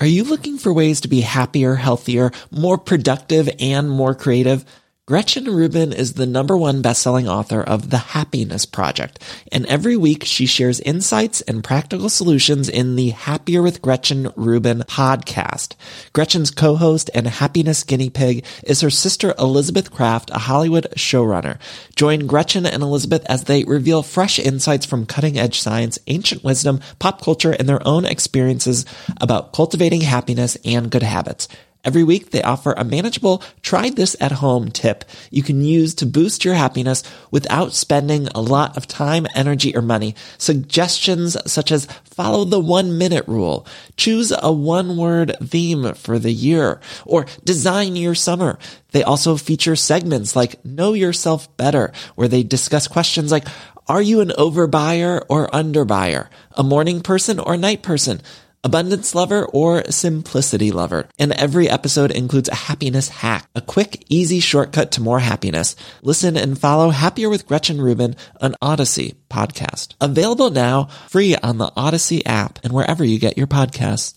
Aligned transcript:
Are 0.00 0.06
you 0.06 0.24
looking 0.24 0.56
for 0.56 0.72
ways 0.72 1.02
to 1.02 1.08
be 1.08 1.20
happier, 1.20 1.74
healthier, 1.74 2.30
more 2.50 2.78
productive, 2.78 3.50
and 3.60 3.90
more 3.90 4.14
creative? 4.14 4.64
Gretchen 5.10 5.46
Rubin 5.46 5.92
is 5.92 6.12
the 6.12 6.24
number 6.24 6.56
one 6.56 6.82
best-selling 6.82 7.28
author 7.28 7.60
of 7.60 7.90
The 7.90 7.98
Happiness 7.98 8.64
Project, 8.64 9.18
and 9.50 9.66
every 9.66 9.96
week 9.96 10.22
she 10.24 10.46
shares 10.46 10.78
insights 10.78 11.40
and 11.40 11.64
practical 11.64 12.08
solutions 12.08 12.68
in 12.68 12.94
the 12.94 13.08
Happier 13.08 13.60
with 13.60 13.82
Gretchen 13.82 14.30
Rubin 14.36 14.84
podcast. 14.86 15.74
Gretchen's 16.12 16.52
co-host 16.52 17.10
and 17.12 17.26
happiness 17.26 17.82
guinea 17.82 18.08
pig 18.08 18.44
is 18.62 18.82
her 18.82 18.88
sister 18.90 19.34
Elizabeth 19.36 19.90
Craft, 19.90 20.30
a 20.30 20.38
Hollywood 20.38 20.86
showrunner. 20.94 21.58
Join 21.96 22.28
Gretchen 22.28 22.64
and 22.64 22.80
Elizabeth 22.80 23.26
as 23.28 23.42
they 23.42 23.64
reveal 23.64 24.04
fresh 24.04 24.38
insights 24.38 24.86
from 24.86 25.06
cutting-edge 25.06 25.58
science, 25.58 25.98
ancient 26.06 26.44
wisdom, 26.44 26.78
pop 27.00 27.20
culture, 27.20 27.50
and 27.50 27.68
their 27.68 27.84
own 27.84 28.04
experiences 28.04 28.86
about 29.20 29.52
cultivating 29.52 30.02
happiness 30.02 30.56
and 30.64 30.88
good 30.88 31.02
habits. 31.02 31.48
Every 31.82 32.04
week 32.04 32.30
they 32.30 32.42
offer 32.42 32.72
a 32.72 32.84
manageable 32.84 33.42
try 33.62 33.90
this 33.90 34.14
at 34.20 34.32
home 34.32 34.70
tip 34.70 35.04
you 35.30 35.42
can 35.42 35.62
use 35.62 35.94
to 35.94 36.06
boost 36.06 36.44
your 36.44 36.54
happiness 36.54 37.02
without 37.30 37.72
spending 37.72 38.28
a 38.28 38.40
lot 38.40 38.76
of 38.76 38.86
time, 38.86 39.26
energy, 39.34 39.74
or 39.74 39.82
money. 39.82 40.14
Suggestions 40.38 41.36
such 41.50 41.72
as 41.72 41.86
follow 42.04 42.44
the 42.44 42.60
one 42.60 42.98
minute 42.98 43.26
rule, 43.26 43.66
choose 43.96 44.32
a 44.36 44.52
one 44.52 44.96
word 44.96 45.36
theme 45.42 45.94
for 45.94 46.18
the 46.18 46.32
year, 46.32 46.80
or 47.06 47.26
design 47.44 47.96
your 47.96 48.14
summer. 48.14 48.58
They 48.92 49.02
also 49.02 49.36
feature 49.36 49.76
segments 49.76 50.36
like 50.36 50.62
know 50.64 50.92
yourself 50.92 51.56
better, 51.56 51.92
where 52.14 52.28
they 52.28 52.42
discuss 52.42 52.88
questions 52.88 53.32
like, 53.32 53.46
are 53.88 54.02
you 54.02 54.20
an 54.20 54.28
overbuyer 54.28 55.24
or 55.28 55.48
underbuyer? 55.48 56.28
A 56.52 56.62
morning 56.62 57.00
person 57.00 57.40
or 57.40 57.56
night 57.56 57.82
person? 57.82 58.20
Abundance 58.62 59.14
lover, 59.14 59.44
or 59.46 59.84
simplicity 59.90 60.70
lover. 60.70 61.08
And 61.18 61.32
every 61.32 61.68
episode 61.68 62.10
includes 62.10 62.48
a 62.48 62.54
happiness 62.54 63.08
hack, 63.08 63.48
a 63.54 63.60
quick, 63.60 64.04
easy 64.08 64.40
shortcut 64.40 64.92
to 64.92 65.02
more 65.02 65.20
happiness. 65.20 65.76
Listen 66.02 66.36
and 66.36 66.58
follow 66.58 66.90
Happier 66.90 67.28
with 67.28 67.46
Gretchen 67.46 67.80
Rubin 67.80 68.16
on 68.40 68.54
Odyssey 68.60 69.16
podcast. 69.28 69.94
Available 70.00 70.50
now, 70.50 70.84
free 71.08 71.36
on 71.36 71.58
the 71.58 71.72
Odyssey 71.76 72.24
app 72.26 72.58
and 72.62 72.72
wherever 72.72 73.04
you 73.04 73.18
get 73.18 73.38
your 73.38 73.46
podcasts. 73.46 74.14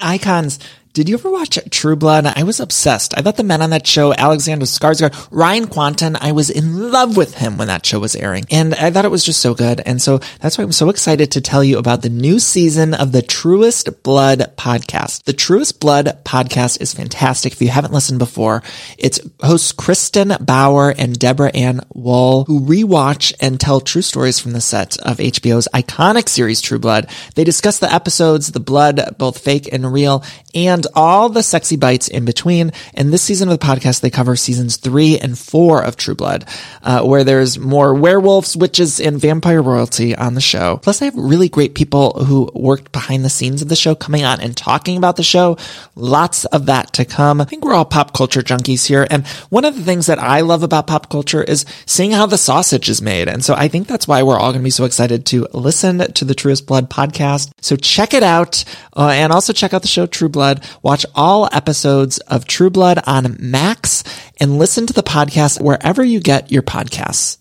Icons. 0.00 0.58
Did 0.92 1.08
you 1.08 1.16
ever 1.16 1.30
watch 1.30 1.58
True 1.70 1.96
Blood? 1.96 2.26
I 2.26 2.42
was 2.42 2.60
obsessed. 2.60 3.16
I 3.16 3.22
thought 3.22 3.36
the 3.36 3.44
men 3.44 3.62
on 3.62 3.70
that 3.70 3.86
show, 3.86 4.12
Alexander 4.14 4.66
Skarsgård, 4.66 5.28
Ryan 5.30 5.66
Kwanten, 5.66 6.16
I 6.20 6.32
was 6.32 6.50
in 6.50 6.90
love 6.90 7.16
with 7.16 7.34
him 7.34 7.56
when 7.56 7.68
that 7.68 7.86
show 7.86 8.00
was 8.00 8.16
airing. 8.16 8.44
And 8.50 8.74
I 8.74 8.90
thought 8.90 9.04
it 9.04 9.10
was 9.10 9.24
just 9.24 9.40
so 9.40 9.54
good. 9.54 9.80
And 9.84 10.02
so 10.02 10.18
that's 10.40 10.58
why 10.58 10.64
I'm 10.64 10.72
so 10.72 10.88
excited 10.88 11.32
to 11.32 11.40
tell 11.40 11.62
you 11.62 11.78
about 11.78 12.02
the 12.02 12.08
new 12.08 12.38
season 12.38 12.94
of 12.94 13.12
the 13.12 13.22
Truest 13.22 14.02
Blood 14.02 14.54
podcast. 14.56 15.24
The 15.24 15.32
Truest 15.32 15.78
Blood 15.78 16.24
podcast 16.24 16.80
is 16.80 16.94
fantastic. 16.94 17.52
If 17.52 17.62
you 17.62 17.68
haven't 17.68 17.92
listened 17.92 18.18
before, 18.18 18.62
it's 18.96 19.20
hosts 19.40 19.72
Kristen 19.72 20.34
Bauer 20.40 20.90
and 20.90 21.18
Deborah 21.18 21.54
Ann 21.54 21.80
Woll, 21.94 22.44
who 22.44 22.60
rewatch 22.60 23.34
and 23.40 23.60
tell 23.60 23.80
true 23.80 24.02
stories 24.02 24.40
from 24.40 24.52
the 24.52 24.60
set 24.60 24.96
of 24.98 25.18
HBO's 25.18 25.68
iconic 25.74 26.28
series 26.28 26.60
True 26.60 26.78
Blood. 26.78 27.08
They 27.34 27.44
discuss 27.44 27.78
the 27.78 27.92
episodes, 27.92 28.52
the 28.52 28.60
blood, 28.60 29.16
both 29.18 29.38
fake 29.38 29.68
and 29.72 29.92
real, 29.92 30.24
and 30.54 30.77
all 30.94 31.28
the 31.28 31.42
sexy 31.42 31.76
bites 31.76 32.08
in 32.08 32.24
between. 32.24 32.72
And 32.94 33.12
this 33.12 33.22
season 33.22 33.48
of 33.48 33.58
the 33.58 33.66
podcast, 33.66 34.00
they 34.00 34.10
cover 34.10 34.36
seasons 34.36 34.76
three 34.76 35.18
and 35.18 35.38
four 35.38 35.82
of 35.82 35.96
True 35.96 36.14
Blood, 36.14 36.46
uh, 36.82 37.02
where 37.02 37.24
there's 37.24 37.58
more 37.58 37.94
werewolves, 37.94 38.56
witches, 38.56 39.00
and 39.00 39.20
vampire 39.20 39.62
royalty 39.62 40.14
on 40.16 40.34
the 40.34 40.40
show. 40.40 40.78
Plus, 40.82 40.98
they 40.98 41.06
have 41.06 41.16
really 41.16 41.48
great 41.48 41.74
people 41.74 42.24
who 42.24 42.50
worked 42.54 42.92
behind 42.92 43.24
the 43.24 43.30
scenes 43.30 43.62
of 43.62 43.68
the 43.68 43.76
show 43.76 43.94
coming 43.94 44.24
on 44.24 44.40
and 44.40 44.56
talking 44.56 44.96
about 44.96 45.16
the 45.16 45.22
show. 45.22 45.56
Lots 45.94 46.44
of 46.46 46.66
that 46.66 46.92
to 46.94 47.04
come. 47.04 47.40
I 47.40 47.44
think 47.44 47.64
we're 47.64 47.74
all 47.74 47.84
pop 47.84 48.14
culture 48.14 48.42
junkies 48.42 48.86
here. 48.86 49.06
And 49.10 49.26
one 49.50 49.64
of 49.64 49.76
the 49.76 49.84
things 49.84 50.06
that 50.06 50.18
I 50.18 50.40
love 50.40 50.62
about 50.62 50.86
pop 50.86 51.10
culture 51.10 51.42
is 51.42 51.64
seeing 51.86 52.10
how 52.10 52.26
the 52.26 52.38
sausage 52.38 52.88
is 52.88 53.02
made. 53.02 53.28
And 53.28 53.44
so 53.44 53.54
I 53.54 53.68
think 53.68 53.86
that's 53.86 54.08
why 54.08 54.22
we're 54.22 54.38
all 54.38 54.52
going 54.52 54.62
to 54.62 54.64
be 54.64 54.70
so 54.70 54.84
excited 54.84 55.26
to 55.26 55.46
listen 55.52 55.98
to 56.12 56.24
the 56.24 56.34
Truest 56.34 56.66
Blood 56.66 56.90
podcast. 56.90 57.50
So 57.60 57.76
check 57.76 58.14
it 58.14 58.22
out. 58.22 58.64
Uh, 58.96 59.10
and 59.14 59.32
also 59.32 59.52
check 59.52 59.72
out 59.72 59.82
the 59.82 59.88
show 59.88 60.06
True 60.06 60.28
Blood. 60.28 60.64
Watch 60.82 61.04
all 61.14 61.48
episodes 61.52 62.18
of 62.18 62.46
True 62.46 62.70
Blood 62.70 63.00
on 63.06 63.36
Max 63.38 64.04
and 64.40 64.58
listen 64.58 64.86
to 64.86 64.92
the 64.92 65.02
podcast 65.02 65.60
wherever 65.60 66.02
you 66.02 66.20
get 66.20 66.50
your 66.52 66.62
podcasts. 66.62 67.38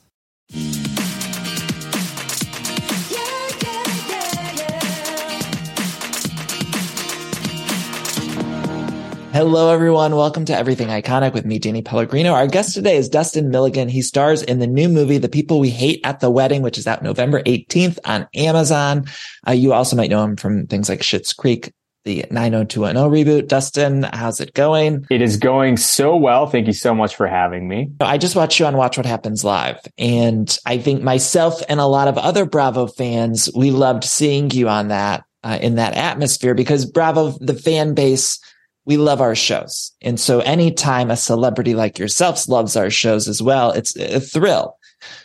Hello, 9.38 9.72
everyone. 9.72 10.16
Welcome 10.16 10.46
to 10.46 10.58
Everything 10.58 10.88
Iconic 10.88 11.32
with 11.32 11.46
me, 11.46 11.60
Danny 11.60 11.84
Pellegrino. 11.84 12.34
Our 12.34 12.48
guest 12.48 12.74
today 12.74 12.98
is 12.98 13.08
Dustin 13.08 13.52
Milligan. 13.52 13.88
He 13.88 14.02
stars 14.02 14.42
in 14.42 14.58
the 14.58 14.66
new 14.66 14.90
movie, 14.90 15.20
The 15.20 15.30
People 15.30 15.60
We 15.60 15.70
Hate 15.70 16.02
at 16.04 16.22
the 16.22 16.32
Wedding, 16.32 16.64
which 16.64 16.80
is 16.80 16.88
out 16.88 17.04
November 17.04 17.44
18th 17.44 18.00
on 18.04 18.28
Amazon. 18.34 19.06
Uh, 19.48 19.52
you 19.52 19.74
also 19.74 19.96
might 19.96 20.10
know 20.10 20.24
him 20.24 20.38
from 20.38 20.66
things 20.66 20.90
like 20.90 21.02
Schitt's 21.02 21.34
Creek, 21.34 21.72
the 22.08 22.26
90210 22.32 23.12
reboot. 23.12 23.48
Dustin, 23.50 24.04
how's 24.14 24.40
it 24.40 24.54
going? 24.54 25.06
It 25.12 25.22
is 25.22 25.36
going 25.36 25.76
so 25.76 26.16
well. 26.16 26.48
Thank 26.48 26.66
you 26.66 26.74
so 26.74 26.96
much 26.96 27.16
for 27.16 27.28
having 27.28 27.68
me. 27.68 27.92
I 28.00 28.18
just 28.18 28.36
watched 28.36 28.60
you 28.60 28.66
on 28.66 28.78
Watch 28.78 28.96
What 28.96 29.06
Happens 29.06 29.44
Live. 29.44 29.78
And 29.98 30.58
I 30.66 30.78
think 30.78 31.04
myself 31.04 31.62
and 31.68 31.82
a 31.82 31.86
lot 31.86 32.08
of 32.08 32.18
other 32.18 32.46
Bravo 32.46 32.88
fans, 32.88 33.50
we 33.54 33.72
loved 33.72 34.06
seeing 34.06 34.50
you 34.52 34.70
on 34.70 34.88
that, 34.88 35.26
uh, 35.44 35.60
in 35.62 35.76
that 35.76 35.96
atmosphere 35.96 36.56
because 36.56 36.86
Bravo, 36.86 37.32
the 37.42 37.54
fan 37.54 37.94
base, 37.94 38.40
we 38.86 38.96
love 38.96 39.20
our 39.20 39.36
shows. 39.36 39.92
And 40.02 40.18
so 40.18 40.40
anytime 40.40 41.12
a 41.12 41.18
celebrity 41.18 41.76
like 41.76 42.00
yourself 42.00 42.48
loves 42.48 42.78
our 42.78 42.90
shows 42.90 43.28
as 43.28 43.42
well, 43.42 43.72
it's 43.72 43.98
a 43.98 44.22
thrill. 44.22 44.78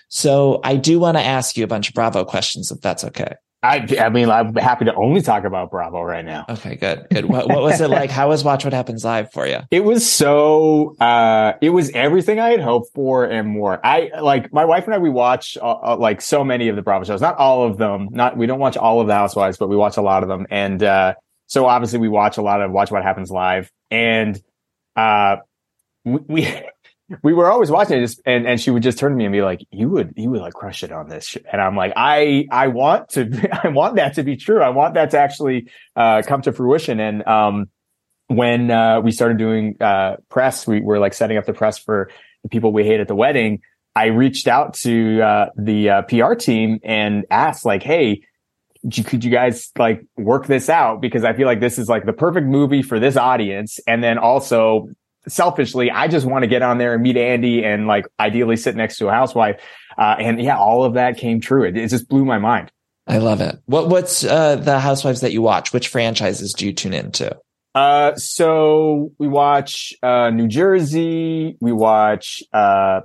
So 0.09 0.60
I 0.64 0.75
do 0.75 0.99
want 0.99 1.16
to 1.16 1.22
ask 1.22 1.56
you 1.56 1.62
a 1.62 1.69
bunch 1.69 1.88
of 1.88 1.94
Bravo 1.94 2.25
questions 2.25 2.72
if 2.72 2.81
that's 2.81 3.04
okay. 3.04 3.37
I, 3.65 3.87
I 4.00 4.09
mean, 4.09 4.28
I'm 4.28 4.56
happy 4.56 4.87
to 4.87 4.95
only 4.95 5.23
talk 5.23 5.44
about 5.44 5.70
Bravo 5.70 6.03
right 6.03 6.25
now. 6.25 6.44
Okay, 6.49 6.75
good. 6.75 7.06
Good. 7.12 7.26
What, 7.26 7.49
what 7.49 7.62
was 7.62 7.81
it 7.81 7.88
like? 7.88 8.11
How 8.11 8.29
was 8.29 8.43
Watch 8.43 8.64
What 8.64 8.73
Happens 8.73 9.05
Live 9.05 9.31
for 9.31 9.47
you? 9.47 9.61
It 9.70 9.85
was 9.85 10.09
so, 10.09 10.97
uh, 10.99 11.53
it 11.61 11.70
was 11.70 11.88
everything 11.91 12.41
I 12.41 12.50
had 12.50 12.61
hoped 12.61 12.93
for 12.93 13.25
and 13.25 13.49
more. 13.49 13.85
I 13.87 14.11
like 14.20 14.53
my 14.53 14.64
wife 14.64 14.87
and 14.87 14.94
I, 14.94 14.99
we 14.99 15.11
watch 15.11 15.56
uh, 15.62 15.75
uh, 15.81 15.97
like 15.97 16.20
so 16.20 16.43
many 16.43 16.69
of 16.69 16.75
the 16.75 16.82
Bravo 16.82 17.05
shows, 17.05 17.20
not 17.20 17.37
all 17.37 17.64
of 17.64 17.79
them. 17.79 18.09
Not, 18.11 18.37
we 18.37 18.47
don't 18.47 18.59
watch 18.59 18.76
all 18.76 19.00
of 19.00 19.06
the 19.06 19.14
Housewives, 19.14 19.59
but 19.59 19.69
we 19.69 19.76
watch 19.76 19.97
a 19.97 20.03
lot 20.03 20.25
of 20.25 20.29
them. 20.29 20.44
And, 20.50 20.82
uh, 20.82 21.14
so 21.47 21.67
obviously 21.67 22.00
we 22.00 22.09
watch 22.09 22.38
a 22.38 22.43
lot 22.43 22.62
of 22.62 22.73
Watch 22.73 22.91
What 22.91 23.05
Happens 23.05 23.31
Live 23.31 23.70
and, 23.93 24.43
uh, 24.97 25.37
we, 26.05 26.19
we 26.26 26.62
we 27.23 27.32
were 27.32 27.50
always 27.50 27.70
watching 27.70 28.03
it 28.03 28.14
and, 28.25 28.47
and 28.47 28.61
she 28.61 28.70
would 28.70 28.82
just 28.82 28.99
turn 28.99 29.12
to 29.12 29.17
me 29.17 29.25
and 29.25 29.32
be 29.32 29.43
like, 29.43 29.64
you 29.70 29.88
would, 29.88 30.14
you 30.17 30.31
would 30.31 30.41
like 30.41 30.55
crush 30.55 30.82
it 30.82 30.93
on 30.93 31.09
this. 31.09 31.37
And 31.50 31.61
I'm 31.61 31.76
like, 31.76 31.93
I, 31.97 32.47
I 32.50 32.69
want 32.69 33.11
to, 33.11 33.49
I 33.64 33.69
want 33.69 33.97
that 33.97 34.14
to 34.14 34.23
be 34.23 34.37
true. 34.37 34.62
I 34.62 34.70
want 34.70 34.94
that 34.94 35.11
to 35.11 35.19
actually, 35.19 35.69
uh, 35.97 36.23
come 36.26 36.43
to 36.43 36.53
fruition. 36.53 37.00
And, 37.00 37.26
um, 37.26 37.70
when, 38.29 38.70
uh, 38.70 39.00
we 39.00 39.12
started 39.12 39.38
doing, 39.38 39.76
uh, 39.81 40.17
press, 40.29 40.67
we 40.67 40.81
were 40.81 40.99
like 40.99 41.14
setting 41.14 41.37
up 41.37 41.44
the 41.44 41.53
press 41.53 41.79
for 41.79 42.11
the 42.43 42.49
people 42.49 42.73
we 42.73 42.85
hate 42.85 43.00
at 43.00 43.09
the 43.09 43.14
wedding. 43.14 43.61
I 43.94 44.06
reached 44.06 44.49
out 44.49 44.75
to, 44.75 45.20
uh, 45.20 45.47
the, 45.56 45.91
uh, 45.91 46.03
PR 46.03 46.35
team 46.35 46.81
and 46.82 47.26
asked 47.31 47.64
like, 47.64 47.82
Hey, 47.82 48.23
could 49.05 49.23
you 49.23 49.31
guys 49.31 49.70
like 49.79 50.05
work 50.17 50.47
this 50.47 50.69
out? 50.69 51.00
Because 51.00 51.25
I 51.25 51.35
feel 51.35 51.47
like 51.47 51.61
this 51.61 51.79
is 51.79 51.88
like 51.88 52.05
the 52.05 52.12
perfect 52.12 52.47
movie 52.47 52.82
for 52.82 52.99
this 52.99 53.17
audience. 53.17 53.79
And 53.87 54.03
then 54.03 54.19
also 54.19 54.88
selfishly, 55.29 55.91
I 55.91 56.09
just 56.09 56.27
want 56.27 56.43
to 56.43 56.47
get 56.47 56.63
on 56.63 56.79
there 56.79 56.95
and 56.95 57.03
meet 57.03 57.17
Andy 57.17 57.65
and 57.65 57.87
like 57.87 58.07
ideally 58.19 58.57
sit 58.57 58.77
next 58.77 58.99
to 58.99 59.09
a 59.09 59.13
housewife. 59.13 59.61
Uh, 59.97 60.17
and 60.19 60.41
yeah, 60.41 60.57
all 60.59 60.85
of 60.85 60.95
that 60.95 61.19
came 61.19 61.41
true. 61.41 61.65
It, 61.65 61.77
it 61.77 61.89
just 61.89 62.09
blew 62.09 62.25
my 62.25 62.39
mind. 62.39 62.71
I 63.07 63.19
love 63.19 63.41
it. 63.41 63.59
What 63.67 63.89
what's 63.89 64.25
uh, 64.25 64.57
the 64.57 64.79
Housewives 64.79 65.23
that 65.23 65.33
you 65.33 65.43
watch? 65.43 65.73
Which 65.73 65.89
franchises 65.89 66.53
do 66.53 66.67
you 66.67 66.73
tune 66.73 66.95
into? 66.95 67.37
Uh, 67.75 68.15
so 68.15 69.11
we 69.19 69.27
watch 69.27 69.93
uh, 70.03 70.31
New 70.31 70.47
Jersey. 70.47 71.57
We 71.61 71.73
watch 71.73 72.43
uh, 72.53 73.01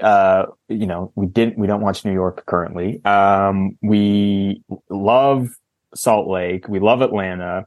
uh, 0.00 0.46
you 0.68 0.86
know, 0.86 1.12
we 1.14 1.26
didn't 1.26 1.58
we 1.58 1.66
don't 1.66 1.80
watch 1.80 2.04
New 2.04 2.12
York 2.12 2.44
currently. 2.46 3.04
Um, 3.04 3.78
we 3.82 4.62
love 4.90 5.48
Salt 5.94 6.28
Lake. 6.28 6.68
We 6.68 6.80
love 6.80 7.02
Atlanta. 7.02 7.66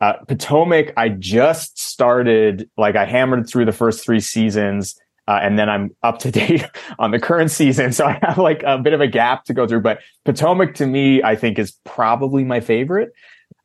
Uh, 0.00 0.14
Potomac, 0.26 0.92
I 0.96 1.10
just 1.10 1.78
started, 1.78 2.70
like 2.78 2.96
I 2.96 3.04
hammered 3.04 3.48
through 3.48 3.66
the 3.66 3.72
first 3.72 4.04
three 4.04 4.20
seasons. 4.20 4.98
Uh, 5.28 5.38
and 5.42 5.58
then 5.58 5.68
I'm 5.68 5.94
up 6.02 6.18
to 6.20 6.30
date 6.32 6.64
on 6.98 7.10
the 7.10 7.20
current 7.20 7.50
season. 7.50 7.92
So 7.92 8.06
I 8.06 8.18
have 8.22 8.38
like 8.38 8.62
a 8.64 8.78
bit 8.78 8.94
of 8.94 9.00
a 9.00 9.06
gap 9.06 9.44
to 9.44 9.54
go 9.54 9.66
through, 9.66 9.82
but 9.82 10.00
Potomac 10.24 10.74
to 10.76 10.86
me, 10.86 11.22
I 11.22 11.36
think 11.36 11.58
is 11.58 11.72
probably 11.84 12.44
my 12.44 12.60
favorite. 12.60 13.12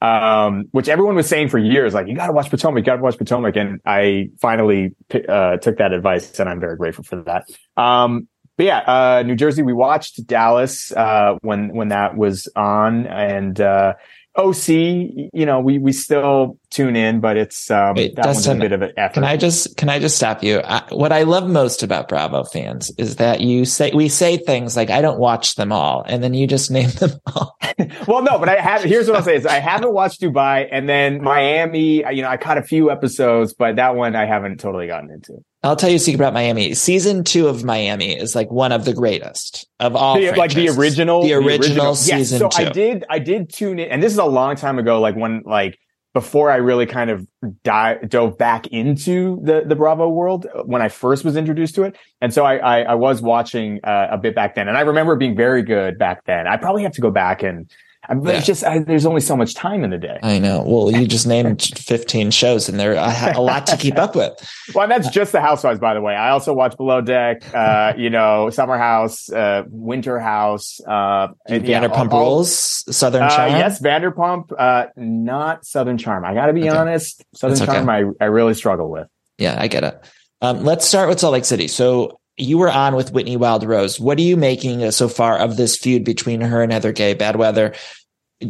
Um, 0.01 0.65
which 0.71 0.89
everyone 0.89 1.15
was 1.15 1.27
saying 1.27 1.49
for 1.49 1.57
years, 1.57 1.93
like, 1.93 2.07
you 2.07 2.15
gotta 2.15 2.33
watch 2.33 2.49
Potomac, 2.49 2.81
you 2.81 2.85
gotta 2.85 3.01
watch 3.01 3.17
Potomac. 3.17 3.55
And 3.55 3.79
I 3.85 4.29
finally, 4.39 4.93
uh, 5.27 5.57
took 5.57 5.77
that 5.77 5.93
advice 5.93 6.37
and 6.39 6.49
I'm 6.49 6.59
very 6.59 6.75
grateful 6.75 7.03
for 7.03 7.23
that. 7.23 7.45
Um, 7.81 8.27
but 8.57 8.65
yeah, 8.65 8.79
uh, 8.79 9.23
New 9.25 9.35
Jersey, 9.35 9.63
we 9.63 9.73
watched 9.73 10.27
Dallas, 10.27 10.91
uh, 10.91 11.37
when, 11.41 11.69
when 11.69 11.87
that 11.87 12.17
was 12.17 12.47
on 12.55 13.07
and, 13.07 13.59
uh, 13.59 13.93
OC, 14.37 14.67
you 14.67 15.45
know, 15.45 15.61
we 15.61 15.79
we 15.79 15.93
still 15.93 16.59
tune 16.69 16.97
in, 16.97 17.21
but 17.21 17.37
it's 17.37 17.71
um, 17.71 17.95
Wait, 17.95 18.15
that 18.15 18.25
Dustin, 18.25 18.51
one's 18.51 18.59
a 18.59 18.61
bit 18.61 18.71
of 18.73 18.81
an 18.81 18.91
effort. 18.97 19.13
Can 19.13 19.23
I 19.23 19.37
just 19.37 19.77
can 19.77 19.87
I 19.87 19.97
just 19.97 20.17
stop 20.17 20.43
you? 20.43 20.59
I, 20.59 20.83
what 20.89 21.13
I 21.13 21.23
love 21.23 21.47
most 21.47 21.83
about 21.83 22.09
Bravo 22.09 22.43
fans 22.43 22.91
is 22.97 23.15
that 23.15 23.39
you 23.39 23.63
say 23.63 23.91
we 23.93 24.09
say 24.09 24.35
things 24.35 24.75
like 24.75 24.89
I 24.89 25.01
don't 25.01 25.19
watch 25.19 25.55
them 25.55 25.71
all, 25.71 26.03
and 26.05 26.21
then 26.21 26.33
you 26.33 26.47
just 26.47 26.69
name 26.77 26.89
them 26.89 27.11
all. 27.27 27.57
well, 28.07 28.23
no, 28.23 28.37
but 28.37 28.49
I 28.49 28.59
have. 28.59 28.83
Here's 28.83 29.07
what 29.07 29.15
I'll 29.15 29.23
say: 29.23 29.35
is 29.35 29.45
I 29.45 29.59
haven't 29.59 29.93
watched 29.93 30.21
Dubai, 30.21 30.67
and 30.69 30.89
then 30.89 31.21
Miami. 31.21 32.03
You 32.13 32.21
know, 32.21 32.29
I 32.29 32.35
caught 32.35 32.57
a 32.57 32.63
few 32.63 32.91
episodes, 32.91 33.53
but 33.53 33.77
that 33.77 33.95
one 33.95 34.15
I 34.17 34.25
haven't 34.25 34.59
totally 34.59 34.87
gotten 34.87 35.11
into. 35.11 35.43
I'll 35.65 35.75
tell 35.75 35.89
you 35.89 35.95
a 35.95 35.99
secret 35.99 36.21
about 36.21 36.33
Miami. 36.33 36.75
Season 36.75 37.23
two 37.23 37.47
of 37.47 37.63
Miami 37.63 38.15
is 38.15 38.35
like 38.35 38.51
one 38.51 38.71
of 38.71 38.85
the 38.85 38.93
greatest 38.93 39.67
of 39.79 39.95
all. 39.95 40.15
The, 40.15 40.31
like 40.33 40.53
the 40.53 40.69
original, 40.69 41.23
the 41.23 41.33
original, 41.33 41.57
the 41.57 41.65
original. 41.65 41.95
season 41.95 42.41
yes, 42.41 42.53
so 42.53 42.63
two. 42.63 42.69
I 42.69 42.71
did, 42.71 43.05
I 43.09 43.19
did 43.19 43.51
tune 43.51 43.79
in, 43.79 43.89
and 43.89 44.03
this 44.03 44.11
is 44.11 44.19
a 44.19 44.25
long 44.25 44.55
time 44.55 44.77
ago. 44.77 45.01
Like 45.01 45.15
when, 45.15 45.41
like 45.43 45.79
before 46.13 46.51
I 46.51 46.57
really 46.57 46.85
kind 46.85 47.09
of 47.09 47.27
dive, 47.63 48.07
dove 48.09 48.37
back 48.37 48.67
into 48.67 49.39
the 49.43 49.63
the 49.65 49.75
Bravo 49.75 50.07
world 50.07 50.45
when 50.65 50.83
I 50.83 50.89
first 50.89 51.25
was 51.25 51.35
introduced 51.35 51.73
to 51.75 51.83
it, 51.83 51.97
and 52.21 52.31
so 52.31 52.45
I 52.45 52.57
I, 52.57 52.81
I 52.81 52.93
was 52.93 53.23
watching 53.23 53.79
uh, 53.83 54.09
a 54.11 54.17
bit 54.19 54.35
back 54.35 54.53
then, 54.53 54.67
and 54.67 54.77
I 54.77 54.81
remember 54.81 55.15
being 55.15 55.35
very 55.35 55.63
good 55.63 55.97
back 55.97 56.25
then. 56.25 56.47
I 56.47 56.57
probably 56.57 56.83
have 56.83 56.93
to 56.93 57.01
go 57.01 57.09
back 57.09 57.41
and 57.41 57.71
I 58.09 58.13
yeah. 58.13 58.37
it's 58.37 58.45
just 58.45 58.63
I, 58.63 58.79
there's 58.79 59.05
only 59.05 59.21
so 59.21 59.35
much 59.35 59.53
time 59.53 59.83
in 59.83 59.89
the 59.89 59.97
day. 59.97 60.19
I 60.21 60.39
know. 60.39 60.63
Well, 60.65 60.91
you 60.91 61.07
just 61.07 61.27
named 61.27 61.61
15 61.77 62.31
shows, 62.31 62.69
and 62.69 62.79
there 62.79 62.97
are 62.97 63.33
a 63.33 63.41
lot 63.41 63.67
to 63.67 63.77
keep 63.77 63.97
up 63.97 64.15
with. 64.15 64.33
well, 64.75 64.87
that's 64.87 65.09
just 65.09 65.31
the 65.31 65.41
Housewives, 65.41 65.79
by 65.79 65.93
the 65.93 66.01
way. 66.01 66.15
I 66.15 66.29
also 66.29 66.53
watch 66.53 66.77
Below 66.77 67.01
Deck, 67.01 67.43
uh, 67.53 67.93
you 67.97 68.09
know, 68.09 68.49
Summer 68.49 68.77
House, 68.77 69.31
uh, 69.31 69.63
Winter 69.67 70.19
House, 70.19 70.79
uh, 70.81 71.29
and, 71.47 71.63
Vanderpump 71.63 72.11
yeah, 72.11 72.19
Rules, 72.19 72.95
Southern 72.95 73.23
uh, 73.23 73.29
Charm. 73.29 73.51
yes, 73.51 73.81
Vanderpump, 73.81 74.51
uh, 74.57 74.87
not 74.95 75.65
Southern 75.65 75.97
Charm. 75.97 76.25
I 76.25 76.33
got 76.33 76.47
to 76.47 76.53
be 76.53 76.69
okay. 76.69 76.77
honest, 76.77 77.23
Southern. 77.33 77.65
Charm, 77.65 77.89
I 77.89 78.03
I 78.19 78.25
really 78.25 78.53
struggle 78.53 78.89
with. 78.89 79.07
Yeah, 79.37 79.55
I 79.59 79.67
get 79.67 79.83
it. 79.83 79.99
Um, 80.41 80.63
let's 80.63 80.85
start 80.85 81.09
with 81.09 81.19
Salt 81.19 81.33
Lake 81.33 81.45
City. 81.45 81.67
So 81.67 82.19
you 82.37 82.57
were 82.57 82.71
on 82.71 82.95
with 82.95 83.11
Whitney 83.11 83.37
Wild 83.37 83.63
Rose. 83.63 83.99
What 83.99 84.17
are 84.17 84.23
you 84.23 84.37
making 84.37 84.89
so 84.91 85.07
far 85.07 85.37
of 85.37 85.57
this 85.57 85.77
feud 85.77 86.03
between 86.03 86.41
her 86.41 86.61
and 86.61 86.71
Heather 86.71 86.91
Gay, 86.91 87.13
Bad 87.13 87.35
Weather? 87.37 87.73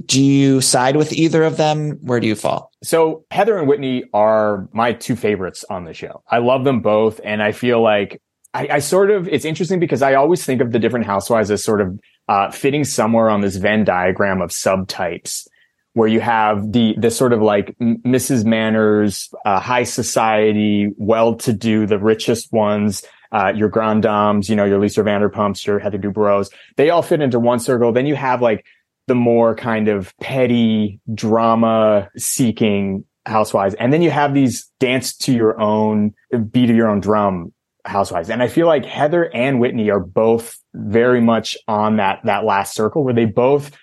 Do 0.06 0.22
you 0.22 0.62
side 0.62 0.96
with 0.96 1.14
either 1.14 1.44
of 1.44 1.58
them? 1.58 2.00
Where 2.02 2.20
do 2.20 2.28
you 2.28 2.36
fall? 2.36 2.72
So 2.84 3.26
Heather 3.30 3.58
and 3.58 3.68
Whitney 3.68 4.06
are 4.14 4.68
my 4.74 4.94
two 4.94 5.16
favorites 5.16 5.64
on 5.70 5.86
the 5.86 5.94
show. 5.94 6.24
I 6.30 6.40
love 6.40 6.64
them 6.64 6.82
both. 6.82 7.22
And 7.24 7.44
I 7.44 7.52
feel 7.52 7.82
like 7.82 8.22
I, 8.56 8.68
I 8.72 8.80
sort 8.80 9.12
of, 9.12 9.28
it's 9.28 9.46
interesting 9.46 9.80
because 9.80 10.02
I 10.02 10.16
always 10.16 10.44
think 10.44 10.62
of 10.62 10.72
the 10.72 10.80
different 10.80 11.06
housewives 11.06 11.52
as 11.52 11.64
sort 11.64 11.82
of 11.82 12.00
uh, 12.28 12.50
fitting 12.50 12.84
somewhere 12.84 13.30
on 13.30 13.42
this 13.42 13.58
Venn 13.58 13.84
diagram 13.84 14.42
of 14.42 14.50
subtypes 14.50 15.48
where 15.94 16.08
you 16.08 16.20
have 16.20 16.74
the, 16.74 16.96
the 16.98 17.12
sort 17.12 17.32
of 17.32 17.42
like 17.42 17.78
Mrs. 17.80 18.44
Manners, 18.44 19.30
uh, 19.46 19.60
high 19.60 19.84
society, 19.84 20.92
well-to-do, 20.98 21.86
the 21.86 22.00
richest 22.00 22.52
ones, 22.52 23.04
uh, 23.36 23.52
your 23.54 23.68
grand 23.68 24.04
dames, 24.04 24.50
you 24.50 24.56
know, 24.56 24.64
your 24.64 24.80
Lisa 24.80 25.02
Vanderpumps, 25.02 25.66
your 25.66 25.78
Heather 25.78 25.98
Dubrow's, 25.98 26.50
they 26.78 26.90
all 26.90 27.02
fit 27.02 27.20
into 27.20 27.38
one 27.38 27.60
circle. 27.60 27.92
Then 27.92 28.06
you 28.06 28.16
have 28.16 28.42
like 28.42 28.66
the 29.08 29.16
more 29.16 29.56
kind 29.56 29.90
of 29.90 30.18
petty 30.22 31.02
drama 31.14 32.10
seeking 32.16 33.04
housewives. 33.26 33.76
And 33.76 33.92
then 33.92 34.02
you 34.02 34.10
have 34.10 34.34
these 34.34 34.72
dance 34.80 35.18
to 35.18 35.34
your 35.34 35.60
own 35.60 36.14
beat 36.50 36.70
of 36.70 36.78
your 36.78 36.88
own 36.88 37.02
drum 37.02 37.52
housewives. 37.84 38.30
And 38.30 38.42
I 38.42 38.48
feel 38.48 38.68
like 38.68 38.86
Heather 38.86 39.30
and 39.36 39.60
Whitney 39.60 39.90
are 39.90 40.00
both 40.00 40.58
very 40.74 41.20
much 41.20 41.58
on 41.68 41.98
that, 41.98 42.22
that 42.24 42.46
last 42.46 42.74
circle 42.74 43.04
where 43.04 43.14
they 43.14 43.26
both 43.26 43.78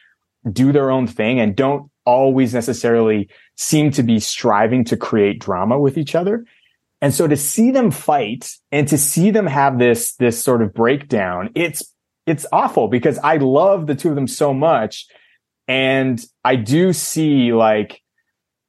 do 0.50 0.72
their 0.72 0.90
own 0.90 1.06
thing 1.06 1.38
and 1.40 1.54
don't 1.54 1.90
always 2.06 2.54
necessarily 2.54 3.28
seem 3.56 3.90
to 3.92 4.02
be 4.02 4.18
striving 4.18 4.82
to 4.86 4.96
create 4.96 5.40
drama 5.40 5.78
with 5.78 5.98
each 5.98 6.14
other. 6.14 6.46
And 7.02 7.12
so 7.12 7.26
to 7.26 7.36
see 7.36 7.72
them 7.72 7.90
fight 7.90 8.50
and 8.70 8.88
to 8.88 8.96
see 8.96 9.30
them 9.30 9.46
have 9.46 9.78
this, 9.78 10.14
this 10.14 10.42
sort 10.42 10.62
of 10.62 10.72
breakdown, 10.72 11.50
it's 11.54 11.82
it's 12.26 12.46
awful 12.52 12.86
because 12.86 13.18
I 13.18 13.38
love 13.38 13.88
the 13.88 13.96
two 13.96 14.10
of 14.10 14.14
them 14.14 14.28
so 14.28 14.54
much. 14.54 15.06
And 15.66 16.24
I 16.44 16.54
do 16.54 16.92
see 16.92 17.52
like 17.52 18.00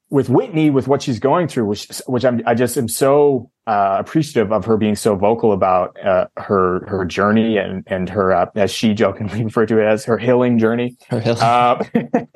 with 0.10 0.30
Whitney, 0.30 0.70
with 0.70 0.88
what 0.88 1.02
she's 1.02 1.20
going 1.20 1.48
through, 1.48 1.66
which, 1.66 1.88
which 2.06 2.24
I'm, 2.24 2.42
I 2.46 2.54
just 2.54 2.78
am 2.78 2.88
so, 2.88 3.50
uh, 3.66 3.98
appreciative 4.00 4.52
of 4.52 4.66
her 4.66 4.78
being 4.78 4.96
so 4.96 5.16
vocal 5.16 5.54
about, 5.54 5.98
uh, 6.06 6.28
her, 6.38 6.86
her 6.88 7.04
journey 7.04 7.58
and, 7.58 7.84
and 7.88 8.10
her, 8.10 8.32
uh, 8.32 8.46
as 8.56 8.72
she 8.72 8.94
jokingly 8.94 9.44
referred 9.46 9.70
to 9.70 9.80
it 9.80 9.86
as 9.86 10.06
her 10.06 10.20
healing 10.20 10.60
journey. 10.60 10.98
Her 11.10 11.20
healing. 11.20 11.42
Uh, 11.42 11.84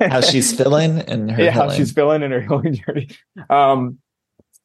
how 0.00 0.20
she's 0.20 0.52
feeling 0.52 1.02
and 1.02 1.30
her 1.30 1.44
yeah, 1.44 1.52
healing. 1.52 1.68
how 1.68 1.74
she's 1.74 1.92
feeling 1.92 2.22
in 2.22 2.32
her 2.32 2.40
healing 2.40 2.74
journey. 2.74 3.10
Um, 3.48 3.98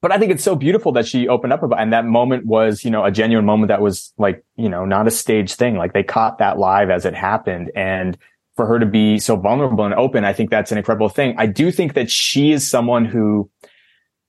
but 0.04 0.12
I 0.12 0.18
think 0.18 0.34
it's 0.34 0.44
so 0.44 0.58
beautiful 0.58 0.92
that 0.92 1.08
she 1.08 1.30
opened 1.30 1.54
up 1.54 1.64
about, 1.64 1.80
and 1.80 1.94
that 1.94 2.04
moment 2.04 2.46
was, 2.46 2.84
you 2.84 2.92
know, 2.92 3.06
a 3.06 3.10
genuine 3.10 3.46
moment 3.46 3.70
that 3.70 3.80
was 3.80 4.12
like, 4.18 4.44
you 4.58 4.68
know, 4.68 4.84
not 4.84 5.08
a 5.08 5.12
stage 5.12 5.54
thing. 5.54 5.78
Like 5.78 5.94
they 5.94 6.04
caught 6.04 6.40
that 6.40 6.60
live 6.60 6.90
as 6.90 7.06
it 7.06 7.16
happened. 7.16 7.72
And 7.74 8.18
for 8.58 8.68
her 8.68 8.80
to 8.80 8.86
be 8.86 9.18
so 9.18 9.38
vulnerable 9.38 9.86
and 9.86 9.94
open, 9.94 10.26
I 10.26 10.34
think 10.34 10.50
that's 10.50 10.74
an 10.74 10.78
incredible 10.78 11.08
thing. 11.08 11.36
I 11.38 11.46
do 11.46 11.72
think 11.72 11.94
that 11.94 12.12
she 12.12 12.52
is 12.52 12.70
someone 12.70 13.06
who 13.06 13.50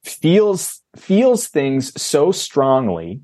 feels, 0.05 0.81
feels 0.95 1.49
things 1.49 2.01
so 2.01 2.31
strongly 2.31 3.23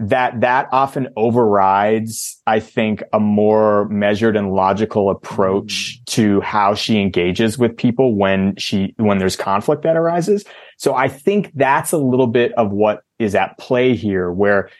that 0.00 0.40
that 0.40 0.66
often 0.72 1.08
overrides, 1.14 2.40
I 2.46 2.58
think, 2.58 3.02
a 3.12 3.20
more 3.20 3.86
measured 3.90 4.34
and 4.34 4.52
logical 4.54 5.10
approach 5.10 6.00
mm. 6.00 6.04
to 6.14 6.40
how 6.40 6.74
she 6.74 6.98
engages 6.98 7.58
with 7.58 7.76
people 7.76 8.16
when 8.16 8.56
she, 8.56 8.94
when 8.96 9.18
there's 9.18 9.36
conflict 9.36 9.82
that 9.82 9.98
arises. 9.98 10.46
So 10.78 10.94
I 10.94 11.08
think 11.08 11.52
that's 11.54 11.92
a 11.92 11.98
little 11.98 12.26
bit 12.26 12.52
of 12.54 12.72
what 12.72 13.02
is 13.18 13.34
at 13.34 13.58
play 13.58 13.94
here, 13.94 14.32
where 14.32 14.70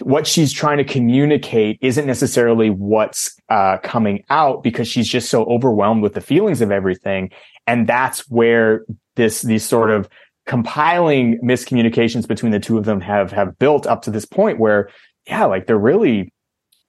what 0.00 0.28
she's 0.28 0.52
trying 0.52 0.78
to 0.78 0.84
communicate 0.84 1.78
isn't 1.82 2.06
necessarily 2.06 2.70
what's 2.70 3.36
uh, 3.48 3.78
coming 3.78 4.24
out 4.30 4.62
because 4.62 4.86
she's 4.86 5.08
just 5.08 5.28
so 5.28 5.42
overwhelmed 5.44 6.04
with 6.04 6.14
the 6.14 6.20
feelings 6.20 6.60
of 6.60 6.70
everything. 6.70 7.30
And 7.66 7.88
that's 7.88 8.30
where 8.30 8.84
this, 9.16 9.42
these 9.42 9.64
sort 9.64 9.90
of 9.90 10.08
compiling 10.46 11.38
miscommunications 11.40 12.26
between 12.26 12.52
the 12.52 12.60
two 12.60 12.78
of 12.78 12.84
them 12.84 13.00
have 13.00 13.30
have 13.32 13.58
built 13.58 13.86
up 13.86 14.02
to 14.02 14.10
this 14.10 14.24
point 14.24 14.58
where 14.58 14.88
yeah 15.26 15.44
like 15.44 15.66
they're 15.66 15.78
really 15.78 16.32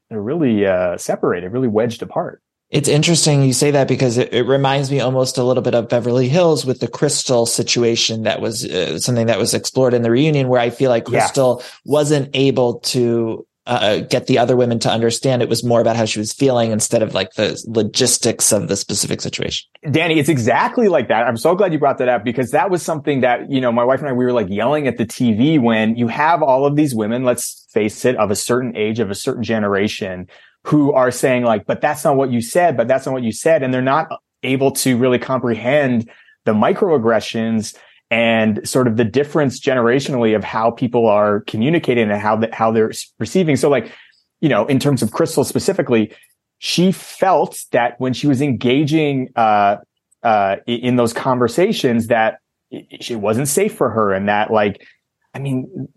they're 0.10 0.22
really 0.22 0.66
uh 0.66 0.98
separated 0.98 1.52
really 1.52 1.68
wedged 1.68 2.02
apart 2.02 2.42
it's 2.74 2.90
interesting 2.90 3.44
you 3.44 3.54
say 3.54 3.70
that 3.70 3.88
because 3.88 4.18
it, 4.18 4.34
it, 4.34 4.48
reminds 4.48 4.90
me 4.90 5.00
almost 5.00 5.38
a 5.38 5.44
little 5.44 5.62
bit 5.62 5.76
of 5.76 5.90
Beverly 5.90 6.28
Hills 6.28 6.66
with 6.66 6.80
the 6.80 6.88
Crystal 6.88 7.46
situation 7.46 8.24
that 8.24 8.42
was 8.42 8.66
uh, 8.66 8.98
something 8.98 9.28
that 9.28 9.38
was 9.38 9.54
explored 9.54 9.94
in 9.94 10.02
the 10.02 10.10
reunion 10.10 10.48
where 10.48 10.60
I 10.60 10.72
feel 10.72 10.90
like 10.90 11.06
Crystal 11.06 11.60
yeah. 11.60 11.68
wasn't 11.86 12.32
able 12.34 12.80
to 12.80 13.46
uh, 13.66 14.00
get 14.00 14.28
the 14.28 14.38
other 14.38 14.58
women 14.58 14.78
to 14.80 14.90
understand 14.90 15.42
it 15.42 15.48
was 15.48 15.64
more 15.64 15.80
about 15.80 15.96
how 15.96 16.06
she 16.06 16.20
was 16.20 16.34
feeling 16.34 16.72
instead 16.72 17.02
of 17.02 17.14
like 17.14 17.34
the 17.34 17.62
logistics 17.68 18.52
of 18.52 18.68
the 18.68 18.76
specific 18.76 19.22
situation. 19.22 19.70
Danny, 19.90 20.20
it's 20.20 20.30
exactly 20.30 20.90
like 20.90 21.08
that. 21.08 21.26
I'm 21.26 21.38
so 21.38 21.56
glad 21.56 21.72
you 21.72 21.80
brought 21.80 21.98
that 22.00 22.10
up 22.10 22.26
because 22.26 22.52
that 22.52 22.70
was 22.70 22.84
something 22.84 23.22
that, 23.22 23.50
you 23.50 23.62
know, 23.62 23.72
my 23.72 23.86
wife 23.86 24.00
and 24.00 24.10
I, 24.10 24.14
we 24.14 24.26
were 24.26 24.34
like 24.34 24.50
yelling 24.50 24.88
at 24.88 24.98
the 24.98 25.06
TV 25.06 25.62
when 25.62 25.96
you 25.96 26.10
have 26.10 26.44
all 26.44 26.66
of 26.66 26.76
these 26.76 26.94
women, 26.94 27.24
let's 27.24 27.66
face 27.72 28.04
it, 28.04 28.18
of 28.18 28.32
a 28.32 28.36
certain 28.36 28.76
age, 28.76 29.00
of 29.00 29.10
a 29.10 29.16
certain 29.16 29.44
generation 29.44 30.28
who 30.66 30.92
are 30.92 31.12
saying 31.12 31.44
like, 31.44 31.66
but 31.66 31.80
that's 31.80 32.04
not 32.04 32.18
what 32.18 32.32
you 32.32 32.42
said, 32.42 32.76
but 32.76 32.88
that's 32.88 33.06
not 33.06 33.14
what 33.14 33.24
you 33.24 33.32
said. 33.32 33.64
And 33.64 33.74
they're 33.74 33.82
not 33.82 34.10
able 34.44 34.72
to 34.72 34.98
really 34.98 35.20
comprehend 35.20 36.10
the 36.46 36.54
microaggressions 36.54 37.78
and 38.14 38.70
sort 38.70 38.88
of 38.88 38.96
the 38.96 39.04
difference 39.04 39.60
generationally 39.60 40.36
of 40.36 40.44
how 40.44 40.70
people 40.70 41.08
are 41.08 41.40
communicating 41.48 42.12
and 42.12 42.22
how 42.22 42.36
that 42.36 42.54
how 42.54 42.72
they're 42.72 42.92
receiving. 43.18 43.56
So 43.56 43.70
like, 43.70 43.92
you 44.40 44.50
know, 44.50 44.68
in 44.68 44.78
terms 44.78 45.02
of 45.02 45.12
Crystal 45.12 45.44
specifically, 45.44 46.14
she 46.60 46.92
felt 46.92 47.60
that 47.72 48.00
when 48.00 48.14
she 48.14 48.28
was 48.28 48.40
engaging 48.40 49.30
uh, 49.36 49.78
uh, 50.22 50.58
in 50.68 50.96
those 50.96 51.12
conversations 51.12 52.06
that 52.08 52.38
it 52.70 53.20
wasn't 53.20 53.48
safe 53.48 53.74
for 53.74 53.90
her 53.90 54.14
and 54.14 54.30
that 54.30 54.52
like, 54.52 54.86
I 55.34 55.40
mean, 55.40 55.88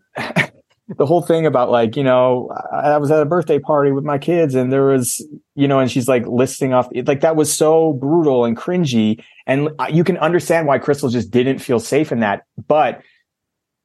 the 0.88 1.06
whole 1.06 1.22
thing 1.22 1.46
about 1.46 1.70
like, 1.70 1.96
you 1.96 2.04
know, 2.04 2.48
I 2.72 2.96
was 2.98 3.10
at 3.10 3.20
a 3.20 3.24
birthday 3.24 3.58
party 3.58 3.90
with 3.90 4.04
my 4.04 4.18
kids 4.18 4.54
and 4.54 4.72
there 4.72 4.86
was, 4.86 5.26
you 5.56 5.66
know, 5.66 5.80
and 5.80 5.90
she's 5.90 6.06
like 6.06 6.24
listing 6.26 6.72
off, 6.72 6.88
like 7.06 7.22
that 7.22 7.34
was 7.34 7.52
so 7.52 7.94
brutal 7.94 8.44
and 8.44 8.56
cringy. 8.56 9.22
And 9.46 9.70
you 9.90 10.04
can 10.04 10.16
understand 10.18 10.68
why 10.68 10.78
Crystal 10.78 11.08
just 11.08 11.30
didn't 11.30 11.58
feel 11.58 11.80
safe 11.80 12.12
in 12.12 12.20
that. 12.20 12.44
But 12.68 13.02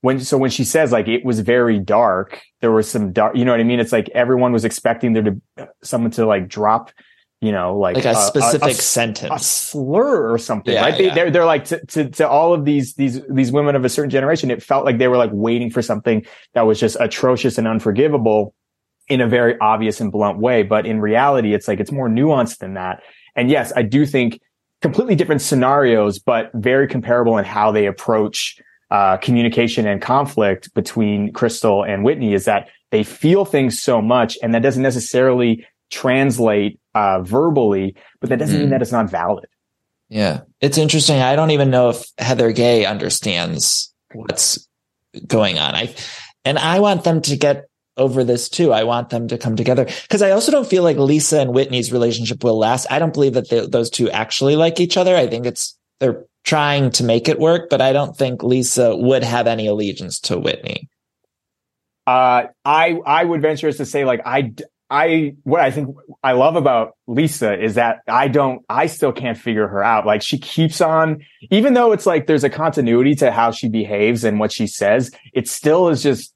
when, 0.02 0.20
so 0.20 0.38
when 0.38 0.52
she 0.52 0.64
says 0.64 0.92
like 0.92 1.08
it 1.08 1.26
was 1.26 1.40
very 1.40 1.80
dark, 1.80 2.40
there 2.60 2.72
was 2.72 2.90
some 2.90 3.12
dark, 3.12 3.36
you 3.36 3.46
know 3.46 3.52
what 3.52 3.60
I 3.60 3.64
mean? 3.64 3.80
It's 3.80 3.92
like 3.92 4.10
everyone 4.10 4.52
was 4.52 4.66
expecting 4.66 5.14
there 5.14 5.24
to, 5.24 5.42
uh, 5.58 5.66
someone 5.82 6.12
to 6.12 6.26
like 6.28 6.48
drop 6.48 6.92
you 7.42 7.52
know, 7.52 7.76
like, 7.78 7.96
like 7.96 8.06
a, 8.06 8.12
a 8.12 8.16
specific 8.16 8.68
a, 8.68 8.72
a, 8.72 8.74
sentence, 8.76 9.32
a 9.34 9.44
slur 9.44 10.32
or 10.32 10.38
something, 10.38 10.76
Yeah, 10.76 10.82
right? 10.82 10.98
They, 10.98 11.08
yeah. 11.08 11.16
They're, 11.16 11.32
they're 11.32 11.46
like 11.46 11.66
to, 11.66 11.84
to, 11.88 12.10
to 12.12 12.30
all 12.30 12.54
of 12.54 12.66
these, 12.66 12.94
these, 12.94 13.20
these 13.28 13.52
women 13.52 13.76
of 13.76 13.84
a 13.84 13.90
certain 13.90 14.12
generation, 14.12 14.52
it 14.52 14.62
felt 14.62 14.86
like 14.86 15.00
they 15.00 15.08
were 15.08 15.18
like 15.18 15.32
waiting 15.34 15.72
for 15.72 15.82
something 15.82 16.24
that 16.54 16.62
was 16.62 16.80
just 16.80 16.98
atrocious 17.00 17.58
and 17.58 17.68
unforgivable 17.68 18.54
in 19.10 19.22
a 19.22 19.28
very 19.28 19.58
obvious 19.60 20.00
and 20.00 20.12
blunt 20.12 20.38
way. 20.38 20.62
But 20.62 20.86
in 20.86 21.02
reality, 21.02 21.56
it's 21.56 21.68
like, 21.68 21.80
it's 21.80 21.92
more 21.92 22.08
nuanced 22.08 22.60
than 22.60 22.76
that. 22.76 23.02
And 23.36 23.50
yes, 23.50 23.74
I 23.76 23.82
do 23.82 24.06
think 24.06 24.40
completely 24.84 25.16
different 25.16 25.42
scenarios, 25.42 26.20
but 26.20 26.52
very 26.54 26.88
comparable 26.88 27.40
in 27.40 27.46
how 27.46 27.72
they 27.72 27.88
approach 27.88 28.62
uh, 28.92 29.18
communication 29.18 29.88
and 29.88 30.00
conflict 30.00 30.72
between 30.76 31.34
Crystal 31.34 31.84
and 31.84 32.04
Whitney 32.04 32.34
is 32.34 32.46
that 32.46 32.70
they 32.92 33.04
feel 33.04 33.46
things 33.46 33.82
so 33.82 34.00
much 34.02 34.38
and 34.44 34.54
that 34.54 34.62
doesn't 34.62 34.84
necessarily 34.84 35.66
translate 35.90 36.80
uh, 36.94 37.22
verbally, 37.22 37.96
but 38.20 38.30
that 38.30 38.40
doesn't 38.40 38.60
mean 38.60 38.68
Mm. 38.68 38.72
that 38.72 38.82
it's 38.82 38.92
not 38.92 39.10
valid. 39.10 39.46
Yeah. 40.10 40.42
It's 40.60 40.78
interesting. 40.78 41.22
I 41.22 41.36
don't 41.36 41.52
even 41.52 41.70
know 41.70 41.90
if 41.90 42.04
Heather 42.18 42.52
Gay 42.52 42.86
understands 42.86 43.94
what's 44.14 44.68
going 45.28 45.58
on. 45.58 45.74
I, 45.74 45.96
and 46.44 46.60
I 46.60 46.80
want 46.82 47.04
them 47.04 47.22
to 47.22 47.38
get 47.38 47.68
over 47.98 48.24
this 48.24 48.50
too. 48.50 48.74
I 48.74 48.84
want 48.84 49.10
them 49.10 49.28
to 49.30 49.38
come 49.38 49.56
together 49.56 49.86
because 49.86 50.22
I 50.22 50.32
also 50.32 50.52
don't 50.52 50.68
feel 50.68 50.84
like 50.84 50.98
Lisa 50.98 51.40
and 51.40 51.54
Whitney's 51.54 51.92
relationship 51.92 52.44
will 52.44 52.58
last. 52.58 52.88
I 52.92 53.00
don't 53.00 53.14
believe 53.14 53.34
that 53.34 53.50
they, 53.50 53.66
those 53.66 53.90
two 53.90 54.10
actually 54.10 54.56
like 54.56 54.80
each 54.80 54.98
other. 54.98 55.16
I 55.16 55.28
think 55.28 55.46
it's, 55.46 55.78
they're 56.00 56.26
trying 56.44 56.92
to 56.92 57.04
make 57.04 57.30
it 57.30 57.40
work, 57.40 57.70
but 57.70 57.82
I 57.82 57.94
don't 57.94 58.18
think 58.18 58.44
Lisa 58.44 58.96
would 58.96 59.24
have 59.24 59.48
any 59.48 59.68
allegiance 59.68 60.20
to 60.22 60.40
Whitney. 60.40 60.90
Uh, 62.08 62.48
I, 62.66 63.00
I 63.06 63.24
would 63.24 63.42
venture 63.42 63.72
to 63.72 63.86
say, 63.86 64.06
like, 64.06 64.22
I, 64.26 64.54
I, 64.92 65.36
what 65.44 65.62
I 65.62 65.72
think 65.72 65.96
I 66.22 66.34
love 66.34 66.58
about 66.58 66.98
Lisa 67.08 67.58
is 67.58 67.76
that 67.76 68.00
I 68.10 68.28
don't, 68.28 68.64
I 68.68 68.88
still 68.88 69.14
can't 69.14 69.38
figure 69.38 69.68
her 69.68 69.82
out. 69.82 70.06
Like, 70.06 70.22
she 70.22 70.38
keeps 70.38 70.82
on, 70.82 71.26
even 71.50 71.74
though 71.74 71.94
it's 71.94 72.06
like 72.06 72.28
there's 72.28 72.44
a 72.44 72.50
continuity 72.50 73.16
to 73.16 73.32
how 73.32 73.52
she 73.52 73.70
behaves 73.70 74.26
and 74.26 74.38
what 74.38 74.52
she 74.52 74.68
says, 74.68 75.10
it 75.34 75.48
still 75.48 75.88
is 75.88 76.04
just 76.04 76.34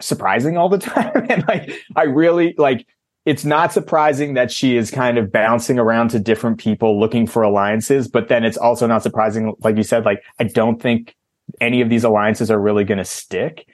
surprising 0.00 0.56
all 0.56 0.70
the 0.70 0.78
time. 0.78 1.26
and 1.28 1.46
like, 1.46 1.72
I 1.94 2.04
really, 2.04 2.54
like, 2.56 2.86
it's 3.26 3.44
not 3.44 3.70
surprising 3.70 4.32
that 4.32 4.50
she 4.50 4.78
is 4.78 4.90
kind 4.90 5.18
of 5.18 5.30
bouncing 5.30 5.78
around 5.78 6.08
to 6.08 6.18
different 6.18 6.58
people 6.58 6.98
looking 6.98 7.26
for 7.26 7.42
alliances, 7.42 8.08
but 8.08 8.28
then 8.28 8.44
it's 8.44 8.56
also 8.56 8.86
not 8.86 9.02
surprising, 9.02 9.54
like 9.60 9.76
you 9.76 9.82
said, 9.82 10.06
like, 10.06 10.22
I 10.38 10.44
don't 10.44 10.80
think 10.80 11.14
any 11.60 11.82
of 11.82 11.90
these 11.90 12.04
alliances 12.04 12.50
are 12.50 12.58
really 12.58 12.84
going 12.84 12.98
to 12.98 13.04
stick. 13.04 13.66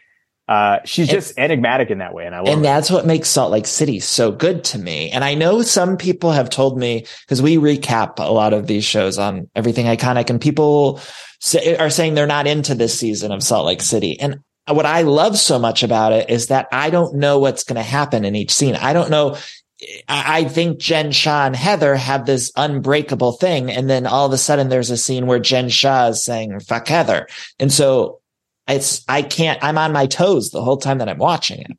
Uh, 0.49 0.79
she's 0.85 1.09
just 1.09 1.37
enigmatic 1.39 1.91
in 1.91 1.99
that 1.99 2.15
way, 2.15 2.25
and 2.25 2.35
I 2.35 2.39
love 2.39 2.55
And 2.55 2.65
that's 2.65 2.89
what 2.89 3.05
makes 3.05 3.29
Salt 3.29 3.51
Lake 3.51 3.67
City 3.67 3.99
so 3.99 4.31
good 4.31 4.63
to 4.65 4.79
me. 4.79 5.11
And 5.11 5.25
I 5.25 5.35
know 5.35 5.63
some 5.63 5.97
people 5.97 6.31
have 6.31 6.51
told 6.51 6.79
me 6.79 7.05
because 7.25 7.43
we 7.43 7.57
recap 7.57 8.19
a 8.19 8.33
lot 8.33 8.53
of 8.53 8.69
these 8.69 8.85
shows 8.85 9.19
on 9.19 9.51
everything 9.57 9.87
iconic 9.87 10.31
and 10.31 10.41
people 10.41 11.01
say, 11.41 11.77
are 11.77 11.91
saying 11.91 12.15
they're 12.15 12.29
not 12.29 12.47
into 12.47 12.77
this 12.77 12.99
season 12.99 13.33
of 13.33 13.43
Salt 13.43 13.67
Lake 13.67 13.83
City. 13.83 14.21
And 14.21 14.41
what 14.69 14.87
I 14.87 15.03
love 15.03 15.37
so 15.37 15.59
much 15.59 15.83
about 15.83 16.13
it 16.13 16.31
is 16.31 16.49
that 16.49 16.69
I 16.71 16.91
don't 16.91 17.17
know 17.17 17.41
what's 17.41 17.65
going 17.65 17.77
to 17.77 17.83
happen 17.83 18.25
in 18.25 18.37
each 18.37 18.53
scene. 18.53 18.77
I 18.77 18.93
don't 18.93 19.11
know. 19.11 19.37
I 20.09 20.43
I 20.43 20.45
think 20.45 20.79
Jen 20.79 21.11
Shah 21.11 21.47
and 21.47 21.57
Heather 21.57 21.97
have 21.97 22.25
this 22.25 22.53
unbreakable 22.57 23.33
thing. 23.33 23.71
And 23.71 23.91
then 23.91 24.07
all 24.07 24.27
of 24.27 24.33
a 24.33 24.39
sudden 24.39 24.69
there's 24.69 24.91
a 24.91 24.97
scene 24.97 25.27
where 25.27 25.41
Jen 25.41 25.69
Shah 25.69 26.09
is 26.09 26.25
saying, 26.25 26.61
fuck 26.61 26.87
Heather. 26.87 27.27
And 27.59 27.73
so 27.73 28.21
it's, 28.69 29.05
I 29.09 29.23
can't, 29.23 29.63
I'm 29.63 29.79
on 29.79 29.93
my 29.93 30.07
toes 30.07 30.51
the 30.51 30.63
whole 30.63 30.77
time 30.77 30.99
that 30.99 31.09
I'm 31.09 31.19
watching 31.19 31.61
it. 31.61 31.71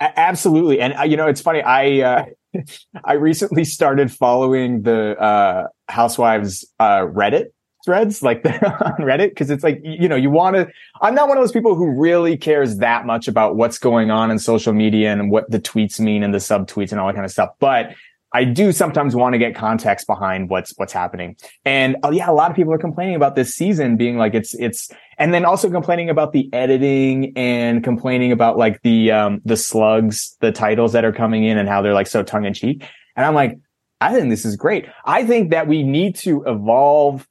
Absolutely, 0.00 0.80
and 0.80 0.94
uh, 0.98 1.02
you 1.02 1.16
know, 1.16 1.26
it's 1.26 1.40
funny. 1.40 1.62
I 1.62 2.00
uh, 2.00 2.24
I 3.04 3.14
recently 3.14 3.64
started 3.64 4.12
following 4.12 4.82
the 4.82 5.18
uh, 5.18 5.68
Housewives 5.88 6.64
uh, 6.80 7.02
Reddit 7.02 7.46
threads, 7.84 8.22
like 8.22 8.42
they're 8.42 8.64
on 8.84 8.94
Reddit, 8.98 9.30
because 9.30 9.50
it's 9.50 9.62
like 9.62 9.80
you 9.84 10.08
know, 10.08 10.16
you 10.16 10.30
want 10.30 10.56
to. 10.56 10.68
I'm 11.00 11.14
not 11.14 11.28
one 11.28 11.38
of 11.38 11.42
those 11.42 11.52
people 11.52 11.74
who 11.74 11.98
really 11.98 12.36
cares 12.36 12.78
that 12.78 13.06
much 13.06 13.28
about 13.28 13.56
what's 13.56 13.78
going 13.78 14.10
on 14.10 14.30
in 14.30 14.38
social 14.38 14.72
media 14.72 15.12
and 15.12 15.30
what 15.30 15.50
the 15.50 15.60
tweets 15.60 16.00
mean 16.00 16.22
and 16.22 16.34
the 16.34 16.38
subtweets 16.38 16.90
and 16.90 17.00
all 17.00 17.06
that 17.06 17.14
kind 17.14 17.24
of 17.26 17.32
stuff, 17.32 17.50
but. 17.58 17.94
I 18.34 18.42
do 18.42 18.72
sometimes 18.72 19.14
want 19.14 19.34
to 19.34 19.38
get 19.38 19.54
context 19.54 20.06
behind 20.08 20.50
what's 20.50 20.74
what's 20.76 20.92
happening. 20.92 21.36
And 21.64 21.96
oh 22.02 22.10
yeah, 22.10 22.28
a 22.28 22.32
lot 22.32 22.50
of 22.50 22.56
people 22.56 22.72
are 22.74 22.78
complaining 22.78 23.14
about 23.14 23.36
this 23.36 23.54
season 23.54 23.96
being 23.96 24.18
like 24.18 24.34
it's 24.34 24.54
it's 24.54 24.90
and 25.18 25.32
then 25.32 25.44
also 25.44 25.70
complaining 25.70 26.10
about 26.10 26.32
the 26.32 26.52
editing 26.52 27.32
and 27.36 27.84
complaining 27.84 28.32
about 28.32 28.58
like 28.58 28.82
the 28.82 29.12
um 29.12 29.40
the 29.44 29.56
slugs, 29.56 30.36
the 30.40 30.50
titles 30.50 30.92
that 30.92 31.04
are 31.04 31.12
coming 31.12 31.44
in 31.44 31.56
and 31.56 31.68
how 31.68 31.80
they're 31.80 31.94
like 31.94 32.08
so 32.08 32.24
tongue 32.24 32.44
in 32.44 32.52
cheek. 32.52 32.84
And 33.16 33.24
I'm 33.24 33.34
like, 33.34 33.56
I 34.00 34.12
think 34.12 34.28
this 34.30 34.44
is 34.44 34.56
great. 34.56 34.86
I 35.04 35.24
think 35.24 35.50
that 35.52 35.68
we 35.68 35.84
need 35.84 36.16
to 36.16 36.42
evolve 36.44 37.26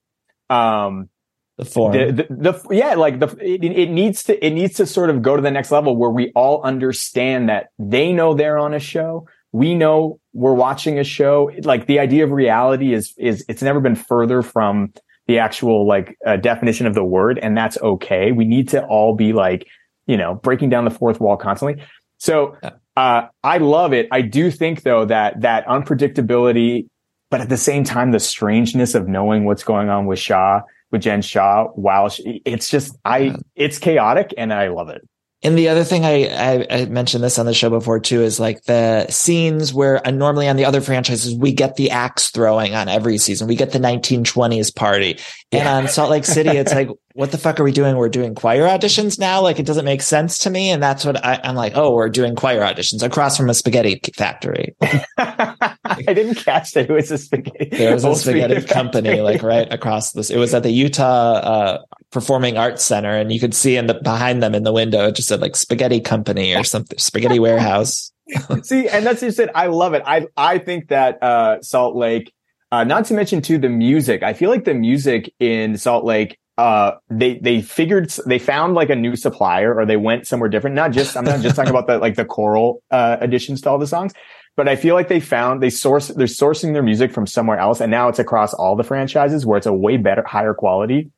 um 0.49 1.09
The 1.57 1.65
form. 1.65 1.91
the, 1.93 2.11
the, 2.11 2.27
the 2.29 2.75
yeah 2.75 2.95
like 2.95 3.19
the 3.19 3.27
it, 3.41 3.63
it 3.63 3.89
needs 3.91 4.23
to 4.23 4.45
it 4.45 4.51
needs 4.51 4.75
to 4.75 4.85
sort 4.85 5.09
of 5.09 5.21
go 5.21 5.35
to 5.35 5.41
the 5.41 5.51
next 5.51 5.69
level 5.69 5.97
where 5.97 6.09
we 6.09 6.31
all 6.33 6.63
understand 6.63 7.49
that 7.49 7.67
they 7.77 8.13
know 8.13 8.33
they're 8.33 8.57
on 8.57 8.73
a 8.73 8.79
show 8.79 9.27
we 9.53 9.75
know 9.75 10.19
we're 10.33 10.53
watching 10.53 10.99
a 10.99 11.03
show. 11.03 11.51
Like 11.61 11.85
the 11.85 11.99
idea 11.99 12.25
of 12.25 12.31
reality 12.31 12.93
is 12.93 13.13
is 13.17 13.45
it's 13.47 13.61
never 13.61 13.79
been 13.79 13.95
further 13.95 14.41
from 14.41 14.91
the 15.27 15.39
actual 15.39 15.87
like 15.87 16.17
uh, 16.25 16.35
definition 16.35 16.85
of 16.85 16.95
the 16.95 17.03
word 17.03 17.39
and 17.41 17.55
that's 17.55 17.77
okay. 17.81 18.33
We 18.33 18.43
need 18.43 18.67
to 18.69 18.83
all 18.83 19.15
be 19.15 19.31
like 19.31 19.65
you 20.07 20.17
know 20.17 20.35
breaking 20.35 20.69
down 20.69 20.83
the 20.83 20.91
fourth 20.91 21.21
wall 21.21 21.37
constantly. 21.37 21.81
So 22.17 22.57
uh 22.97 23.27
i 23.43 23.57
love 23.59 23.93
it. 23.93 24.07
I 24.11 24.21
do 24.21 24.51
think 24.51 24.81
though 24.81 25.05
that 25.05 25.41
that 25.41 25.65
unpredictability 25.67 26.87
but 27.29 27.39
at 27.39 27.49
the 27.49 27.57
same 27.57 27.83
time 27.83 28.11
the 28.11 28.19
strangeness 28.19 28.95
of 28.95 29.07
knowing 29.07 29.45
what's 29.45 29.63
going 29.63 29.89
on 29.89 30.07
with 30.07 30.19
Shah 30.19 30.61
with 30.91 31.03
Jen 31.03 31.21
Shah 31.21 31.65
while 31.75 32.09
she, 32.09 32.41
it's 32.43 32.69
just 32.69 32.97
I 33.05 33.35
it's 33.55 33.77
chaotic 33.77 34.33
and 34.35 34.51
I 34.51 34.69
love 34.69 34.89
it. 34.89 35.07
And 35.43 35.57
the 35.57 35.67
other 35.69 35.83
thing 35.83 36.05
I, 36.05 36.27
I, 36.27 36.67
I 36.69 36.85
mentioned 36.85 37.23
this 37.23 37.37
on 37.37 37.45
the 37.45 37.53
show 37.53 37.69
before 37.69 37.99
too 37.99 38.21
is 38.21 38.39
like 38.39 38.63
the 38.63 39.07
scenes 39.09 39.73
where 39.73 40.05
uh, 40.07 40.11
normally 40.11 40.47
on 40.47 40.55
the 40.55 40.65
other 40.65 40.79
franchises 40.81 41.35
we 41.35 41.51
get 41.53 41.75
the 41.75 41.91
axe 41.91 42.29
throwing 42.31 42.73
on 42.75 42.87
every 42.87 43.17
season. 43.17 43.47
We 43.47 43.55
get 43.55 43.71
the 43.71 43.79
1920s 43.79 44.73
party. 44.75 45.19
And 45.51 45.63
Yeah. 45.63 45.75
on 45.75 45.87
Salt 45.89 46.09
Lake 46.09 46.25
City, 46.25 46.51
it's 46.51 46.73
like, 46.73 46.87
what 47.13 47.31
the 47.31 47.37
fuck 47.37 47.59
are 47.59 47.63
we 47.63 47.71
doing? 47.71 47.95
We're 47.95 48.09
doing 48.09 48.33
choir 48.33 48.63
auditions 48.67 49.19
now. 49.19 49.41
Like 49.41 49.59
it 49.59 49.65
doesn't 49.67 49.85
make 49.85 50.01
sense 50.01 50.39
to 50.39 50.49
me. 50.49 50.71
And 50.71 50.81
that's 50.81 51.05
what 51.05 51.23
I, 51.23 51.39
I'm 51.43 51.55
like, 51.55 51.73
oh, 51.75 51.93
we're 51.93 52.09
doing 52.09 52.35
choir 52.35 52.61
auditions 52.61 53.03
across 53.03 53.37
from 53.37 53.49
a 53.49 53.53
spaghetti 53.53 53.99
factory. 54.15 54.75
I 55.17 55.75
didn't 56.07 56.35
catch 56.35 56.71
that 56.71 56.89
it 56.89 56.93
was 56.93 57.11
a 57.11 57.17
spaghetti. 57.17 57.69
There 57.77 57.93
was 57.93 58.03
a 58.03 58.07
old 58.09 58.17
spaghetti 58.17 58.55
factory. 58.55 58.73
company 58.73 59.21
like 59.21 59.43
right 59.43 59.71
across 59.71 60.13
this. 60.13 60.29
It 60.29 60.37
was 60.37 60.53
at 60.53 60.63
the 60.63 60.71
Utah 60.71 61.33
uh, 61.33 61.77
Performing 62.13 62.57
Arts 62.57 62.83
Center, 62.83 63.17
and 63.17 63.33
you 63.33 63.39
could 63.39 63.55
see 63.55 63.75
in 63.75 63.87
the 63.87 63.95
behind 63.95 64.43
them 64.43 64.53
in 64.53 64.61
the 64.61 64.71
window 64.71 65.07
it 65.07 65.15
just 65.15 65.27
said 65.27 65.41
like 65.41 65.55
spaghetti 65.55 65.99
company 65.99 66.55
or 66.55 66.63
something, 66.63 66.97
spaghetti 66.99 67.39
warehouse. 67.39 68.13
See, 68.63 68.87
and 68.87 69.05
that's 69.05 69.21
just 69.21 69.39
it. 69.39 69.49
I 69.55 69.67
love 69.67 69.95
it. 69.95 70.03
I 70.05 70.27
I 70.37 70.59
think 70.59 70.89
that 70.89 71.21
uh 71.23 71.61
Salt 71.61 71.95
Lake, 71.95 72.31
uh 72.71 72.83
not 72.83 73.05
to 73.05 73.15
mention 73.15 73.41
too 73.41 73.57
the 73.57 73.69
music. 73.69 74.21
I 74.21 74.33
feel 74.33 74.51
like 74.51 74.63
the 74.63 74.75
music 74.75 75.33
in 75.39 75.75
Salt 75.75 76.05
Lake 76.05 76.37
uh 76.57 76.91
they 77.09 77.39
they 77.39 77.61
figured 77.63 78.11
they 78.27 78.37
found 78.37 78.75
like 78.75 78.91
a 78.91 78.95
new 78.95 79.15
supplier 79.15 79.73
or 79.73 79.85
they 79.85 79.97
went 79.97 80.27
somewhere 80.27 80.49
different. 80.49 80.75
Not 80.75 80.91
just 80.91 81.17
I'm 81.17 81.25
not 81.25 81.41
just 81.41 81.55
talking 81.55 81.71
about 81.71 81.87
the 81.87 81.97
like 81.97 82.15
the 82.15 82.25
choral 82.25 82.83
uh 82.91 83.17
additions 83.19 83.61
to 83.61 83.71
all 83.71 83.79
the 83.79 83.87
songs, 83.87 84.13
but 84.55 84.69
I 84.69 84.75
feel 84.75 84.93
like 84.93 85.07
they 85.07 85.19
found 85.19 85.63
they 85.63 85.71
source 85.71 86.09
they're 86.09 86.27
sourcing 86.27 86.73
their 86.73 86.83
music 86.83 87.11
from 87.11 87.25
somewhere 87.25 87.57
else 87.57 87.81
and 87.81 87.89
now 87.89 88.07
it's 88.07 88.19
across 88.19 88.53
all 88.53 88.75
the 88.75 88.83
franchises 88.83 89.45
where 89.45 89.57
it's 89.57 89.67
a 89.67 89.73
way 89.73 89.97
better 89.97 90.23
higher 90.27 90.53
quality. 90.53 91.09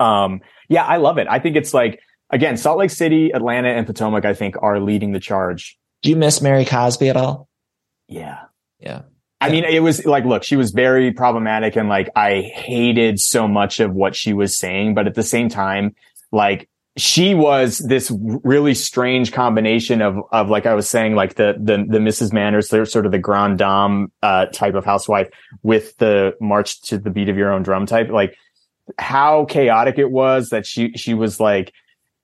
Um 0.00 0.40
yeah, 0.68 0.84
I 0.84 0.96
love 0.96 1.18
it. 1.18 1.26
I 1.28 1.38
think 1.38 1.56
it's 1.56 1.74
like 1.74 2.00
again, 2.30 2.56
Salt 2.56 2.78
Lake 2.78 2.90
City, 2.90 3.30
Atlanta 3.30 3.68
and 3.68 3.86
Potomac 3.86 4.24
I 4.24 4.34
think 4.34 4.56
are 4.60 4.80
leading 4.80 5.12
the 5.12 5.20
charge. 5.20 5.78
Do 6.02 6.10
you 6.10 6.16
miss 6.16 6.40
Mary 6.40 6.64
Cosby 6.64 7.08
at 7.08 7.16
all? 7.16 7.48
Yeah. 8.06 8.38
Yeah. 8.78 9.02
I 9.40 9.50
mean, 9.50 9.64
it 9.64 9.80
was 9.80 10.04
like, 10.04 10.24
look, 10.24 10.42
she 10.42 10.56
was 10.56 10.72
very 10.72 11.12
problematic 11.12 11.76
and 11.76 11.88
like 11.88 12.10
I 12.16 12.40
hated 12.40 13.20
so 13.20 13.46
much 13.46 13.78
of 13.78 13.94
what 13.94 14.16
she 14.16 14.32
was 14.32 14.58
saying, 14.58 14.94
but 14.94 15.06
at 15.06 15.14
the 15.14 15.22
same 15.22 15.48
time, 15.48 15.94
like 16.32 16.68
she 16.96 17.34
was 17.34 17.78
this 17.78 18.10
really 18.12 18.74
strange 18.74 19.30
combination 19.30 20.02
of, 20.02 20.18
of 20.32 20.48
like 20.50 20.66
I 20.66 20.74
was 20.74 20.88
saying, 20.88 21.14
like 21.14 21.36
the, 21.36 21.54
the, 21.56 21.76
the 21.88 21.98
Mrs. 21.98 22.32
Manners, 22.32 22.68
they're 22.68 22.84
sort 22.84 23.06
of 23.06 23.12
the 23.12 23.18
grand 23.20 23.58
dame, 23.58 24.10
uh, 24.22 24.46
type 24.46 24.74
of 24.74 24.84
housewife 24.84 25.28
with 25.62 25.96
the 25.98 26.32
march 26.40 26.80
to 26.82 26.98
the 26.98 27.10
beat 27.10 27.28
of 27.28 27.36
your 27.36 27.52
own 27.52 27.62
drum 27.62 27.86
type. 27.86 28.08
Like 28.10 28.36
how 28.98 29.44
chaotic 29.46 29.98
it 29.98 30.10
was 30.10 30.50
that 30.50 30.66
she, 30.66 30.92
she 30.92 31.14
was 31.14 31.40
like, 31.40 31.72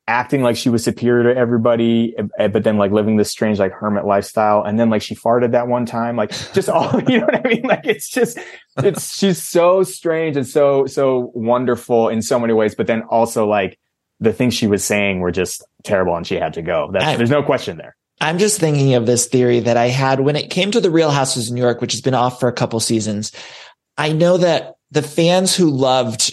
acting 0.07 0.43
like 0.43 0.57
she 0.57 0.69
was 0.69 0.85
superior 0.85 1.33
to 1.33 1.39
everybody, 1.39 2.15
eh, 2.39 2.49
but 2.49 2.63
then 2.63 2.77
like 2.77 2.93
living 2.93 3.17
this 3.17 3.31
strange 3.31 3.59
like 3.59 3.73
hermit 3.73 4.05
lifestyle. 4.05 4.63
And 4.63 4.79
then 4.79 4.91
like 4.91 5.03
she 5.03 5.15
farted 5.15 5.53
that 5.53 5.67
one 5.67 5.87
time, 5.87 6.17
like 6.17 6.31
just 6.53 6.69
all, 6.69 7.01
you 7.09 7.21
know 7.21 7.27
what 7.27 7.47
I 7.47 7.49
mean? 7.49 7.63
Like 7.63 7.87
it's 7.87 8.11
just, 8.11 8.39
it's, 8.79 9.17
she's 9.17 9.43
so 9.43 9.83
strange 9.83 10.37
and 10.37 10.47
so, 10.47 10.87
so 10.87 11.33
wonderful 11.35 12.09
in 12.09 12.21
so 12.21 12.39
many 12.39 12.53
ways. 12.53 12.75
But 12.75 12.87
then 12.87 13.03
also 13.05 13.47
like 13.47 13.79
the 14.21 14.33
things 14.33 14.55
she 14.55 14.67
was 14.67 14.85
saying 14.85 15.21
were 15.21 15.33
just 15.33 15.65
terrible 15.85 16.15
and 16.17 16.27
she 16.27 16.37
had 16.37 16.55
to 16.55 16.63
go. 16.63 16.91
That's, 16.93 17.17
there's 17.17 17.31
no 17.31 17.43
question 17.43 17.79
there. 17.79 17.97
I'm 18.21 18.39
just 18.39 18.61
thinking 18.61 18.95
of 18.95 19.07
this 19.07 19.27
theory 19.27 19.61
that 19.61 19.77
I 19.77 19.89
had 19.89 20.21
when 20.21 20.37
it 20.37 20.51
came 20.51 20.71
to 20.71 20.81
the 20.81 20.91
Real 20.91 21.11
Houses 21.11 21.49
of 21.49 21.55
New 21.55 21.63
York, 21.63 21.81
which 21.81 21.93
has 21.93 22.01
been 22.01 22.15
off 22.15 22.41
for 22.41 22.49
a 22.49 22.53
couple 22.53 22.79
seasons. 22.79 23.33
I 23.97 24.13
know 24.13 24.37
that 24.37 24.77
the 24.91 25.03
fans 25.03 25.57
who 25.57 25.71
loved 25.71 26.33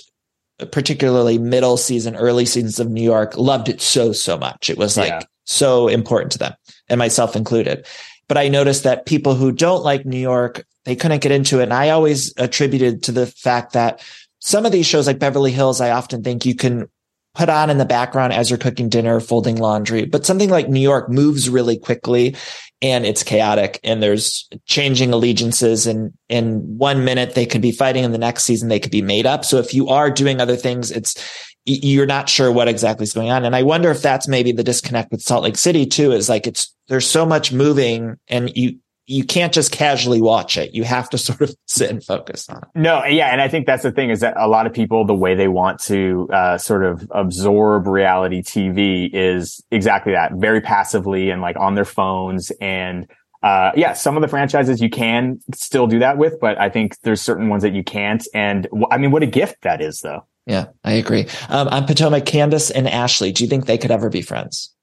particularly 0.72 1.38
middle 1.38 1.78
season, 1.78 2.16
early 2.16 2.46
seasons 2.46 2.80
of 2.80 2.90
New 2.90 3.04
York, 3.04 3.38
loved 3.38 3.70
it 3.70 3.82
so, 3.82 4.12
so 4.12 4.38
much. 4.38 4.70
It 4.70 4.78
was 4.78 4.98
like 4.98 5.10
yeah. 5.10 5.22
so 5.46 5.88
important 5.88 6.32
to 6.34 6.38
them 6.38 6.54
and 6.90 7.00
myself 7.00 7.36
included. 7.36 7.88
But 8.28 8.38
I 8.38 8.48
noticed 8.48 8.84
that 8.84 9.06
people 9.06 9.36
who 9.36 9.52
don't 9.52 9.84
like 9.84 10.06
New 10.06 10.20
York, 10.20 10.66
they 10.86 10.96
couldn't 10.96 11.22
get 11.22 11.32
into 11.32 11.60
it. 11.60 11.64
And 11.64 11.74
I 11.74 11.90
always 11.90 12.34
attributed 12.38 13.04
to 13.04 13.12
the 13.12 13.28
fact 13.28 13.74
that 13.74 14.04
some 14.40 14.66
of 14.66 14.72
these 14.72 14.86
shows 14.86 15.08
like 15.08 15.20
Beverly 15.20 15.52
Hills, 15.52 15.82
I 15.82 15.92
often 15.92 16.24
think 16.24 16.46
you 16.46 16.56
can 16.56 16.90
put 17.34 17.50
on 17.50 17.70
in 17.70 17.78
the 17.78 17.86
background 17.86 18.34
as 18.34 18.50
you're 18.50 18.60
cooking 18.60 18.90
dinner, 18.90 19.20
folding 19.20 19.58
laundry. 19.58 20.06
But 20.06 20.26
something 20.26 20.50
like 20.50 20.68
New 20.68 20.82
York 20.82 21.10
moves 21.10 21.50
really 21.50 21.78
quickly 21.78 22.36
and 22.82 23.06
it's 23.06 23.24
chaotic 23.24 23.80
and 23.84 24.02
there's 24.02 24.50
changing 24.66 25.14
allegiances 25.14 25.88
and 25.88 26.14
in 26.30 26.78
one 26.78 27.06
minute 27.06 27.36
they 27.36 27.46
could 27.46 27.62
be 27.62 27.72
fighting 27.72 28.04
and 28.04 28.14
the 28.14 28.18
next 28.18 28.44
season 28.44 28.70
they 28.70 28.80
could 28.80 28.92
be 28.92 29.02
made 29.02 29.26
up. 29.26 29.46
So 29.46 29.58
if 29.60 29.74
you 29.74 29.88
are 29.88 30.10
doing 30.10 30.42
other 30.42 30.56
things, 30.56 30.92
it's, 30.92 31.16
you're 31.64 32.08
not 32.08 32.28
sure 32.28 32.52
what 32.52 32.68
exactly 32.68 33.04
is 33.04 33.14
going 33.14 33.30
on. 33.30 33.46
And 33.46 33.56
I 33.56 33.64
wonder 33.64 33.92
if 33.92 34.02
that's 34.02 34.28
maybe 34.28 34.52
the 34.52 34.64
disconnect 34.64 35.12
with 35.12 35.22
Salt 35.22 35.44
Lake 35.44 35.58
City 35.58 35.86
too, 35.86 36.12
is 36.12 36.28
like 36.28 36.48
it's, 36.48 36.74
there's 36.88 37.08
so 37.08 37.26
much 37.26 37.54
moving 37.54 38.18
and 38.28 38.52
you, 38.58 38.80
you 39.12 39.26
can't 39.26 39.54
just 39.54 39.72
casually 39.72 40.22
watch 40.22 40.58
it. 40.58 40.74
You 40.74 40.84
have 40.84 41.10
to 41.10 41.18
sort 41.30 41.42
of 41.42 41.56
sit 41.68 41.90
and 41.90 42.04
focus 42.04 42.50
on 42.50 42.58
it. 42.58 42.64
No, 42.76 43.04
yeah, 43.06 43.28
and 43.28 43.42
I 43.42 43.48
think 43.48 43.66
that's 43.66 43.84
the 43.84 43.92
thing 43.92 44.10
is 44.10 44.22
that 44.22 44.36
a 44.38 44.48
lot 44.48 44.66
of 44.66 44.74
people, 44.74 45.06
the 45.06 45.14
way 45.14 45.36
they 45.36 45.48
want 45.48 45.80
to 45.82 46.30
uh, 46.32 46.58
sort 46.58 46.84
of 46.84 47.08
absorb 47.12 47.88
reality 47.88 48.42
TV 48.42 49.10
is 49.14 49.62
exactly 49.72 50.14
that, 50.14 50.34
very 50.34 50.62
passively 50.62 51.30
and 51.30 51.42
like 51.42 51.58
on 51.58 51.76
their 51.76 51.86
phones. 51.86 52.52
And 52.62 53.08
uh, 53.44 53.72
yeah, 53.76 53.94
some 53.94 54.16
of 54.16 54.22
the 54.22 54.28
franchises 54.28 54.82
you 54.82 54.90
can 54.90 55.40
still 55.54 55.88
do 55.88 56.00
that 56.00 56.18
with, 56.18 56.40
but 56.40 56.60
I 56.60 56.70
think 56.70 56.96
there's 57.02 57.22
certain 57.22 57.50
ones 57.50 57.64
that 57.64 57.74
you 57.74 57.84
can't. 57.84 58.26
And 58.34 58.68
I 58.92 58.98
mean, 58.98 59.12
what 59.12 59.24
a 59.24 59.28
gift 59.28 59.62
that 59.64 59.82
is, 59.82 60.02
though. 60.02 60.26
Yeah, 60.46 60.68
I 60.84 60.94
agree. 60.94 61.28
Um, 61.50 61.68
on 61.68 61.86
Potomac, 61.86 62.26
Candace 62.26 62.72
and 62.72 62.88
Ashley, 62.88 63.32
do 63.32 63.44
you 63.44 63.50
think 63.50 63.66
they 63.66 63.78
could 63.78 63.92
ever 63.92 64.10
be 64.10 64.22
friends? 64.22 64.74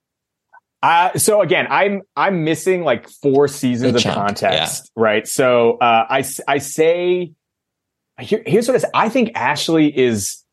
Uh, 0.81 1.17
so 1.17 1.41
again, 1.41 1.67
I'm, 1.69 2.01
I'm 2.15 2.43
missing 2.43 2.83
like 2.83 3.09
four 3.09 3.47
seasons 3.47 4.05
of 4.05 4.13
context, 4.13 4.91
yeah. 4.95 5.01
right? 5.01 5.27
So, 5.27 5.77
uh, 5.77 6.05
I, 6.09 6.23
I 6.47 6.57
say, 6.59 7.33
here, 8.19 8.43
here's 8.45 8.67
what 8.67 8.75
I 8.75 8.79
say. 8.79 8.89
I 8.93 9.09
think 9.09 9.31
Ashley 9.35 9.97
is, 9.97 10.43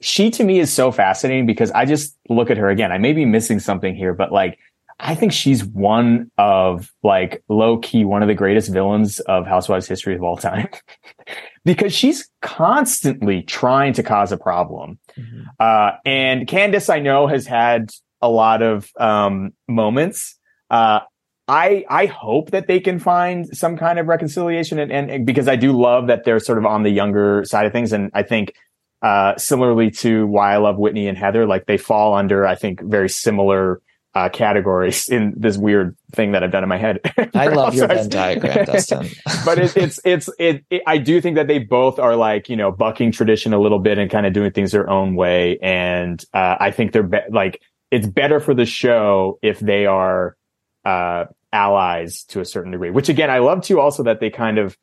she 0.00 0.30
to 0.32 0.44
me 0.44 0.58
is 0.58 0.72
so 0.72 0.90
fascinating 0.90 1.46
because 1.46 1.70
I 1.70 1.84
just 1.84 2.16
look 2.28 2.50
at 2.50 2.56
her 2.56 2.68
again. 2.68 2.92
I 2.92 2.98
may 2.98 3.12
be 3.12 3.24
missing 3.24 3.60
something 3.60 3.94
here, 3.94 4.12
but 4.12 4.32
like, 4.32 4.58
I 4.98 5.14
think 5.14 5.32
she's 5.32 5.64
one 5.64 6.30
of 6.38 6.90
like 7.02 7.44
low 7.48 7.78
key, 7.78 8.04
one 8.04 8.22
of 8.22 8.28
the 8.28 8.34
greatest 8.34 8.72
villains 8.72 9.20
of 9.20 9.46
Housewives 9.46 9.86
history 9.86 10.14
of 10.14 10.22
all 10.22 10.36
time 10.36 10.68
because 11.64 11.92
she's 11.92 12.28
constantly 12.40 13.42
trying 13.42 13.92
to 13.94 14.02
cause 14.02 14.32
a 14.32 14.38
problem. 14.38 14.98
Mm-hmm. 15.18 15.42
Uh, 15.60 15.98
and 16.06 16.48
Candace, 16.48 16.88
I 16.88 17.00
know 17.00 17.26
has 17.26 17.46
had 17.46 17.90
a 18.20 18.28
lot 18.28 18.62
of 18.62 18.90
um, 18.98 19.52
moments. 19.68 20.38
Uh, 20.70 21.00
I 21.48 21.84
I 21.88 22.06
hope 22.06 22.50
that 22.50 22.66
they 22.66 22.80
can 22.80 22.98
find 22.98 23.46
some 23.56 23.76
kind 23.76 23.98
of 23.98 24.06
reconciliation, 24.08 24.78
and, 24.78 24.90
and, 24.90 25.24
because 25.26 25.46
I 25.46 25.56
do 25.56 25.72
love 25.72 26.08
that 26.08 26.24
they're 26.24 26.40
sort 26.40 26.58
of 26.58 26.66
on 26.66 26.82
the 26.82 26.90
younger 26.90 27.44
side 27.44 27.66
of 27.66 27.72
things, 27.72 27.92
and 27.92 28.10
I 28.14 28.22
think 28.24 28.54
uh, 29.02 29.36
similarly 29.36 29.90
to 29.92 30.26
why 30.26 30.54
I 30.54 30.56
love 30.56 30.76
Whitney 30.76 31.06
and 31.06 31.16
Heather, 31.16 31.46
like 31.46 31.66
they 31.66 31.76
fall 31.76 32.14
under 32.14 32.46
I 32.46 32.56
think 32.56 32.82
very 32.82 33.08
similar 33.08 33.80
uh, 34.16 34.30
categories 34.30 35.08
in 35.10 35.34
this 35.36 35.58
weird 35.58 35.94
thing 36.12 36.32
that 36.32 36.42
I've 36.42 36.50
done 36.50 36.62
in 36.62 36.70
my 36.70 36.78
head. 36.78 37.00
I 37.34 37.48
love 37.48 37.74
your 37.74 37.86
Venn 37.88 38.08
diagram, 38.08 38.64
Dustin. 38.64 39.08
but 39.44 39.58
it, 39.58 39.76
it's 39.76 40.00
it's 40.04 40.30
it, 40.38 40.64
it, 40.70 40.82
I 40.86 40.96
do 40.96 41.20
think 41.20 41.36
that 41.36 41.48
they 41.48 41.58
both 41.58 41.98
are 41.98 42.16
like 42.16 42.48
you 42.48 42.56
know 42.56 42.72
bucking 42.72 43.12
tradition 43.12 43.52
a 43.52 43.60
little 43.60 43.78
bit 43.78 43.98
and 43.98 44.10
kind 44.10 44.24
of 44.24 44.32
doing 44.32 44.52
things 44.52 44.72
their 44.72 44.88
own 44.88 45.14
way, 45.16 45.58
and 45.60 46.24
uh, 46.32 46.56
I 46.58 46.70
think 46.70 46.92
they're 46.92 47.02
be- 47.02 47.18
like 47.30 47.60
it's 47.90 48.06
better 48.06 48.40
for 48.40 48.54
the 48.54 48.66
show 48.66 49.38
if 49.42 49.60
they 49.60 49.86
are 49.86 50.36
uh, 50.84 51.26
allies 51.52 52.24
to 52.24 52.40
a 52.40 52.44
certain 52.44 52.72
degree. 52.72 52.90
Which 52.90 53.08
again, 53.08 53.30
I 53.30 53.38
love 53.38 53.62
too. 53.62 53.80
Also, 53.80 54.02
that 54.04 54.20
they 54.20 54.30
kind 54.30 54.58
of 54.58 54.76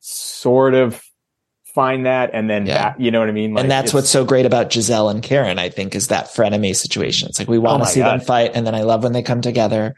sort 0.00 0.74
of 0.74 1.02
find 1.74 2.06
that 2.06 2.30
and 2.32 2.50
then 2.50 2.66
yeah. 2.66 2.90
Back, 2.90 2.96
you 3.00 3.10
know 3.10 3.20
what 3.20 3.28
I 3.28 3.32
mean? 3.32 3.54
Like, 3.54 3.62
and 3.62 3.70
that's 3.70 3.94
what's 3.94 4.10
so 4.10 4.24
great 4.24 4.46
about 4.46 4.70
Gizelle 4.70 5.10
and 5.10 5.22
Karen, 5.22 5.58
I 5.58 5.70
think, 5.70 5.94
is 5.94 6.08
that 6.08 6.26
frenemy 6.26 6.76
situation. 6.76 7.28
It's 7.28 7.38
like 7.38 7.48
we 7.48 7.58
want 7.58 7.82
to 7.82 7.88
oh 7.88 7.92
see 7.92 8.00
God. 8.00 8.20
them 8.20 8.26
fight, 8.26 8.52
and 8.54 8.66
then 8.66 8.74
I 8.74 8.82
love 8.82 9.02
when 9.02 9.12
they 9.12 9.22
come 9.22 9.40
together. 9.40 9.94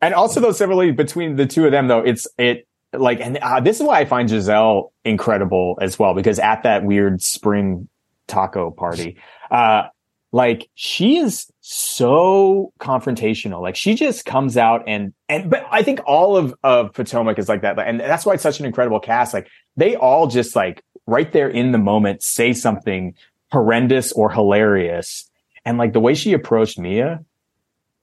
And 0.00 0.14
also, 0.14 0.40
though, 0.40 0.52
similarly 0.52 0.92
between 0.92 1.36
the 1.36 1.46
two 1.46 1.66
of 1.66 1.72
them, 1.72 1.88
though, 1.88 2.00
it's 2.00 2.26
it 2.38 2.66
like, 2.92 3.20
and 3.20 3.36
uh, 3.38 3.60
this 3.60 3.80
is 3.80 3.86
why 3.86 4.00
I 4.00 4.04
find 4.04 4.28
Gizelle 4.28 4.92
incredible 5.04 5.78
as 5.80 5.98
well, 5.98 6.14
because 6.14 6.38
at 6.38 6.62
that 6.62 6.84
weird 6.84 7.20
spring 7.20 7.88
taco 8.26 8.70
party, 8.70 9.18
uh, 9.50 9.88
like 10.32 10.68
she 10.74 11.18
is 11.18 11.50
so 11.60 12.72
confrontational. 12.80 13.62
Like 13.62 13.76
she 13.76 13.94
just 13.94 14.24
comes 14.24 14.56
out 14.56 14.84
and, 14.86 15.12
and, 15.28 15.50
but 15.50 15.66
I 15.70 15.82
think 15.82 16.00
all 16.06 16.36
of, 16.36 16.54
of 16.62 16.92
Potomac 16.92 17.38
is 17.38 17.48
like 17.48 17.62
that. 17.62 17.78
And 17.78 18.00
that's 18.00 18.26
why 18.26 18.34
it's 18.34 18.42
such 18.42 18.60
an 18.60 18.66
incredible 18.66 19.00
cast. 19.00 19.32
Like 19.32 19.48
they 19.76 19.96
all 19.96 20.26
just 20.26 20.54
like 20.54 20.82
right 21.06 21.32
there 21.32 21.48
in 21.48 21.72
the 21.72 21.78
moment 21.78 22.22
say 22.22 22.52
something 22.52 23.14
horrendous 23.50 24.12
or 24.12 24.30
hilarious. 24.30 25.30
And 25.64 25.78
like 25.78 25.92
the 25.92 26.00
way 26.00 26.14
she 26.14 26.34
approached 26.34 26.78
Mia 26.78 27.24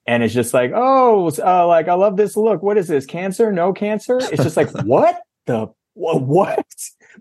and 0.08 0.24
it's 0.24 0.34
just 0.34 0.54
like, 0.54 0.72
oh, 0.74 1.32
uh, 1.44 1.68
like 1.68 1.88
I 1.88 1.94
love 1.94 2.18
this 2.18 2.38
look. 2.38 2.62
What 2.62 2.78
is 2.78 2.88
this? 2.88 3.06
Cancer? 3.06 3.52
No 3.52 3.74
cancer? 3.74 4.18
It's 4.18 4.44
just 4.44 4.58
like, 4.58 4.70
what 4.84 5.22
the, 5.46 5.68
what? 5.94 6.66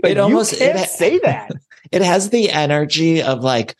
Like, 0.03 0.13
it 0.13 0.19
almost, 0.19 0.53
you 0.53 0.59
can't 0.59 0.81
it, 0.81 0.89
say 0.89 1.19
that. 1.21 1.51
It 1.93 2.01
has 2.03 2.31
the 2.31 2.51
energy 2.51 3.23
of 3.23 3.45
like, 3.45 3.77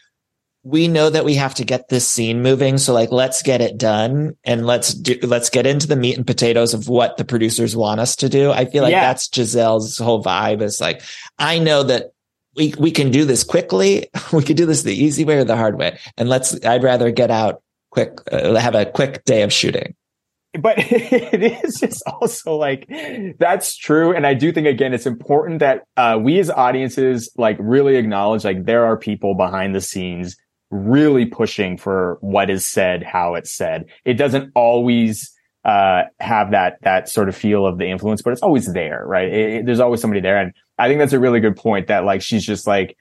we 0.65 0.89
know 0.89 1.11
that 1.11 1.27
we 1.27 1.35
have 1.35 1.55
to 1.55 1.65
get 1.65 1.91
this 1.91 2.09
scene 2.09 2.41
moving. 2.41 2.79
So 2.79 2.95
like, 2.95 3.13
let's 3.13 3.43
get 3.43 3.61
it 3.61 3.77
done 3.77 4.35
and 4.45 4.67
let's 4.67 4.95
do, 4.95 5.19
let's 5.23 5.51
get 5.51 5.67
into 5.67 5.87
the 5.87 5.95
meat 5.95 6.17
and 6.17 6.27
potatoes 6.27 6.73
of 6.73 6.89
what 6.89 7.19
the 7.19 7.25
producers 7.25 7.77
want 7.77 8.01
us 8.01 8.17
to 8.17 8.31
do. 8.31 8.51
I 8.51 8.65
feel 8.65 8.83
like 8.83 8.93
yeah. 8.93 9.03
that's 9.03 9.29
Gizelle's 9.29 9.99
whole 9.99 10.25
vibe 10.25 10.63
is 10.63 10.81
like, 10.81 11.03
I 11.39 11.59
know 11.59 11.83
that 11.83 12.13
we, 12.57 12.75
we 12.79 12.91
can 12.91 13.11
do 13.11 13.27
this 13.27 13.45
quickly. 13.45 14.09
We 14.33 14.43
can 14.43 14.57
do 14.57 14.65
this 14.65 14.83
the 14.83 14.95
easy 14.95 15.25
way 15.25 15.37
or 15.37 15.45
the 15.45 15.57
hard 15.57 15.79
way. 15.79 15.99
And 16.17 16.31
let's, 16.31 16.65
I'd 16.65 16.83
rather 16.83 17.11
get 17.11 17.31
out 17.31 17.63
quick, 17.91 18.19
uh, 18.33 18.55
have 18.55 18.75
a 18.75 18.87
quick 18.87 19.25
day 19.25 19.43
of 19.43 19.53
shooting 19.53 19.95
but 20.61 20.77
it 20.79 21.43
is 21.43 21.81
just 21.81 22.03
also 22.07 22.55
like 22.55 22.89
that's 23.41 23.77
true 23.77 24.15
and 24.15 24.25
i 24.25 24.33
do 24.33 24.53
think 24.53 24.69
again 24.69 24.95
it's 24.95 25.05
important 25.05 25.59
that 25.59 25.83
uh, 25.97 26.17
we 26.21 26.39
as 26.39 26.49
audiences 26.49 27.29
like 27.37 27.57
really 27.59 27.97
acknowledge 27.97 28.45
like 28.45 28.65
there 28.65 28.85
are 28.85 28.97
people 28.97 29.35
behind 29.35 29.75
the 29.75 29.81
scenes 29.81 30.37
really 30.75 31.25
pushing 31.25 31.77
for 31.77 32.19
what 32.21 32.51
is 32.51 32.67
said, 32.67 33.03
how 33.03 33.35
it's 33.35 33.53
said. 33.53 33.87
It 34.05 34.15
doesn't 34.15 34.51
always 34.55 35.33
uh, 35.65 36.03
have 36.19 36.51
that 36.51 36.79
that 36.83 37.09
sort 37.09 37.29
of 37.29 37.37
feel 37.37 37.65
of 37.65 37.79
the 37.79 37.87
influence, 37.87 38.23
but 38.23 38.33
it's 38.33 38.43
always 38.43 38.73
there, 38.73 39.05
right? 39.07 39.29
It, 39.29 39.51
it, 39.51 39.67
there's 39.67 39.81
always 39.81 40.01
somebody 40.01 40.21
there, 40.21 40.37
and 40.37 40.53
I 40.79 40.89
think 40.89 40.99
that's 40.99 41.13
a 41.13 41.21
really 41.21 41.41
good 41.41 41.57
point. 41.57 41.87
That 41.87 42.05
like 42.05 42.23
she's 42.23 42.45
just 42.45 42.67
like 42.67 42.97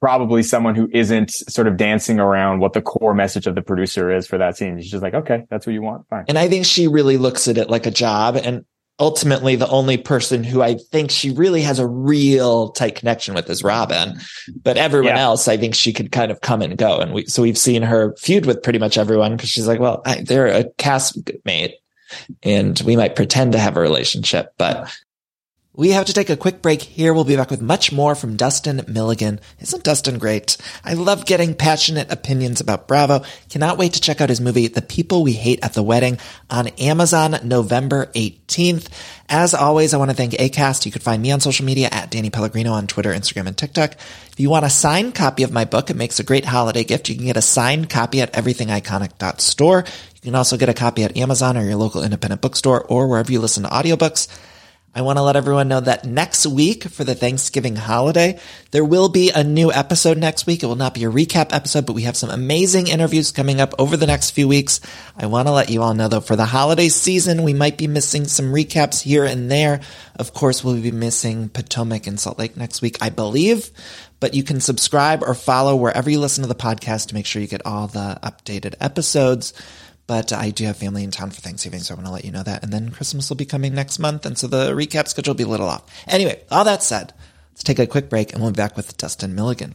probably 0.00 0.42
someone 0.42 0.74
who 0.74 0.88
isn't 0.92 1.30
sort 1.30 1.66
of 1.66 1.76
dancing 1.76 2.18
around 2.18 2.60
what 2.60 2.72
the 2.72 2.82
core 2.82 3.14
message 3.14 3.46
of 3.46 3.54
the 3.54 3.62
producer 3.62 4.12
is 4.12 4.26
for 4.26 4.38
that 4.38 4.56
scene. 4.56 4.80
She's 4.80 4.90
just 4.90 5.02
like, 5.02 5.14
okay, 5.14 5.44
that's 5.48 5.66
what 5.66 5.74
you 5.74 5.82
want, 5.82 6.08
fine. 6.08 6.24
And 6.28 6.38
I 6.38 6.48
think 6.48 6.66
she 6.66 6.88
really 6.88 7.18
looks 7.18 7.46
at 7.46 7.58
it 7.58 7.68
like 7.68 7.86
a 7.86 7.90
job, 7.90 8.36
and 8.36 8.64
ultimately 9.02 9.56
the 9.56 9.68
only 9.68 9.96
person 9.96 10.44
who 10.44 10.62
I 10.62 10.74
think 10.74 11.10
she 11.10 11.30
really 11.32 11.62
has 11.62 11.80
a 11.80 11.86
real 11.86 12.68
tight 12.68 12.94
connection 12.94 13.34
with 13.34 13.50
is 13.50 13.64
Robyn. 13.64 14.16
But 14.62 14.76
everyone 14.76 15.16
yeah. 15.16 15.22
else, 15.22 15.48
I 15.48 15.56
think 15.56 15.74
she 15.74 15.92
could 15.92 16.12
kind 16.12 16.30
of 16.30 16.40
come 16.40 16.62
and 16.62 16.78
go. 16.78 17.00
And 17.00 17.12
we, 17.12 17.26
so 17.26 17.42
we've 17.42 17.58
seen 17.58 17.82
her 17.82 18.14
feud 18.16 18.46
with 18.46 18.62
pretty 18.62 18.78
much 18.78 18.96
everyone 18.96 19.36
because 19.36 19.50
she's 19.50 19.66
like, 19.66 19.80
well, 19.80 20.02
I, 20.06 20.22
they're 20.22 20.46
a 20.46 20.64
castmate 20.78 21.72
and 22.44 22.80
we 22.86 22.94
might 22.94 23.16
pretend 23.16 23.52
to 23.52 23.58
have 23.58 23.76
a 23.76 23.80
relationship, 23.80 24.54
but 24.56 24.96
We 25.74 25.92
have 25.92 26.04
to 26.04 26.12
take 26.12 26.28
a 26.28 26.36
quick 26.36 26.60
break 26.60 26.82
here. 26.82 27.14
We'll 27.14 27.24
be 27.24 27.34
back 27.34 27.50
with 27.50 27.62
much 27.62 27.92
more 27.92 28.14
from 28.14 28.36
Dustin 28.36 28.84
Milligan. 28.88 29.40
Isn't 29.58 29.82
Dustin 29.82 30.18
great? 30.18 30.58
I 30.84 30.92
love 30.92 31.24
getting 31.24 31.54
passionate 31.54 32.12
opinions 32.12 32.60
about 32.60 32.86
Bravo. 32.86 33.24
Cannot 33.48 33.78
wait 33.78 33.94
to 33.94 34.00
check 34.02 34.20
out 34.20 34.28
his 34.28 34.38
movie, 34.38 34.66
The 34.66 34.82
People 34.82 35.22
We 35.22 35.32
Hate 35.32 35.60
at 35.62 35.72
the 35.72 35.82
Wedding 35.82 36.18
on 36.50 36.68
Amazon 36.68 37.36
November 37.42 38.10
18th. 38.14 38.88
As 39.30 39.54
always, 39.54 39.94
I 39.94 39.96
want 39.96 40.10
to 40.10 40.16
thank 40.16 40.32
ACAST. 40.32 40.84
You 40.84 40.92
could 40.92 41.02
find 41.02 41.22
me 41.22 41.32
on 41.32 41.40
social 41.40 41.64
media 41.64 41.88
at 41.90 42.10
Danny 42.10 42.28
Pellegrino 42.28 42.72
on 42.72 42.86
Twitter, 42.86 43.10
Instagram, 43.10 43.46
and 43.46 43.56
TikTok. 43.56 43.94
If 43.94 44.34
you 44.36 44.50
want 44.50 44.66
a 44.66 44.70
signed 44.70 45.14
copy 45.14 45.42
of 45.42 45.52
my 45.52 45.64
book, 45.64 45.88
it 45.88 45.96
makes 45.96 46.20
a 46.20 46.22
great 46.22 46.44
holiday 46.44 46.84
gift. 46.84 47.08
You 47.08 47.14
can 47.14 47.24
get 47.24 47.38
a 47.38 47.42
signed 47.42 47.88
copy 47.88 48.20
at 48.20 48.34
everythingiconic.store. 48.34 49.84
You 49.86 50.20
can 50.20 50.34
also 50.34 50.58
get 50.58 50.68
a 50.68 50.74
copy 50.74 51.02
at 51.04 51.16
Amazon 51.16 51.56
or 51.56 51.62
your 51.62 51.76
local 51.76 52.02
independent 52.02 52.42
bookstore 52.42 52.84
or 52.84 53.08
wherever 53.08 53.32
you 53.32 53.40
listen 53.40 53.62
to 53.62 53.70
audiobooks. 53.70 54.28
I 54.94 55.00
want 55.00 55.16
to 55.16 55.22
let 55.22 55.36
everyone 55.36 55.68
know 55.68 55.80
that 55.80 56.04
next 56.04 56.46
week 56.46 56.84
for 56.84 57.02
the 57.02 57.14
Thanksgiving 57.14 57.76
holiday, 57.76 58.38
there 58.72 58.84
will 58.84 59.08
be 59.08 59.30
a 59.30 59.42
new 59.42 59.72
episode 59.72 60.18
next 60.18 60.46
week. 60.46 60.62
It 60.62 60.66
will 60.66 60.76
not 60.76 60.92
be 60.92 61.04
a 61.04 61.10
recap 61.10 61.54
episode, 61.54 61.86
but 61.86 61.94
we 61.94 62.02
have 62.02 62.16
some 62.16 62.28
amazing 62.28 62.88
interviews 62.88 63.32
coming 63.32 63.58
up 63.58 63.72
over 63.78 63.96
the 63.96 64.06
next 64.06 64.32
few 64.32 64.46
weeks. 64.46 64.80
I 65.16 65.26
want 65.26 65.48
to 65.48 65.52
let 65.52 65.70
you 65.70 65.80
all 65.80 65.94
know 65.94 66.08
though, 66.08 66.20
for 66.20 66.36
the 66.36 66.44
holiday 66.44 66.90
season, 66.90 67.42
we 67.42 67.54
might 67.54 67.78
be 67.78 67.86
missing 67.86 68.26
some 68.26 68.52
recaps 68.52 69.00
here 69.00 69.24
and 69.24 69.50
there. 69.50 69.80
Of 70.16 70.34
course, 70.34 70.62
we'll 70.62 70.82
be 70.82 70.92
missing 70.92 71.48
Potomac 71.48 72.06
and 72.06 72.20
Salt 72.20 72.38
Lake 72.38 72.58
next 72.58 72.82
week, 72.82 72.98
I 73.00 73.08
believe, 73.08 73.70
but 74.20 74.34
you 74.34 74.42
can 74.42 74.60
subscribe 74.60 75.22
or 75.22 75.32
follow 75.32 75.74
wherever 75.74 76.10
you 76.10 76.20
listen 76.20 76.42
to 76.42 76.48
the 76.48 76.54
podcast 76.54 77.08
to 77.08 77.14
make 77.14 77.24
sure 77.24 77.40
you 77.40 77.48
get 77.48 77.64
all 77.64 77.86
the 77.86 78.18
updated 78.22 78.74
episodes. 78.78 79.54
But 80.12 80.30
I 80.30 80.50
do 80.50 80.66
have 80.66 80.76
family 80.76 81.04
in 81.04 81.10
town 81.10 81.30
for 81.30 81.40
Thanksgiving, 81.40 81.80
so 81.80 81.94
I 81.94 81.96
want 81.96 82.06
to 82.06 82.12
let 82.12 82.26
you 82.26 82.32
know 82.32 82.42
that. 82.42 82.62
And 82.62 82.70
then 82.70 82.90
Christmas 82.90 83.30
will 83.30 83.36
be 83.36 83.46
coming 83.46 83.74
next 83.74 83.98
month, 83.98 84.26
and 84.26 84.36
so 84.36 84.46
the 84.46 84.72
recap 84.72 85.08
schedule 85.08 85.32
will 85.32 85.38
be 85.38 85.44
a 85.44 85.48
little 85.48 85.70
off. 85.70 85.84
Anyway, 86.06 86.42
all 86.50 86.64
that 86.64 86.82
said, 86.82 87.14
let's 87.52 87.62
take 87.62 87.78
a 87.78 87.86
quick 87.86 88.10
break, 88.10 88.34
and 88.34 88.42
we'll 88.42 88.52
be 88.52 88.56
back 88.56 88.76
with 88.76 88.94
Dustin 88.98 89.34
Milligan. 89.34 89.74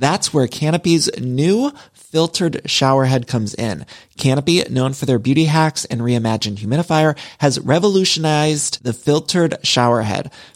That's 0.00 0.32
where 0.32 0.46
Canopy's 0.46 1.10
new 1.20 1.72
filtered 1.92 2.62
shower 2.64 3.04
head 3.04 3.26
comes 3.26 3.54
in. 3.54 3.84
Canopy, 4.16 4.64
known 4.70 4.94
for 4.94 5.04
their 5.04 5.18
beauty 5.18 5.44
hacks 5.44 5.84
and 5.84 6.00
reimagined 6.00 6.56
humidifier, 6.56 7.18
has 7.38 7.60
revolutionized 7.60 8.82
the 8.82 8.94
filtered 8.94 9.58
shower 9.62 10.00
head. 10.00 10.32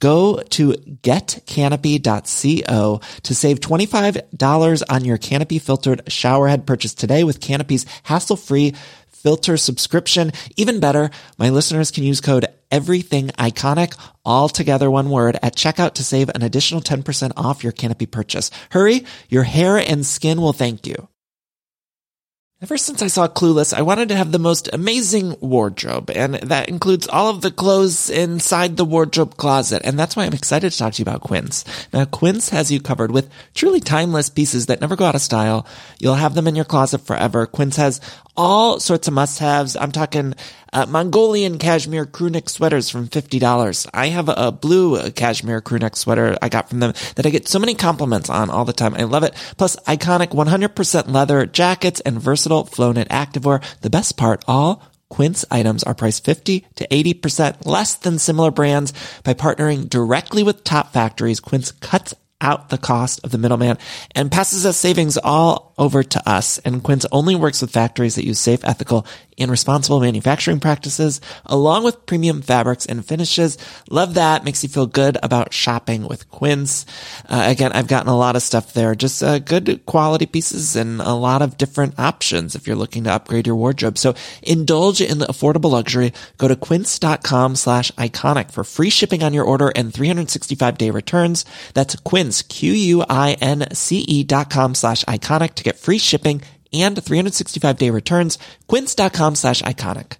Go 0.00 0.42
to 0.50 0.72
getcanopy.co 0.72 3.00
to 3.22 3.34
save 3.34 3.60
$25 3.60 4.82
on 4.88 5.04
your 5.04 5.18
Canopy 5.18 5.58
filtered 5.58 6.04
showerhead 6.06 6.66
purchase 6.66 6.94
today 6.94 7.22
with 7.22 7.40
Canopy's 7.40 7.86
hassle-free 8.04 8.74
filter 9.08 9.56
subscription. 9.56 10.32
Even 10.56 10.80
better, 10.80 11.10
my 11.38 11.50
listeners 11.50 11.90
can 11.90 12.04
use 12.04 12.20
code 12.20 12.46
everything 12.70 13.28
iconic 13.30 13.98
all 14.24 14.48
together 14.48 14.90
one 14.90 15.10
word 15.10 15.38
at 15.42 15.56
checkout 15.56 15.94
to 15.94 16.04
save 16.04 16.30
an 16.30 16.42
additional 16.42 16.80
10% 16.80 17.32
off 17.36 17.62
your 17.62 17.72
Canopy 17.72 18.06
purchase. 18.06 18.50
Hurry, 18.70 19.04
your 19.28 19.42
hair 19.42 19.76
and 19.76 20.06
skin 20.06 20.40
will 20.40 20.52
thank 20.52 20.86
you. 20.86 21.08
Ever 22.62 22.76
since 22.76 23.00
I 23.00 23.06
saw 23.06 23.26
Clueless, 23.26 23.72
I 23.72 23.80
wanted 23.80 24.10
to 24.10 24.16
have 24.16 24.32
the 24.32 24.38
most 24.38 24.68
amazing 24.74 25.34
wardrobe, 25.40 26.10
and 26.10 26.34
that 26.34 26.68
includes 26.68 27.08
all 27.08 27.30
of 27.30 27.40
the 27.40 27.50
clothes 27.50 28.10
inside 28.10 28.76
the 28.76 28.84
wardrobe 28.84 29.38
closet, 29.38 29.80
and 29.82 29.98
that's 29.98 30.14
why 30.14 30.26
I'm 30.26 30.34
excited 30.34 30.70
to 30.70 30.76
talk 30.76 30.92
to 30.92 30.98
you 30.98 31.04
about 31.04 31.22
Quince. 31.22 31.64
Now, 31.90 32.04
Quince 32.04 32.50
has 32.50 32.70
you 32.70 32.78
covered 32.78 33.12
with 33.12 33.30
truly 33.54 33.80
timeless 33.80 34.28
pieces 34.28 34.66
that 34.66 34.82
never 34.82 34.94
go 34.94 35.06
out 35.06 35.14
of 35.14 35.22
style. 35.22 35.66
You'll 36.00 36.16
have 36.16 36.34
them 36.34 36.46
in 36.46 36.54
your 36.54 36.66
closet 36.66 36.98
forever. 36.98 37.46
Quince 37.46 37.76
has 37.76 37.98
all 38.36 38.78
sorts 38.78 39.08
of 39.08 39.14
must-haves. 39.14 39.74
I'm 39.74 39.90
talking 39.90 40.34
uh, 40.72 40.86
Mongolian 40.86 41.58
cashmere 41.58 42.06
crewneck 42.06 42.48
sweaters 42.48 42.88
from 42.90 43.08
$50. 43.08 43.88
I 43.92 44.06
have 44.08 44.28
a, 44.28 44.50
blue 44.52 45.10
cashmere 45.12 45.60
crewneck 45.60 45.96
sweater 45.96 46.36
I 46.42 46.48
got 46.48 46.68
from 46.68 46.80
them 46.80 46.92
that 47.14 47.24
I 47.24 47.30
get 47.30 47.48
so 47.48 47.58
many 47.58 47.74
compliments 47.74 48.28
on 48.28 48.50
all 48.50 48.64
the 48.64 48.72
time. 48.72 48.94
I 48.94 49.04
love 49.04 49.22
it. 49.22 49.34
Plus 49.56 49.76
iconic 49.86 50.28
100% 50.28 51.08
leather 51.08 51.46
jackets 51.46 52.00
and 52.00 52.20
versatile 52.20 52.64
flow 52.64 52.92
activewear. 53.10 53.62
The 53.80 53.90
best 53.90 54.16
part, 54.16 54.44
all 54.48 54.82
Quince 55.08 55.44
items 55.50 55.82
are 55.84 55.94
priced 55.94 56.24
50 56.24 56.66
to 56.76 56.86
80% 56.88 57.66
less 57.66 57.96
than 57.96 58.18
similar 58.18 58.50
brands. 58.50 58.92
By 59.24 59.34
partnering 59.34 59.88
directly 59.88 60.42
with 60.42 60.64
top 60.64 60.92
factories, 60.92 61.40
Quince 61.40 61.72
cuts 61.72 62.14
out 62.40 62.68
the 62.68 62.78
cost 62.78 63.20
of 63.24 63.30
the 63.30 63.38
middleman 63.38 63.78
and 64.14 64.32
passes 64.32 64.64
us 64.66 64.76
savings 64.76 65.18
all 65.18 65.74
over 65.78 66.02
to 66.02 66.28
us. 66.28 66.58
And 66.58 66.82
Quince 66.82 67.06
only 67.10 67.34
works 67.34 67.60
with 67.60 67.72
factories 67.72 68.14
that 68.14 68.26
use 68.26 68.38
safe, 68.38 68.64
ethical, 68.64 69.06
and 69.40 69.50
responsible 69.50 70.00
manufacturing 70.00 70.60
practices, 70.60 71.20
along 71.46 71.82
with 71.82 72.04
premium 72.04 72.42
fabrics 72.42 72.84
and 72.84 73.04
finishes. 73.04 73.56
Love 73.88 74.14
that. 74.14 74.44
Makes 74.44 74.62
you 74.62 74.68
feel 74.68 74.86
good 74.86 75.16
about 75.22 75.54
shopping 75.54 76.06
with 76.06 76.30
Quince. 76.30 76.84
Uh, 77.28 77.44
again, 77.46 77.72
I've 77.72 77.88
gotten 77.88 78.10
a 78.10 78.16
lot 78.16 78.36
of 78.36 78.42
stuff 78.42 78.74
there, 78.74 78.94
just 78.94 79.22
uh, 79.22 79.38
good 79.38 79.86
quality 79.86 80.26
pieces 80.26 80.76
and 80.76 81.00
a 81.00 81.14
lot 81.14 81.40
of 81.40 81.56
different 81.56 81.98
options 81.98 82.54
if 82.54 82.66
you're 82.66 82.76
looking 82.76 83.04
to 83.04 83.12
upgrade 83.12 83.46
your 83.46 83.56
wardrobe. 83.56 83.96
So 83.96 84.14
indulge 84.42 85.00
in 85.00 85.18
the 85.18 85.26
affordable 85.26 85.70
luxury. 85.70 86.12
Go 86.36 86.46
to 86.46 86.56
quince.com 86.56 87.56
slash 87.56 87.90
iconic 87.92 88.52
for 88.52 88.62
free 88.62 88.90
shipping 88.90 89.22
on 89.22 89.32
your 89.32 89.44
order 89.44 89.72
and 89.74 89.92
365 89.92 90.76
day 90.76 90.90
returns. 90.90 91.46
That's 91.72 91.96
quince, 91.96 92.29
Q-U-I-N-C-E 92.42 94.24
dot 94.24 94.50
com 94.50 94.74
slash 94.74 95.04
iconic 95.04 95.54
to 95.54 95.64
get 95.64 95.78
free 95.78 95.98
shipping 95.98 96.42
and 96.72 97.02
365 97.02 97.78
day 97.78 97.90
returns. 97.90 98.38
Quince.com 98.66 99.34
slash 99.34 99.62
iconic. 99.62 100.16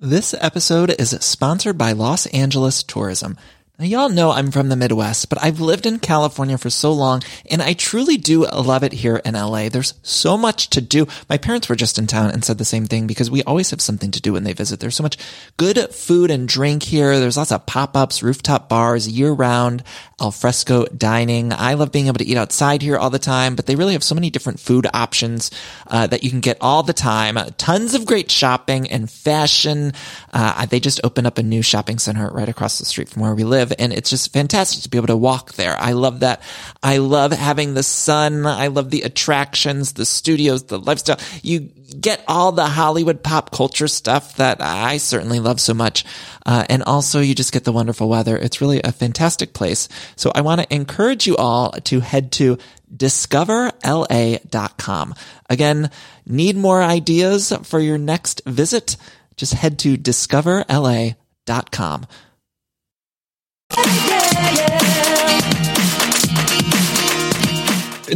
This 0.00 0.32
episode 0.40 0.90
is 0.90 1.10
sponsored 1.10 1.76
by 1.76 1.90
Los 1.90 2.26
Angeles 2.26 2.84
Tourism. 2.84 3.36
Now, 3.80 3.84
y'all 3.84 4.08
know 4.08 4.32
I'm 4.32 4.50
from 4.50 4.70
the 4.70 4.74
Midwest, 4.74 5.28
but 5.28 5.40
I've 5.40 5.60
lived 5.60 5.86
in 5.86 6.00
California 6.00 6.58
for 6.58 6.68
so 6.68 6.92
long, 6.92 7.22
and 7.48 7.62
I 7.62 7.74
truly 7.74 8.16
do 8.16 8.44
love 8.44 8.82
it 8.82 8.92
here 8.92 9.18
in 9.24 9.34
LA. 9.34 9.68
There's 9.68 9.94
so 10.02 10.36
much 10.36 10.68
to 10.70 10.80
do. 10.80 11.06
My 11.28 11.38
parents 11.38 11.68
were 11.68 11.76
just 11.76 11.96
in 11.96 12.08
town 12.08 12.32
and 12.32 12.44
said 12.44 12.58
the 12.58 12.64
same 12.64 12.86
thing 12.86 13.06
because 13.06 13.30
we 13.30 13.44
always 13.44 13.70
have 13.70 13.80
something 13.80 14.10
to 14.10 14.20
do 14.20 14.32
when 14.32 14.42
they 14.42 14.52
visit. 14.52 14.80
There's 14.80 14.96
so 14.96 15.04
much 15.04 15.16
good 15.58 15.78
food 15.94 16.28
and 16.28 16.48
drink 16.48 16.82
here. 16.82 17.20
There's 17.20 17.36
lots 17.36 17.52
of 17.52 17.66
pop-ups, 17.66 18.20
rooftop 18.20 18.68
bars, 18.68 19.06
year-round, 19.06 19.84
alfresco 20.20 20.86
dining. 20.86 21.52
I 21.52 21.74
love 21.74 21.92
being 21.92 22.08
able 22.08 22.18
to 22.18 22.26
eat 22.26 22.36
outside 22.36 22.82
here 22.82 22.96
all 22.96 23.10
the 23.10 23.20
time, 23.20 23.54
but 23.54 23.66
they 23.66 23.76
really 23.76 23.92
have 23.92 24.02
so 24.02 24.16
many 24.16 24.28
different 24.28 24.58
food 24.58 24.88
options 24.92 25.52
uh, 25.86 26.08
that 26.08 26.24
you 26.24 26.30
can 26.30 26.40
get 26.40 26.58
all 26.60 26.82
the 26.82 26.92
time. 26.92 27.38
Tons 27.58 27.94
of 27.94 28.06
great 28.06 28.28
shopping 28.28 28.90
and 28.90 29.08
fashion. 29.08 29.92
Uh, 30.32 30.66
they 30.66 30.80
just 30.80 31.00
opened 31.04 31.28
up 31.28 31.38
a 31.38 31.44
new 31.44 31.62
shopping 31.62 32.00
center 32.00 32.28
right 32.30 32.48
across 32.48 32.80
the 32.80 32.84
street 32.84 33.08
from 33.08 33.22
where 33.22 33.36
we 33.36 33.44
live 33.44 33.67
live. 33.68 33.76
And 33.78 33.92
it's 33.92 34.10
just 34.10 34.32
fantastic 34.32 34.82
to 34.82 34.88
be 34.88 34.98
able 34.98 35.06
to 35.08 35.16
walk 35.16 35.54
there. 35.54 35.76
I 35.78 35.92
love 35.92 36.20
that. 36.20 36.42
I 36.82 36.98
love 36.98 37.32
having 37.32 37.74
the 37.74 37.82
sun. 37.82 38.46
I 38.46 38.68
love 38.68 38.90
the 38.90 39.02
attractions, 39.02 39.94
the 39.94 40.06
studios, 40.06 40.62
the 40.64 40.78
lifestyle. 40.78 41.18
You 41.42 41.70
get 42.00 42.22
all 42.26 42.52
the 42.52 42.66
Hollywood 42.66 43.22
pop 43.22 43.50
culture 43.50 43.88
stuff 43.88 44.36
that 44.36 44.58
I 44.60 44.98
certainly 44.98 45.40
love 45.40 45.58
so 45.60 45.72
much. 45.74 46.04
Uh, 46.44 46.64
and 46.68 46.82
also 46.84 47.20
you 47.20 47.34
just 47.34 47.52
get 47.52 47.64
the 47.64 47.72
wonderful 47.72 48.08
weather. 48.08 48.36
It's 48.36 48.60
really 48.60 48.80
a 48.82 48.92
fantastic 48.92 49.54
place. 49.54 49.88
So 50.16 50.30
I 50.34 50.42
want 50.42 50.60
to 50.60 50.74
encourage 50.74 51.26
you 51.26 51.36
all 51.36 51.72
to 51.72 52.00
head 52.00 52.32
to 52.32 52.58
discoverla.com. 52.94 55.14
Again, 55.50 55.90
need 56.26 56.56
more 56.56 56.82
ideas 56.82 57.52
for 57.64 57.80
your 57.80 57.96
next 57.98 58.42
visit? 58.46 58.96
Just 59.36 59.54
head 59.54 59.78
to 59.80 59.96
discoverla.com. 59.96 62.06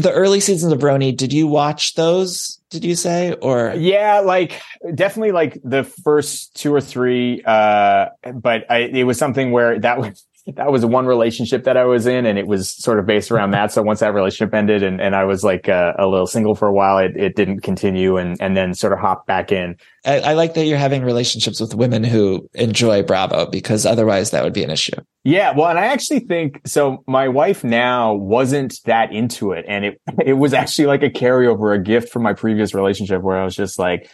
the 0.02 0.12
early 0.12 0.40
seasons 0.40 0.72
of 0.72 0.80
RHONY, 0.80 1.16
did 1.16 1.32
you 1.32 1.46
watch 1.46 1.94
those? 1.94 2.58
Did 2.70 2.84
you 2.84 2.96
say 2.96 3.34
or 3.34 3.74
yeah, 3.76 4.20
like 4.20 4.60
definitely 4.94 5.32
like 5.32 5.60
the 5.62 5.84
first 5.84 6.54
two 6.56 6.74
or 6.74 6.80
three. 6.80 7.42
Uh, 7.44 8.06
but 8.34 8.70
I, 8.70 8.78
it 8.78 9.04
was 9.04 9.18
something 9.18 9.52
where 9.52 9.78
that 9.78 9.98
was 9.98 10.26
that 10.56 10.72
was 10.72 10.84
one 10.84 11.06
relationship 11.06 11.64
that 11.64 11.76
I 11.76 11.84
was 11.84 12.06
in, 12.06 12.26
and 12.26 12.38
it 12.38 12.46
was 12.46 12.70
sort 12.70 12.98
of 12.98 13.06
based 13.06 13.30
around 13.30 13.52
that. 13.52 13.72
So 13.72 13.82
once 13.82 14.00
that 14.00 14.14
relationship 14.14 14.54
ended, 14.54 14.82
and, 14.82 15.00
and 15.00 15.14
I 15.14 15.24
was 15.24 15.44
like 15.44 15.68
uh, 15.68 15.92
a 15.98 16.06
little 16.06 16.26
single 16.26 16.54
for 16.54 16.66
a 16.66 16.72
while, 16.72 16.98
it, 16.98 17.16
it 17.16 17.36
didn't 17.36 17.60
continue, 17.60 18.16
and 18.16 18.40
and 18.40 18.56
then 18.56 18.74
sort 18.74 18.92
of 18.92 18.98
hopped 18.98 19.26
back 19.26 19.52
in. 19.52 19.76
I, 20.04 20.20
I, 20.20 20.32
like 20.32 20.54
that 20.54 20.64
you're 20.64 20.78
having 20.78 21.04
relationships 21.04 21.60
with 21.60 21.74
women 21.74 22.02
who 22.02 22.48
enjoy 22.54 23.02
Bravo 23.02 23.46
because 23.46 23.86
otherwise 23.86 24.30
that 24.30 24.42
would 24.42 24.54
be 24.54 24.64
an 24.64 24.70
issue. 24.70 24.96
Yeah, 25.24 25.52
well, 25.56 25.68
and 25.68 25.78
I 25.78 25.86
actually 25.86 26.20
think 26.20 26.60
so. 26.66 27.04
My 27.06 27.28
wife 27.28 27.62
now 27.62 28.14
wasn't 28.14 28.80
that 28.86 29.12
into 29.12 29.52
it, 29.52 29.64
and 29.68 29.84
it 29.84 30.00
it 30.26 30.34
was 30.34 30.52
actually 30.52 30.86
like 30.86 31.02
a 31.02 31.10
carryover, 31.10 31.74
a 31.74 31.78
gift 31.78 32.12
from 32.12 32.22
my 32.22 32.32
previous 32.32 32.74
relationship, 32.74 33.22
where 33.22 33.38
I 33.38 33.44
was 33.44 33.54
just 33.54 33.78
like, 33.78 34.10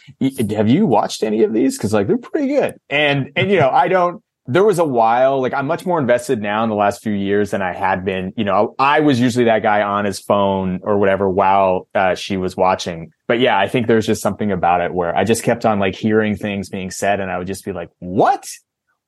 "Have 0.51 0.69
you 0.69 0.85
watched 0.85 1.23
any 1.23 1.43
of 1.43 1.53
these? 1.53 1.77
Because 1.77 1.93
like 1.93 2.07
they're 2.07 2.17
pretty 2.17 2.49
good." 2.49 2.75
And 2.89 3.31
and 3.35 3.49
you 3.49 3.59
know, 3.59 3.69
I 3.69 3.87
don't 3.87 4.21
there 4.49 4.63
was 4.63 4.79
a 4.79 4.85
while, 4.85 5.39
like 5.41 5.53
I'm 5.53 5.67
much 5.67 5.85
more 5.85 5.99
invested 5.99 6.41
now 6.41 6.63
in 6.63 6.69
the 6.69 6.75
last 6.75 7.03
few 7.03 7.13
years 7.13 7.51
than 7.51 7.61
I 7.61 7.71
had 7.71 8.03
been. 8.03 8.33
You 8.35 8.43
know, 8.43 8.73
I 8.79 8.99
was 8.99 9.19
usually 9.19 9.45
that 9.45 9.61
guy 9.61 9.83
on 9.83 10.05
his 10.05 10.19
phone 10.19 10.79
or 10.81 10.97
whatever 10.97 11.29
while 11.29 11.87
uh, 11.93 12.15
she 12.15 12.35
was 12.35 12.57
watching. 12.57 13.11
But 13.27 13.39
yeah, 13.39 13.59
I 13.59 13.67
think 13.67 13.85
there's 13.85 14.07
just 14.07 14.23
something 14.23 14.51
about 14.51 14.81
it 14.81 14.91
where 14.91 15.15
I 15.15 15.23
just 15.23 15.43
kept 15.43 15.67
on 15.67 15.77
like 15.77 15.93
hearing 15.93 16.35
things 16.35 16.67
being 16.67 16.89
said 16.89 17.19
and 17.19 17.29
I 17.29 17.37
would 17.37 17.45
just 17.45 17.63
be 17.63 17.73
like, 17.73 17.89
what? 17.99 18.49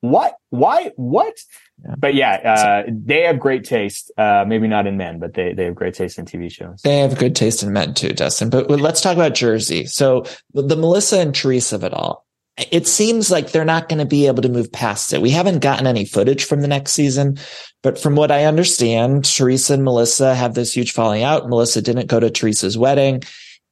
What? 0.00 0.36
Why? 0.50 0.92
What? 0.94 1.34
But 1.98 2.14
yeah, 2.14 2.84
uh, 2.86 2.90
they 2.90 3.22
have 3.22 3.38
great 3.38 3.64
taste. 3.64 4.10
Uh, 4.16 4.44
maybe 4.46 4.68
not 4.68 4.86
in 4.86 4.96
men, 4.96 5.18
but 5.18 5.34
they, 5.34 5.52
they 5.52 5.64
have 5.64 5.74
great 5.74 5.94
taste 5.94 6.18
in 6.18 6.24
TV 6.24 6.50
shows. 6.50 6.82
They 6.82 6.98
have 6.98 7.18
good 7.18 7.34
taste 7.34 7.62
in 7.62 7.72
men 7.72 7.94
too, 7.94 8.12
Dustin. 8.12 8.50
But 8.50 8.70
let's 8.70 9.00
talk 9.00 9.14
about 9.14 9.34
Jersey. 9.34 9.86
So 9.86 10.24
the 10.54 10.76
Melissa 10.76 11.18
and 11.18 11.34
Teresa 11.34 11.76
of 11.76 11.84
it 11.84 11.92
all 11.92 12.26
it 12.70 12.86
seems 12.86 13.30
like 13.30 13.50
they're 13.50 13.64
not 13.64 13.88
going 13.88 13.98
to 13.98 14.04
be 14.04 14.26
able 14.26 14.42
to 14.42 14.48
move 14.48 14.70
past 14.70 15.12
it. 15.12 15.22
We 15.22 15.30
haven't 15.30 15.60
gotten 15.60 15.86
any 15.86 16.04
footage 16.04 16.44
from 16.44 16.60
the 16.60 16.68
next 16.68 16.92
season, 16.92 17.38
but 17.82 17.98
from 17.98 18.14
what 18.14 18.30
I 18.30 18.44
understand, 18.44 19.24
Teresa 19.24 19.74
and 19.74 19.84
Melissa 19.84 20.34
have 20.34 20.54
this 20.54 20.76
huge 20.76 20.92
falling 20.92 21.22
out. 21.22 21.48
Melissa 21.48 21.80
didn't 21.80 22.08
go 22.08 22.20
to 22.20 22.30
Teresa's 22.30 22.76
wedding. 22.76 23.22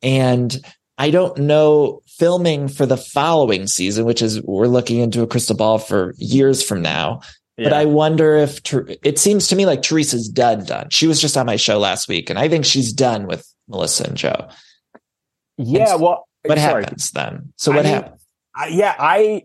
And 0.03 0.57
I 0.96 1.11
don't 1.11 1.37
know 1.38 2.01
filming 2.07 2.68
for 2.68 2.87
the 2.87 2.96
following 2.96 3.66
season, 3.66 4.07
which 4.07 4.23
is 4.23 4.42
we're 4.42 4.66
looking 4.66 4.99
into 4.99 5.23
a 5.23 5.27
crystal 5.27 5.57
ball 5.57 5.79
for 5.79 6.14
years 6.16 6.62
from 6.62 6.81
now. 6.81 7.20
Yeah. 7.61 7.68
But 7.68 7.73
I 7.75 7.85
wonder 7.85 8.37
if 8.37 8.59
it 9.03 9.18
seems 9.18 9.49
to 9.49 9.57
me 9.57 9.66
like 9.66 9.83
Teresa's 9.83 10.31
done, 10.31 10.64
done. 10.64 10.88
She 10.88 11.07
was 11.07 11.20
just 11.20 11.37
on 11.37 11.44
my 11.44 11.57
show 11.57 11.79
last 11.79 12.09
week, 12.09 12.31
and 12.31 12.38
I 12.38 12.49
think 12.49 12.64
she's 12.64 12.90
done 12.90 13.27
with 13.27 13.46
Melissa 13.68 14.05
and 14.05 14.16
Joe. 14.16 14.49
Yeah. 15.59 15.92
And 15.92 16.01
well, 16.01 16.27
what 16.42 16.59
sorry. 16.59 16.85
happens 16.85 17.11
then? 17.11 17.53
So 17.57 17.70
what 17.70 17.81
I 17.81 17.83
mean, 17.83 17.92
happens? 17.92 18.23
yeah, 18.70 18.94
I, 18.99 19.44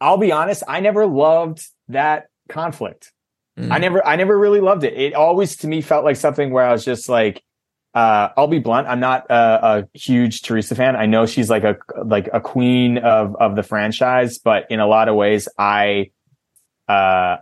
I'll 0.00 0.16
be 0.16 0.30
honest. 0.30 0.62
I 0.68 0.78
never 0.78 1.06
loved 1.06 1.66
that 1.88 2.28
conflict. 2.48 3.10
Mm. 3.58 3.72
I 3.72 3.78
never, 3.78 4.06
I 4.06 4.14
never 4.14 4.38
really 4.38 4.60
loved 4.60 4.84
it. 4.84 4.92
It 4.92 5.14
always 5.14 5.56
to 5.56 5.66
me 5.66 5.80
felt 5.80 6.04
like 6.04 6.14
something 6.14 6.52
where 6.52 6.64
I 6.64 6.70
was 6.70 6.84
just 6.84 7.08
like, 7.08 7.42
uh, 7.94 8.28
I'll 8.36 8.46
be 8.46 8.60
blunt. 8.60 8.86
I'm 8.86 9.00
not 9.00 9.26
a, 9.28 9.34
a, 9.34 9.98
huge 9.98 10.42
Teresa 10.42 10.76
fan. 10.76 10.94
I 10.94 11.06
know 11.06 11.26
she's 11.26 11.50
like 11.50 11.64
a 11.64 11.78
like 12.04 12.28
a 12.32 12.40
queen 12.40 12.98
of 12.98 13.34
of 13.36 13.56
the 13.56 13.64
franchise, 13.64 14.38
but 14.38 14.70
in 14.70 14.78
a 14.78 14.86
lot 14.86 15.08
of 15.08 15.16
ways, 15.16 15.48
I 15.58 16.10
uh, 16.88 17.38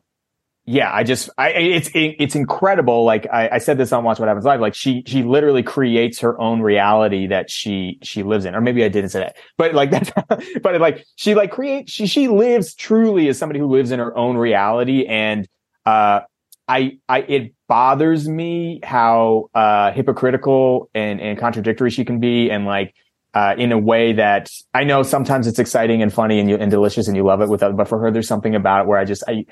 yeah, 0.66 0.90
I 0.92 1.03
just, 1.03 1.29
I, 1.37 1.50
it's, 1.50 1.90
it's 1.92 2.35
incredible. 2.35 3.05
Like 3.05 3.27
I, 3.31 3.50
I, 3.53 3.59
said 3.59 3.77
this 3.77 3.92
on 3.92 4.03
Watch 4.03 4.18
What 4.18 4.29
Happens 4.29 4.46
Live. 4.46 4.61
Like 4.61 4.74
she, 4.74 5.03
she 5.07 5.22
literally 5.22 5.62
creates 5.62 6.20
her 6.20 6.40
own 6.40 6.62
reality 6.62 7.27
that 7.27 7.50
she, 7.50 7.98
she 8.03 8.22
lives 8.22 8.46
in. 8.46 8.55
Or 8.55 8.62
maybe 8.62 8.83
I 8.83 8.88
didn't 8.88 9.11
say 9.11 9.20
that, 9.20 9.37
but 9.59 9.74
like 9.74 9.90
that, 9.90 10.61
but 10.62 10.81
like 10.81 11.05
she 11.16 11.35
like 11.35 11.50
creates, 11.50 11.92
she, 11.92 12.07
she 12.07 12.29
lives 12.29 12.74
truly 12.74 13.29
as 13.29 13.37
somebody 13.37 13.61
who 13.61 13.66
lives 13.66 13.90
in 13.90 13.98
her 13.98 14.16
own 14.16 14.38
reality. 14.38 15.05
And, 15.05 15.46
uh, 15.85 16.20
I, 16.66 16.98
I, 17.11 17.18
it 17.20 17.55
bothers 17.68 18.27
me 18.27 18.81
how, 18.83 19.50
uh, 19.55 19.92
hypocritical 19.92 20.88
and, 20.94 21.20
and 21.20 21.38
contradictory 21.38 21.90
she 21.90 22.07
can 22.07 22.20
be. 22.20 22.50
And 22.50 22.64
like, 22.64 22.94
uh, 23.35 23.55
in 23.59 23.72
a 23.72 23.79
way 23.79 24.12
that 24.14 24.50
I 24.72 24.85
know 24.85 25.03
sometimes 25.03 25.46
it's 25.46 25.59
exciting 25.59 26.03
and 26.03 26.12
funny 26.12 26.38
and 26.38 26.48
you, 26.48 26.57
and 26.57 26.70
delicious 26.70 27.09
and 27.09 27.16
you 27.16 27.24
love 27.24 27.42
it 27.42 27.48
with 27.48 27.61
but 27.61 27.88
for 27.88 27.98
her, 27.98 28.11
there's 28.11 28.29
something 28.29 28.55
about 28.55 28.83
it 28.83 28.87
where 28.87 28.96
I 28.96 29.05
just, 29.05 29.24
I, 29.27 29.44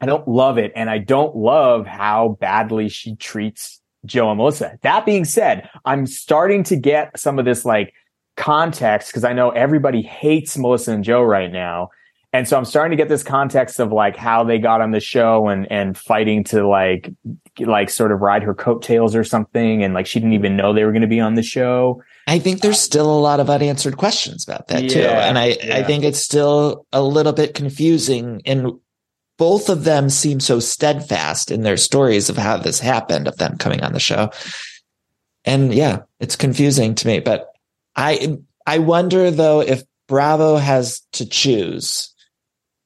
I 0.00 0.06
don't 0.06 0.26
love 0.28 0.58
it. 0.58 0.72
And 0.76 0.88
I 0.88 0.98
don't 0.98 1.36
love 1.36 1.86
how 1.86 2.36
badly 2.40 2.88
she 2.88 3.16
treats 3.16 3.80
Joe 4.06 4.30
and 4.30 4.38
Melissa. 4.38 4.78
That 4.82 5.04
being 5.04 5.24
said, 5.24 5.68
I'm 5.84 6.06
starting 6.06 6.62
to 6.64 6.76
get 6.76 7.18
some 7.18 7.38
of 7.38 7.44
this 7.44 7.64
like 7.64 7.92
context 8.36 9.10
because 9.10 9.24
I 9.24 9.32
know 9.32 9.50
everybody 9.50 10.02
hates 10.02 10.56
Melissa 10.56 10.92
and 10.92 11.02
Joe 11.02 11.22
right 11.22 11.50
now. 11.50 11.90
And 12.32 12.46
so 12.46 12.58
I'm 12.58 12.66
starting 12.66 12.96
to 12.96 13.02
get 13.02 13.08
this 13.08 13.22
context 13.22 13.80
of 13.80 13.90
like 13.90 14.14
how 14.14 14.44
they 14.44 14.58
got 14.58 14.82
on 14.82 14.90
the 14.90 15.00
show 15.00 15.48
and, 15.48 15.70
and 15.72 15.96
fighting 15.96 16.44
to 16.44 16.68
like, 16.68 17.10
like 17.58 17.88
sort 17.88 18.12
of 18.12 18.20
ride 18.20 18.42
her 18.42 18.54
coattails 18.54 19.16
or 19.16 19.24
something. 19.24 19.82
And 19.82 19.94
like 19.94 20.06
she 20.06 20.20
didn't 20.20 20.34
even 20.34 20.54
know 20.54 20.74
they 20.74 20.84
were 20.84 20.92
going 20.92 21.02
to 21.02 21.08
be 21.08 21.20
on 21.20 21.34
the 21.34 21.42
show. 21.42 22.02
I 22.26 22.38
think 22.38 22.60
there's 22.60 22.78
still 22.78 23.10
a 23.10 23.18
lot 23.18 23.40
of 23.40 23.48
unanswered 23.48 23.96
questions 23.96 24.46
about 24.46 24.68
that 24.68 24.84
yeah, 24.84 24.88
too. 24.88 25.00
And 25.00 25.38
I, 25.38 25.56
yeah. 25.62 25.78
I 25.78 25.82
think 25.82 26.04
it's 26.04 26.18
still 26.18 26.86
a 26.92 27.02
little 27.02 27.32
bit 27.32 27.54
confusing 27.54 28.40
in 28.44 28.78
both 29.38 29.68
of 29.68 29.84
them 29.84 30.10
seem 30.10 30.40
so 30.40 30.60
steadfast 30.60 31.50
in 31.50 31.62
their 31.62 31.76
stories 31.76 32.28
of 32.28 32.36
how 32.36 32.58
this 32.58 32.80
happened, 32.80 33.28
of 33.28 33.36
them 33.38 33.56
coming 33.56 33.82
on 33.82 33.92
the 33.92 34.00
show. 34.00 34.30
And 35.44 35.72
yeah, 35.72 36.00
it's 36.20 36.36
confusing 36.36 36.94
to 36.96 37.06
me, 37.06 37.20
but 37.20 37.52
I, 37.96 38.36
I 38.66 38.78
wonder 38.78 39.30
though 39.30 39.60
if 39.60 39.82
Bravo 40.08 40.56
has 40.56 41.00
to 41.12 41.26
choose 41.26 42.12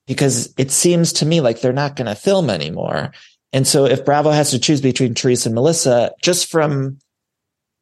because 0.07 0.53
it 0.59 0.71
seems 0.71 1.12
to 1.15 1.27
me 1.27 1.41
like 1.41 1.61
they're 1.61 1.73
not 1.73 1.97
going 1.97 2.07
to 2.07 2.15
film 2.15 2.51
anymore. 2.51 3.12
And 3.53 3.67
so 3.67 3.87
if 3.87 4.05
Bravo 4.05 4.31
has 4.31 4.51
to 4.51 4.59
choose 4.59 4.81
between 4.81 5.15
Teresa 5.15 5.49
and 5.49 5.55
Melissa, 5.55 6.12
just 6.23 6.51
from 6.51 6.99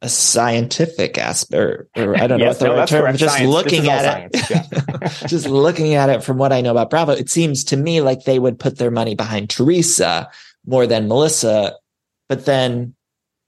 a 0.01 0.09
scientific 0.09 1.17
aspect, 1.17 1.53
or, 1.53 1.87
or 1.95 2.17
I 2.17 2.25
don't 2.25 2.39
know 2.39 2.47
what 2.47 2.59
the 2.59 2.65
no, 2.65 2.75
right 2.77 2.87
term. 2.87 3.15
Just 3.15 3.35
science. 3.37 3.51
looking 3.51 3.87
at 3.87 4.31
it, 4.33 4.49
yeah. 4.49 5.07
just 5.27 5.47
looking 5.47 5.93
at 5.93 6.09
it 6.09 6.23
from 6.23 6.37
what 6.37 6.51
I 6.51 6.61
know 6.61 6.71
about 6.71 6.89
Bravo, 6.89 7.11
it 7.11 7.29
seems 7.29 7.63
to 7.65 7.77
me 7.77 8.01
like 8.01 8.23
they 8.23 8.39
would 8.39 8.59
put 8.59 8.77
their 8.77 8.91
money 8.91 9.13
behind 9.13 9.49
Teresa 9.49 10.29
more 10.65 10.87
than 10.87 11.07
Melissa. 11.07 11.75
But 12.29 12.45
then, 12.45 12.95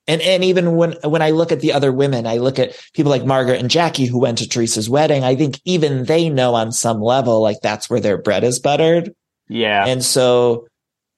and 0.07 0.21
and 0.21 0.43
even 0.43 0.75
when 0.75 0.93
when 1.03 1.23
I 1.23 1.31
look 1.31 1.51
at 1.51 1.59
the 1.59 1.73
other 1.73 1.91
women, 1.91 2.27
I 2.27 2.37
look 2.37 2.59
at 2.59 2.79
people 2.93 3.09
like 3.09 3.25
Margaret 3.25 3.59
and 3.59 3.69
Jackie 3.69 4.05
who 4.05 4.19
went 4.19 4.37
to 4.39 4.47
Teresa's 4.47 4.89
wedding. 4.89 5.23
I 5.23 5.35
think 5.35 5.59
even 5.65 6.05
they 6.05 6.29
know 6.29 6.53
on 6.53 6.71
some 6.71 7.01
level 7.01 7.41
like 7.41 7.61
that's 7.61 7.89
where 7.89 7.99
their 7.99 8.17
bread 8.17 8.43
is 8.43 8.59
buttered. 8.59 9.15
Yeah, 9.47 9.87
and 9.87 10.03
so 10.03 10.67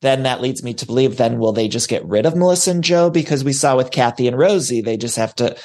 then 0.06 0.24
that 0.24 0.42
leads 0.42 0.64
me 0.64 0.74
to 0.76 0.86
believe 0.86 1.18
then 1.18 1.40
will 1.40 1.52
they 1.52 1.68
just 1.68 1.90
get 1.90 2.06
rid 2.06 2.26
of 2.26 2.36
Melissa 2.36 2.72
and 2.72 2.84
Joe? 2.84 3.10
Because 3.10 3.44
we 3.44 3.54
saw 3.54 3.76
with 3.76 3.92
Kathy 3.92 4.28
and 4.28 4.38
Rosie, 4.38 4.82
they 4.82 4.98
just 4.98 5.16
have 5.18 5.34
to, 5.36 5.58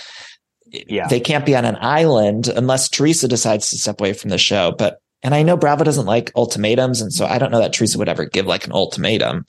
yeah, 0.66 1.06
they 1.08 1.20
can't 1.20 1.46
be 1.46 1.54
on 1.54 1.64
an 1.64 1.76
island 1.80 2.48
unless 2.48 2.88
Teresa 2.88 3.28
decides 3.28 3.70
to 3.70 3.78
step 3.78 4.00
away 4.00 4.12
from 4.12 4.30
the 4.30 4.38
show. 4.38 4.72
But, 4.76 5.00
and 5.22 5.34
I 5.34 5.42
know 5.42 5.56
Bravo 5.56 5.84
doesn't 5.84 6.06
like 6.06 6.32
ultimatums. 6.34 7.00
And 7.00 7.12
so 7.12 7.26
I 7.26 7.38
don't 7.38 7.52
know 7.52 7.60
that 7.60 7.72
Teresa 7.72 7.98
would 7.98 8.08
ever 8.08 8.24
give 8.24 8.46
like 8.46 8.66
an 8.66 8.72
ultimatum. 8.72 9.44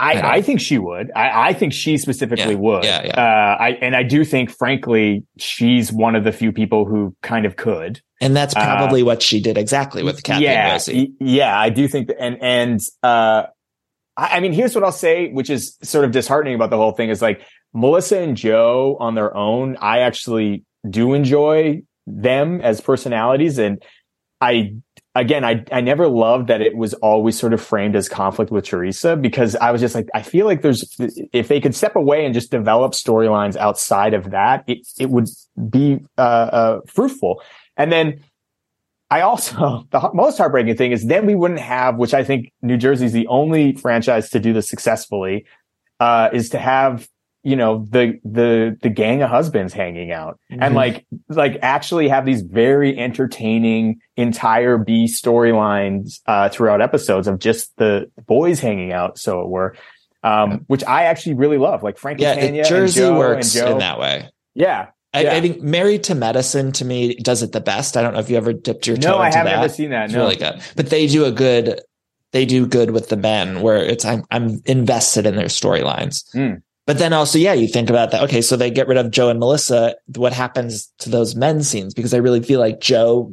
I, 0.00 0.12
I, 0.12 0.34
I 0.34 0.42
think 0.42 0.60
she 0.60 0.78
would. 0.78 1.10
I, 1.16 1.48
I 1.48 1.52
think 1.52 1.72
she 1.72 1.98
specifically 1.98 2.54
yeah, 2.54 2.60
would. 2.60 2.84
Yeah, 2.84 3.02
yeah. 3.04 3.20
Uh, 3.20 3.56
I, 3.60 3.70
and 3.82 3.96
I 3.96 4.04
do 4.04 4.24
think, 4.24 4.48
frankly, 4.48 5.24
she's 5.38 5.92
one 5.92 6.14
of 6.14 6.22
the 6.22 6.30
few 6.30 6.52
people 6.52 6.84
who 6.84 7.16
kind 7.20 7.44
of 7.44 7.56
could. 7.56 8.00
And 8.20 8.36
that's 8.36 8.54
uh, 8.54 8.60
probably 8.60 9.02
uh, 9.02 9.06
what 9.06 9.22
she 9.22 9.40
did 9.40 9.58
exactly 9.58 10.04
with 10.04 10.22
Kathy 10.22 10.44
yeah, 10.44 10.66
and 10.66 10.72
Rosie. 10.72 11.12
Yeah, 11.18 11.58
I 11.58 11.70
do 11.70 11.88
think 11.88 12.06
that. 12.08 12.20
And, 12.20 12.38
and, 12.40 12.80
uh, 13.02 13.46
I, 14.18 14.40
mean, 14.40 14.52
here's 14.52 14.74
what 14.74 14.82
I'll 14.82 14.90
say, 14.90 15.30
which 15.30 15.48
is 15.48 15.78
sort 15.82 16.04
of 16.04 16.10
disheartening 16.10 16.56
about 16.56 16.70
the 16.70 16.76
whole 16.76 16.90
thing 16.90 17.08
is 17.08 17.22
like 17.22 17.40
Melissa 17.72 18.18
and 18.18 18.36
Joe 18.36 18.96
on 18.98 19.14
their 19.14 19.34
own. 19.36 19.76
I 19.80 20.00
actually 20.00 20.64
do 20.88 21.14
enjoy 21.14 21.82
them 22.06 22.60
as 22.60 22.80
personalities. 22.80 23.58
And 23.58 23.80
I, 24.40 24.74
again, 25.14 25.44
I, 25.44 25.64
I 25.70 25.82
never 25.82 26.08
loved 26.08 26.48
that 26.48 26.60
it 26.60 26.76
was 26.76 26.94
always 26.94 27.38
sort 27.38 27.52
of 27.52 27.62
framed 27.62 27.94
as 27.94 28.08
conflict 28.08 28.50
with 28.50 28.64
Teresa 28.64 29.14
because 29.14 29.54
I 29.54 29.70
was 29.70 29.80
just 29.80 29.94
like, 29.94 30.08
I 30.12 30.22
feel 30.22 30.46
like 30.46 30.62
there's, 30.62 30.96
if 31.32 31.46
they 31.46 31.60
could 31.60 31.76
step 31.76 31.94
away 31.94 32.24
and 32.24 32.34
just 32.34 32.50
develop 32.50 32.92
storylines 32.92 33.56
outside 33.56 34.14
of 34.14 34.32
that, 34.32 34.64
it, 34.66 34.78
it 34.98 35.10
would 35.10 35.28
be, 35.70 36.00
uh, 36.16 36.20
uh, 36.20 36.80
fruitful. 36.88 37.40
And 37.76 37.92
then, 37.92 38.24
I 39.10 39.22
also, 39.22 39.86
the 39.90 40.10
most 40.14 40.38
heartbreaking 40.38 40.76
thing 40.76 40.92
is 40.92 41.06
then 41.06 41.26
we 41.26 41.34
wouldn't 41.34 41.60
have, 41.60 41.96
which 41.96 42.14
I 42.14 42.24
think 42.24 42.52
New 42.62 42.76
Jersey 42.76 43.06
is 43.06 43.12
the 43.12 43.26
only 43.28 43.72
franchise 43.72 44.30
to 44.30 44.40
do 44.40 44.52
this 44.52 44.68
successfully, 44.68 45.46
uh, 46.00 46.30
is 46.32 46.50
to 46.50 46.58
have, 46.58 47.08
you 47.42 47.56
know, 47.56 47.86
the, 47.90 48.18
the, 48.24 48.76
the 48.82 48.90
gang 48.90 49.22
of 49.22 49.30
husbands 49.30 49.72
hanging 49.72 50.12
out 50.12 50.38
mm-hmm. 50.50 50.62
and 50.62 50.74
like, 50.74 51.06
like 51.28 51.58
actually 51.62 52.08
have 52.08 52.26
these 52.26 52.42
very 52.42 52.98
entertaining 52.98 54.00
entire 54.16 54.76
B 54.76 55.06
storylines, 55.06 56.20
uh, 56.26 56.48
throughout 56.48 56.82
episodes 56.82 57.26
of 57.28 57.38
just 57.38 57.76
the 57.76 58.10
boys 58.26 58.60
hanging 58.60 58.92
out. 58.92 59.18
So 59.18 59.40
it 59.40 59.48
were. 59.48 59.74
um, 60.22 60.50
yeah. 60.50 60.56
which 60.66 60.84
I 60.84 61.04
actually 61.04 61.34
really 61.34 61.58
love. 61.58 61.82
Like 61.82 61.96
Frank 61.96 62.20
yeah, 62.20 62.32
and 62.32 62.40
Tanya 62.40 62.64
Jersey 62.64 63.08
works 63.08 63.54
Joe. 63.54 63.72
in 63.72 63.78
that 63.78 63.98
way. 63.98 64.28
Yeah. 64.54 64.88
I, 65.14 65.22
yeah. 65.22 65.34
I, 65.34 65.40
think 65.40 65.62
Married 65.62 66.04
to 66.04 66.14
Medicine 66.14 66.70
to 66.72 66.84
me 66.84 67.14
does 67.16 67.42
it 67.42 67.52
the 67.52 67.60
best. 67.60 67.96
I 67.96 68.02
don't 68.02 68.12
know 68.12 68.20
if 68.20 68.28
you 68.28 68.36
ever 68.36 68.52
dipped 68.52 68.86
your 68.86 68.96
toe 68.96 69.12
no, 69.12 69.18
I 69.18 69.26
haven't 69.30 69.46
that. 69.46 69.64
ever 69.64 69.68
seen 69.68 69.90
that. 69.90 70.06
It's 70.06 70.14
no. 70.14 70.20
really 70.20 70.36
good, 70.36 70.60
but 70.76 70.90
they 70.90 71.06
do 71.06 71.24
a 71.24 71.32
good. 71.32 71.80
They 72.32 72.44
do 72.44 72.66
good 72.66 72.90
with 72.90 73.08
the 73.08 73.16
men 73.16 73.62
where 73.62 73.78
it's 73.78 74.04
I'm 74.04 74.22
I'm 74.30 74.60
invested 74.66 75.24
in 75.24 75.36
their 75.36 75.46
storylines. 75.46 76.24
Mm. 76.34 76.62
But 76.84 76.98
then 76.98 77.12
also, 77.12 77.38
yeah, 77.38 77.54
you 77.54 77.68
think 77.68 77.88
about 77.90 78.10
that. 78.10 78.22
Okay, 78.24 78.42
so 78.42 78.56
they 78.56 78.70
get 78.70 78.88
rid 78.88 78.98
of 78.98 79.10
Joe 79.10 79.30
and 79.30 79.38
Melissa. 79.38 79.94
What 80.16 80.32
happens 80.32 80.92
to 80.98 81.10
those 81.10 81.34
men 81.34 81.62
scenes? 81.62 81.94
Because 81.94 82.12
I 82.12 82.18
really 82.18 82.42
feel 82.42 82.60
like 82.60 82.80
Joe 82.80 83.32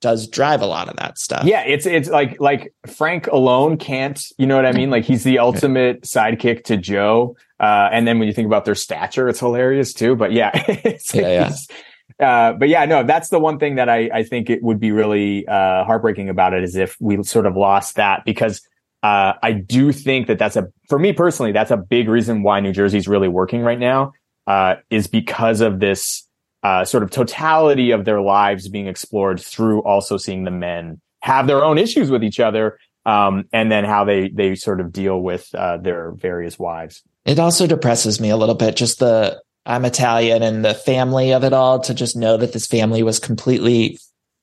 does 0.00 0.28
drive 0.28 0.62
a 0.62 0.66
lot 0.66 0.88
of 0.88 0.96
that 0.96 1.18
stuff. 1.18 1.44
Yeah, 1.44 1.62
it's 1.62 1.86
it's 1.86 2.08
like 2.08 2.40
like 2.40 2.72
Frank 2.86 3.26
alone 3.28 3.76
can't, 3.76 4.22
you 4.36 4.46
know 4.46 4.56
what 4.56 4.66
I 4.66 4.72
mean? 4.72 4.90
Like 4.90 5.04
he's 5.04 5.24
the 5.24 5.38
ultimate 5.38 6.02
sidekick 6.02 6.64
to 6.64 6.76
Joe. 6.76 7.36
Uh, 7.60 7.88
and 7.92 8.06
then 8.06 8.18
when 8.18 8.28
you 8.28 8.34
think 8.34 8.46
about 8.46 8.64
their 8.64 8.74
stature, 8.74 9.28
it's 9.28 9.40
hilarious 9.40 9.92
too. 9.92 10.14
But 10.14 10.32
yeah, 10.32 10.50
it's, 10.54 11.14
yeah, 11.14 11.28
yeah. 11.28 12.26
Uh, 12.26 12.52
but 12.54 12.68
yeah, 12.68 12.84
no, 12.84 13.02
that's 13.02 13.28
the 13.28 13.38
one 13.38 13.58
thing 13.58 13.76
that 13.76 13.88
I, 13.88 14.10
I 14.12 14.22
think 14.22 14.50
it 14.50 14.62
would 14.62 14.80
be 14.80 14.92
really 14.92 15.46
uh, 15.46 15.84
heartbreaking 15.84 16.28
about 16.28 16.54
it 16.54 16.64
is 16.64 16.76
if 16.76 16.96
we 17.00 17.22
sort 17.22 17.46
of 17.46 17.56
lost 17.56 17.96
that 17.96 18.24
because 18.24 18.60
uh, 19.02 19.34
I 19.42 19.52
do 19.52 19.92
think 19.92 20.26
that 20.26 20.38
that's 20.38 20.56
a, 20.56 20.68
for 20.88 20.98
me 20.98 21.12
personally, 21.12 21.52
that's 21.52 21.70
a 21.70 21.76
big 21.76 22.08
reason 22.08 22.42
why 22.42 22.60
New 22.60 22.72
Jersey's 22.72 23.06
really 23.06 23.28
working 23.28 23.62
right 23.62 23.78
now, 23.78 24.12
uh, 24.46 24.76
is 24.90 25.06
because 25.06 25.60
of 25.60 25.78
this 25.78 26.26
uh, 26.62 26.84
sort 26.84 27.02
of 27.02 27.10
totality 27.10 27.92
of 27.92 28.04
their 28.04 28.20
lives 28.20 28.68
being 28.68 28.88
explored 28.88 29.40
through 29.40 29.82
also 29.82 30.16
seeing 30.16 30.44
the 30.44 30.50
men 30.50 31.00
have 31.20 31.46
their 31.46 31.64
own 31.64 31.78
issues 31.78 32.10
with 32.10 32.24
each 32.24 32.40
other, 32.40 32.78
um, 33.06 33.44
and 33.52 33.70
then 33.70 33.84
how 33.84 34.04
they 34.04 34.28
they 34.28 34.54
sort 34.54 34.80
of 34.80 34.92
deal 34.92 35.20
with 35.20 35.54
uh, 35.54 35.76
their 35.76 36.12
various 36.12 36.58
wives. 36.58 37.02
It 37.28 37.38
also 37.38 37.66
depresses 37.66 38.20
me 38.20 38.30
a 38.30 38.38
little 38.38 38.54
bit, 38.54 38.74
just 38.74 39.00
the 39.00 39.42
I'm 39.66 39.84
Italian 39.84 40.42
and 40.42 40.64
the 40.64 40.72
family 40.72 41.34
of 41.34 41.44
it 41.44 41.52
all. 41.52 41.78
To 41.80 41.92
just 41.92 42.16
know 42.16 42.38
that 42.38 42.54
this 42.54 42.66
family 42.66 43.02
was 43.02 43.18
completely 43.18 43.98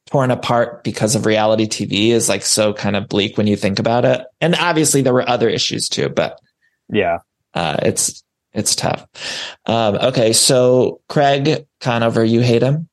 torn 0.06 0.30
apart 0.30 0.84
because 0.84 1.16
of 1.16 1.26
reality 1.26 1.66
TV 1.66 2.10
is 2.10 2.30
like 2.30 2.44
so 2.44 2.74
kind 2.74 2.96
of 2.96 3.10
bleak 3.10 3.38
when 3.38 3.48
you 3.48 3.56
think 3.56 3.80
about 3.80 4.06
it. 4.06 4.22
And 4.40 4.54
obviously 4.54 5.02
there 5.02 5.16
were 5.16 5.28
other 5.28 5.50
issues 5.50 5.90
too, 5.90 6.10
but 6.10 6.40
yeah, 6.88 7.18
uh, 7.56 7.78
it's 7.82 8.24
it's 8.54 8.76
tough. 8.76 9.08
Um, 9.66 9.96
okay, 9.96 10.32
so 10.32 11.02
Craig 11.10 11.66
Conover, 11.82 12.24
you 12.24 12.42
hate 12.42 12.62
him. 12.62 12.88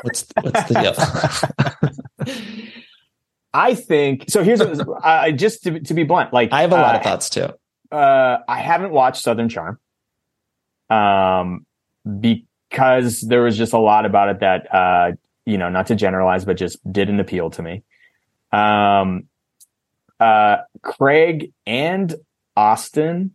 What's 0.00 0.24
what's 0.40 0.64
the 0.64 2.14
deal? 2.24 2.34
I 3.52 3.74
think 3.74 4.24
so. 4.30 4.42
Here's 4.42 4.62
uh, 4.62 5.30
just 5.32 5.64
to, 5.64 5.80
to 5.80 5.92
be 5.92 6.04
blunt. 6.04 6.32
Like 6.32 6.50
I 6.50 6.62
have 6.62 6.72
a 6.72 6.76
lot 6.76 6.94
uh, 6.94 6.98
of 6.98 7.04
thoughts 7.04 7.28
too. 7.28 7.50
Uh, 7.94 8.42
I 8.48 8.58
haven't 8.58 8.92
watched 8.92 9.22
Southern 9.22 9.48
Charm, 9.48 9.78
um, 10.90 11.66
because 12.20 13.20
there 13.20 13.42
was 13.42 13.56
just 13.56 13.72
a 13.72 13.78
lot 13.78 14.06
about 14.06 14.28
it 14.30 14.40
that 14.40 14.74
uh, 14.74 15.12
you 15.46 15.58
know, 15.58 15.68
not 15.68 15.86
to 15.88 15.94
generalize, 15.94 16.44
but 16.44 16.56
just 16.56 16.78
didn't 16.90 17.20
appeal 17.20 17.50
to 17.50 17.62
me. 17.62 17.82
Um, 18.52 19.24
uh, 20.18 20.58
Craig 20.82 21.52
and 21.66 22.14
Austin 22.56 23.34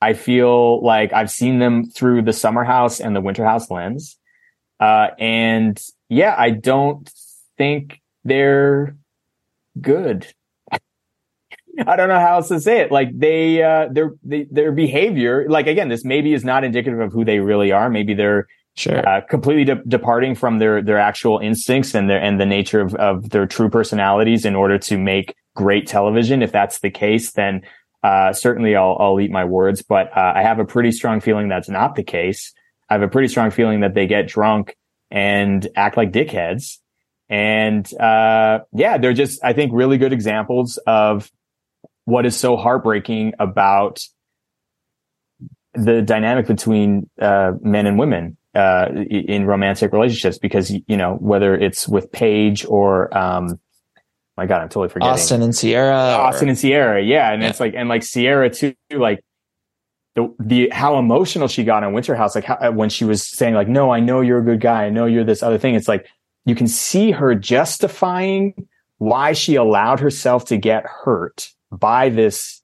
I 0.00 0.12
feel 0.12 0.82
like 0.84 1.12
I've 1.12 1.30
seen 1.30 1.58
them 1.58 1.84
through 1.84 2.22
the 2.22 2.32
summer 2.32 2.64
house 2.64 3.00
and 3.00 3.16
the 3.16 3.20
winter 3.20 3.44
house 3.44 3.70
lens. 3.70 4.16
Uh, 4.78 5.08
and 5.18 5.80
yeah, 6.08 6.34
I 6.38 6.50
don't 6.50 7.10
think 7.56 8.00
they're 8.24 8.96
good. 9.80 10.32
I 11.86 11.96
don't 11.96 12.08
know 12.08 12.18
how 12.18 12.36
else 12.36 12.48
to 12.48 12.60
say 12.60 12.80
it. 12.80 12.90
Like 12.90 13.16
they, 13.18 13.62
uh, 13.62 13.88
their, 13.90 14.12
they, 14.22 14.46
their 14.50 14.72
behavior, 14.72 15.46
like 15.48 15.66
again, 15.66 15.88
this 15.88 16.04
maybe 16.04 16.32
is 16.32 16.44
not 16.44 16.64
indicative 16.64 17.00
of 17.00 17.12
who 17.12 17.24
they 17.24 17.40
really 17.40 17.72
are. 17.72 17.88
Maybe 17.88 18.14
they're 18.14 18.46
sure. 18.76 19.06
uh, 19.08 19.20
completely 19.22 19.64
de- 19.64 19.82
departing 19.86 20.34
from 20.34 20.58
their, 20.58 20.82
their 20.82 20.98
actual 20.98 21.38
instincts 21.38 21.94
and 21.94 22.10
their, 22.10 22.20
and 22.20 22.40
the 22.40 22.46
nature 22.46 22.80
of, 22.80 22.94
of 22.96 23.30
their 23.30 23.46
true 23.46 23.70
personalities 23.70 24.44
in 24.44 24.54
order 24.54 24.78
to 24.78 24.98
make 24.98 25.34
great 25.54 25.86
television. 25.86 26.42
If 26.42 26.52
that's 26.52 26.80
the 26.80 26.90
case, 26.90 27.32
then 27.32 27.62
uh, 28.02 28.32
certainly 28.32 28.76
I'll, 28.76 28.96
I'll 29.00 29.20
eat 29.20 29.30
my 29.30 29.44
words, 29.44 29.82
but 29.82 30.16
uh, 30.16 30.32
I 30.36 30.42
have 30.42 30.58
a 30.58 30.64
pretty 30.64 30.92
strong 30.92 31.20
feeling 31.20 31.48
that's 31.48 31.68
not 31.68 31.94
the 31.94 32.04
case. 32.04 32.52
I 32.88 32.94
have 32.94 33.02
a 33.02 33.08
pretty 33.08 33.28
strong 33.28 33.50
feeling 33.50 33.80
that 33.80 33.94
they 33.94 34.06
get 34.06 34.28
drunk 34.28 34.76
and 35.10 35.66
act 35.74 35.96
like 35.96 36.12
dickheads. 36.12 36.78
And 37.28 37.86
uh, 38.00 38.60
yeah, 38.72 38.98
they're 38.98 39.12
just, 39.12 39.44
I 39.44 39.52
think, 39.52 39.72
really 39.74 39.98
good 39.98 40.12
examples 40.12 40.78
of 40.86 41.30
what 42.08 42.24
is 42.24 42.34
so 42.36 42.56
heartbreaking 42.56 43.34
about 43.38 44.00
the 45.74 46.00
dynamic 46.00 46.46
between 46.46 47.08
uh, 47.20 47.52
men 47.60 47.86
and 47.86 47.98
women 47.98 48.36
uh, 48.54 48.88
in 49.10 49.44
romantic 49.44 49.92
relationships. 49.92 50.38
Because 50.38 50.70
you 50.70 50.96
know, 50.96 51.14
whether 51.14 51.54
it's 51.54 51.86
with 51.86 52.10
Paige 52.10 52.64
or 52.64 53.16
um, 53.16 53.60
my 54.38 54.46
God, 54.46 54.62
I'm 54.62 54.68
totally 54.68 54.88
forgetting. 54.88 55.12
Austin 55.12 55.42
and 55.42 55.54
Ciara. 55.54 55.96
Austin 55.96 56.46
or... 56.46 56.50
and 56.50 56.58
Ciara. 56.58 57.02
Yeah. 57.02 57.32
And 57.32 57.42
yeah. 57.42 57.48
it's 57.48 57.58
like, 57.58 57.74
and 57.74 57.88
like 57.88 58.02
Ciara 58.02 58.48
too, 58.48 58.72
like 58.90 59.22
the, 60.14 60.32
the, 60.38 60.70
how 60.70 60.96
emotional 60.98 61.48
she 61.48 61.64
got 61.64 61.82
in 61.82 61.92
Winter 61.92 62.14
House, 62.14 62.36
like 62.36 62.44
how, 62.44 62.70
when 62.70 62.88
she 62.88 63.04
was 63.04 63.22
saying 63.22 63.54
like, 63.54 63.66
no, 63.66 63.90
I 63.90 63.98
know 63.98 64.20
you're 64.20 64.38
a 64.38 64.44
good 64.44 64.60
guy. 64.60 64.84
I 64.84 64.90
know 64.90 65.06
you're 65.06 65.24
this 65.24 65.42
other 65.42 65.58
thing. 65.58 65.74
It's 65.74 65.88
like, 65.88 66.06
you 66.44 66.54
can 66.54 66.68
see 66.68 67.10
her 67.10 67.34
justifying 67.34 68.68
why 68.98 69.32
she 69.32 69.56
allowed 69.56 69.98
herself 70.00 70.46
to 70.46 70.56
get 70.56 70.86
hurt 70.86 71.50
by 71.70 72.08
this 72.08 72.62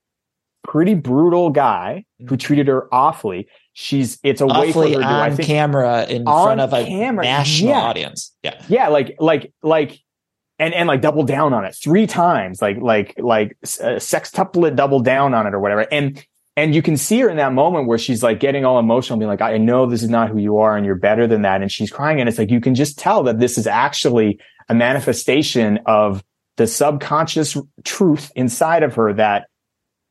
pretty 0.63 0.95
brutal 0.95 1.51
guy 1.51 2.05
who 2.19 2.25
mm-hmm. 2.25 2.37
treated 2.37 2.69
her 2.69 2.93
awfully. 2.93 3.49
She's 3.73 4.19
it's 4.23 4.41
a 4.41 4.47
awfully 4.47 4.67
way 4.67 4.73
for 4.73 4.99
her 4.99 5.01
to 5.01 5.07
on 5.07 5.21
I 5.21 5.31
think, 5.31 5.47
camera 5.47 6.05
in 6.07 6.25
front 6.25 6.61
of 6.61 6.73
a 6.73 6.85
camera. 6.85 7.25
national 7.25 7.71
yeah. 7.71 7.81
audience. 7.81 8.37
Yeah, 8.43 8.63
yeah, 8.69 8.89
like 8.89 9.17
like 9.19 9.53
like 9.63 10.01
and 10.59 10.73
and 10.75 10.89
like 10.89 11.01
double 11.01 11.25
down 11.25 11.53
on 11.53 11.65
it 11.65 11.77
three 11.81 12.07
times, 12.07 12.63
like 12.63 12.79
like 12.81 13.15
like 13.19 13.57
uh, 13.63 13.99
sextuplet 13.99 14.77
double 14.77 15.01
down 15.01 15.35
on 15.35 15.47
it 15.47 15.55
or 15.55 15.61
whatever. 15.61 15.87
And 15.93 16.25
and 16.57 16.75
you 16.75 16.83
can 16.83 16.97
see 16.97 17.19
her 17.21 17.29
in 17.29 17.37
that 17.39 17.53
moment 17.53 17.89
where 17.89 17.99
she's 17.99 18.23
like 18.23 18.39
getting 18.39 18.65
all 18.65 18.79
emotional, 18.79 19.19
being 19.19 19.29
like, 19.29 19.41
"I 19.41 19.59
know 19.59 19.87
this 19.87 20.03
is 20.03 20.09
not 20.09 20.31
who 20.31 20.39
you 20.39 20.59
are, 20.59 20.77
and 20.77 20.87
you're 20.87 20.95
better 20.95 21.27
than 21.27 21.43
that." 21.43 21.63
And 21.63 21.71
she's 21.71 21.91
crying, 21.91 22.21
and 22.21 22.29
it's 22.29 22.39
like 22.39 22.51
you 22.51 22.61
can 22.61 22.77
just 22.77 22.99
tell 22.99 23.25
that 23.25 23.41
this 23.41 23.59
is 23.59 23.67
actually 23.67 24.39
a 24.69 24.75
manifestation 24.75 25.81
of 25.87 26.23
the 26.57 26.67
subconscious 26.67 27.57
truth 27.85 28.31
inside 28.37 28.83
of 28.83 28.95
her 28.95 29.13
that 29.15 29.49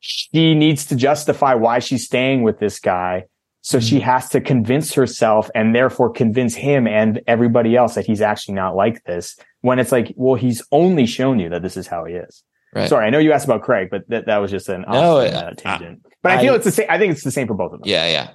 she 0.00 0.54
needs 0.54 0.86
to 0.86 0.96
justify 0.96 1.54
why 1.54 1.78
she's 1.78 2.04
staying 2.04 2.42
with 2.42 2.58
this 2.58 2.78
guy. 2.78 3.24
So 3.62 3.78
mm-hmm. 3.78 3.86
she 3.86 4.00
has 4.00 4.28
to 4.30 4.40
convince 4.40 4.92
herself 4.92 5.50
and 5.54 5.74
therefore 5.74 6.10
convince 6.10 6.54
him 6.54 6.86
and 6.86 7.22
everybody 7.26 7.76
else 7.76 7.94
that 7.94 8.04
he's 8.04 8.20
actually 8.20 8.54
not 8.54 8.76
like 8.76 9.02
this 9.04 9.38
when 9.62 9.78
it's 9.78 9.90
like, 9.90 10.12
well, 10.16 10.34
he's 10.34 10.62
only 10.70 11.06
shown 11.06 11.38
you 11.38 11.48
that 11.48 11.62
this 11.62 11.78
is 11.78 11.86
how 11.86 12.04
he 12.04 12.14
is. 12.14 12.42
Right. 12.74 12.88
Sorry, 12.88 13.06
I 13.06 13.10
know 13.10 13.18
you 13.18 13.32
asked 13.32 13.46
about 13.46 13.62
Craig, 13.62 13.88
but 13.90 14.06
that, 14.08 14.26
that 14.26 14.38
was 14.38 14.50
just 14.50 14.68
an 14.68 14.84
no, 14.88 15.18
uh, 15.18 15.54
tangent. 15.54 16.04
But 16.22 16.32
I, 16.32 16.34
I, 16.36 16.40
feel 16.42 16.54
it's 16.54 16.64
the 16.64 16.72
same. 16.72 16.86
I 16.90 16.98
think 16.98 17.12
it's 17.12 17.22
the 17.22 17.30
same 17.30 17.46
for 17.46 17.54
both 17.54 17.72
of 17.72 17.80
them. 17.80 17.88
Yeah, 17.88 18.06
yeah. 18.08 18.30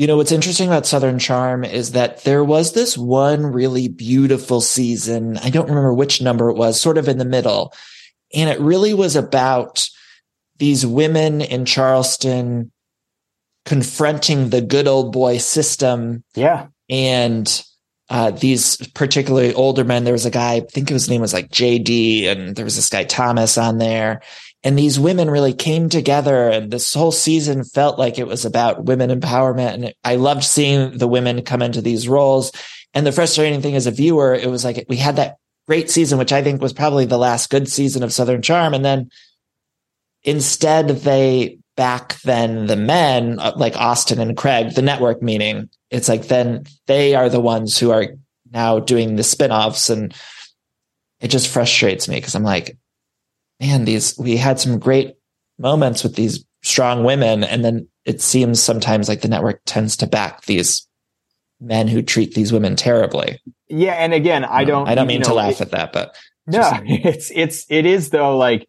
You 0.00 0.06
know, 0.06 0.16
what's 0.16 0.32
interesting 0.32 0.66
about 0.66 0.86
Southern 0.86 1.18
Charm 1.18 1.62
is 1.62 1.92
that 1.92 2.24
there 2.24 2.42
was 2.42 2.72
this 2.72 2.96
one 2.96 3.44
really 3.44 3.86
beautiful 3.86 4.62
season. 4.62 5.36
I 5.36 5.50
don't 5.50 5.68
remember 5.68 5.92
which 5.92 6.22
number 6.22 6.48
it 6.48 6.56
was, 6.56 6.80
sort 6.80 6.96
of 6.96 7.06
in 7.06 7.18
the 7.18 7.26
middle. 7.26 7.74
And 8.34 8.48
it 8.48 8.58
really 8.60 8.94
was 8.94 9.14
about 9.14 9.86
these 10.56 10.86
women 10.86 11.42
in 11.42 11.66
Charleston 11.66 12.72
confronting 13.66 14.48
the 14.48 14.62
good 14.62 14.88
old 14.88 15.12
boy 15.12 15.36
system. 15.36 16.24
Yeah. 16.34 16.68
And 16.88 17.62
uh, 18.08 18.30
these 18.30 18.78
particularly 18.94 19.52
older 19.52 19.84
men. 19.84 20.04
There 20.04 20.14
was 20.14 20.24
a 20.24 20.30
guy, 20.30 20.54
I 20.54 20.60
think 20.60 20.88
his 20.88 21.10
name 21.10 21.20
was 21.20 21.34
like 21.34 21.50
JD, 21.50 22.24
and 22.24 22.56
there 22.56 22.64
was 22.64 22.76
this 22.76 22.88
guy 22.88 23.04
Thomas 23.04 23.58
on 23.58 23.76
there. 23.76 24.22
And 24.62 24.78
these 24.78 25.00
women 25.00 25.30
really 25.30 25.54
came 25.54 25.88
together, 25.88 26.48
and 26.48 26.70
this 26.70 26.92
whole 26.92 27.12
season 27.12 27.64
felt 27.64 27.98
like 27.98 28.18
it 28.18 28.26
was 28.26 28.44
about 28.44 28.84
women 28.84 29.10
empowerment. 29.10 29.74
And 29.74 29.94
I 30.04 30.16
loved 30.16 30.44
seeing 30.44 30.98
the 30.98 31.08
women 31.08 31.42
come 31.42 31.62
into 31.62 31.80
these 31.80 32.08
roles. 32.08 32.52
And 32.92 33.06
the 33.06 33.12
frustrating 33.12 33.62
thing 33.62 33.76
as 33.76 33.86
a 33.86 33.90
viewer, 33.90 34.34
it 34.34 34.50
was 34.50 34.64
like 34.64 34.84
we 34.88 34.96
had 34.96 35.16
that 35.16 35.36
great 35.66 35.90
season, 35.90 36.18
which 36.18 36.32
I 36.32 36.42
think 36.42 36.60
was 36.60 36.72
probably 36.72 37.06
the 37.06 37.16
last 37.16 37.48
good 37.48 37.68
season 37.68 38.02
of 38.02 38.12
Southern 38.12 38.42
Charm. 38.42 38.74
And 38.74 38.84
then 38.84 39.10
instead, 40.24 40.88
they 40.88 41.58
back 41.76 42.20
then 42.22 42.66
the 42.66 42.76
men 42.76 43.38
uh, 43.38 43.52
like 43.56 43.76
Austin 43.76 44.20
and 44.20 44.36
Craig, 44.36 44.74
the 44.74 44.82
network 44.82 45.22
meaning 45.22 45.70
it's 45.90 46.08
like 46.08 46.28
then 46.28 46.64
they 46.86 47.14
are 47.14 47.28
the 47.28 47.40
ones 47.40 47.78
who 47.78 47.90
are 47.90 48.06
now 48.52 48.78
doing 48.78 49.16
the 49.16 49.22
spin-offs 49.22 49.90
and 49.90 50.14
it 51.20 51.28
just 51.28 51.48
frustrates 51.48 52.08
me 52.08 52.16
because 52.16 52.34
I'm 52.34 52.42
like, 52.42 52.76
man, 53.60 53.84
these 53.84 54.18
we 54.18 54.36
had 54.36 54.58
some 54.58 54.78
great 54.78 55.14
moments 55.58 56.02
with 56.02 56.16
these 56.16 56.44
strong 56.62 57.04
women, 57.04 57.44
and 57.44 57.64
then 57.64 57.88
it 58.04 58.20
seems 58.20 58.62
sometimes 58.62 59.08
like 59.08 59.20
the 59.20 59.28
network 59.28 59.60
tends 59.66 59.96
to 59.98 60.06
back 60.06 60.44
these 60.44 60.86
men 61.60 61.88
who 61.88 62.02
treat 62.02 62.34
these 62.34 62.52
women 62.52 62.76
terribly. 62.76 63.38
Yeah, 63.68 63.92
and 63.94 64.14
again, 64.14 64.44
I 64.44 64.64
don't 64.64 64.88
I 64.88 64.94
don't 64.94 65.06
mean 65.06 65.20
know, 65.20 65.28
to 65.28 65.34
laugh 65.34 65.60
it, 65.60 65.62
at 65.62 65.70
that, 65.72 65.92
but 65.92 66.16
no, 66.46 66.70
it's 66.84 67.30
it's 67.34 67.66
it 67.68 67.86
is 67.86 68.10
though 68.10 68.36
like 68.36 68.66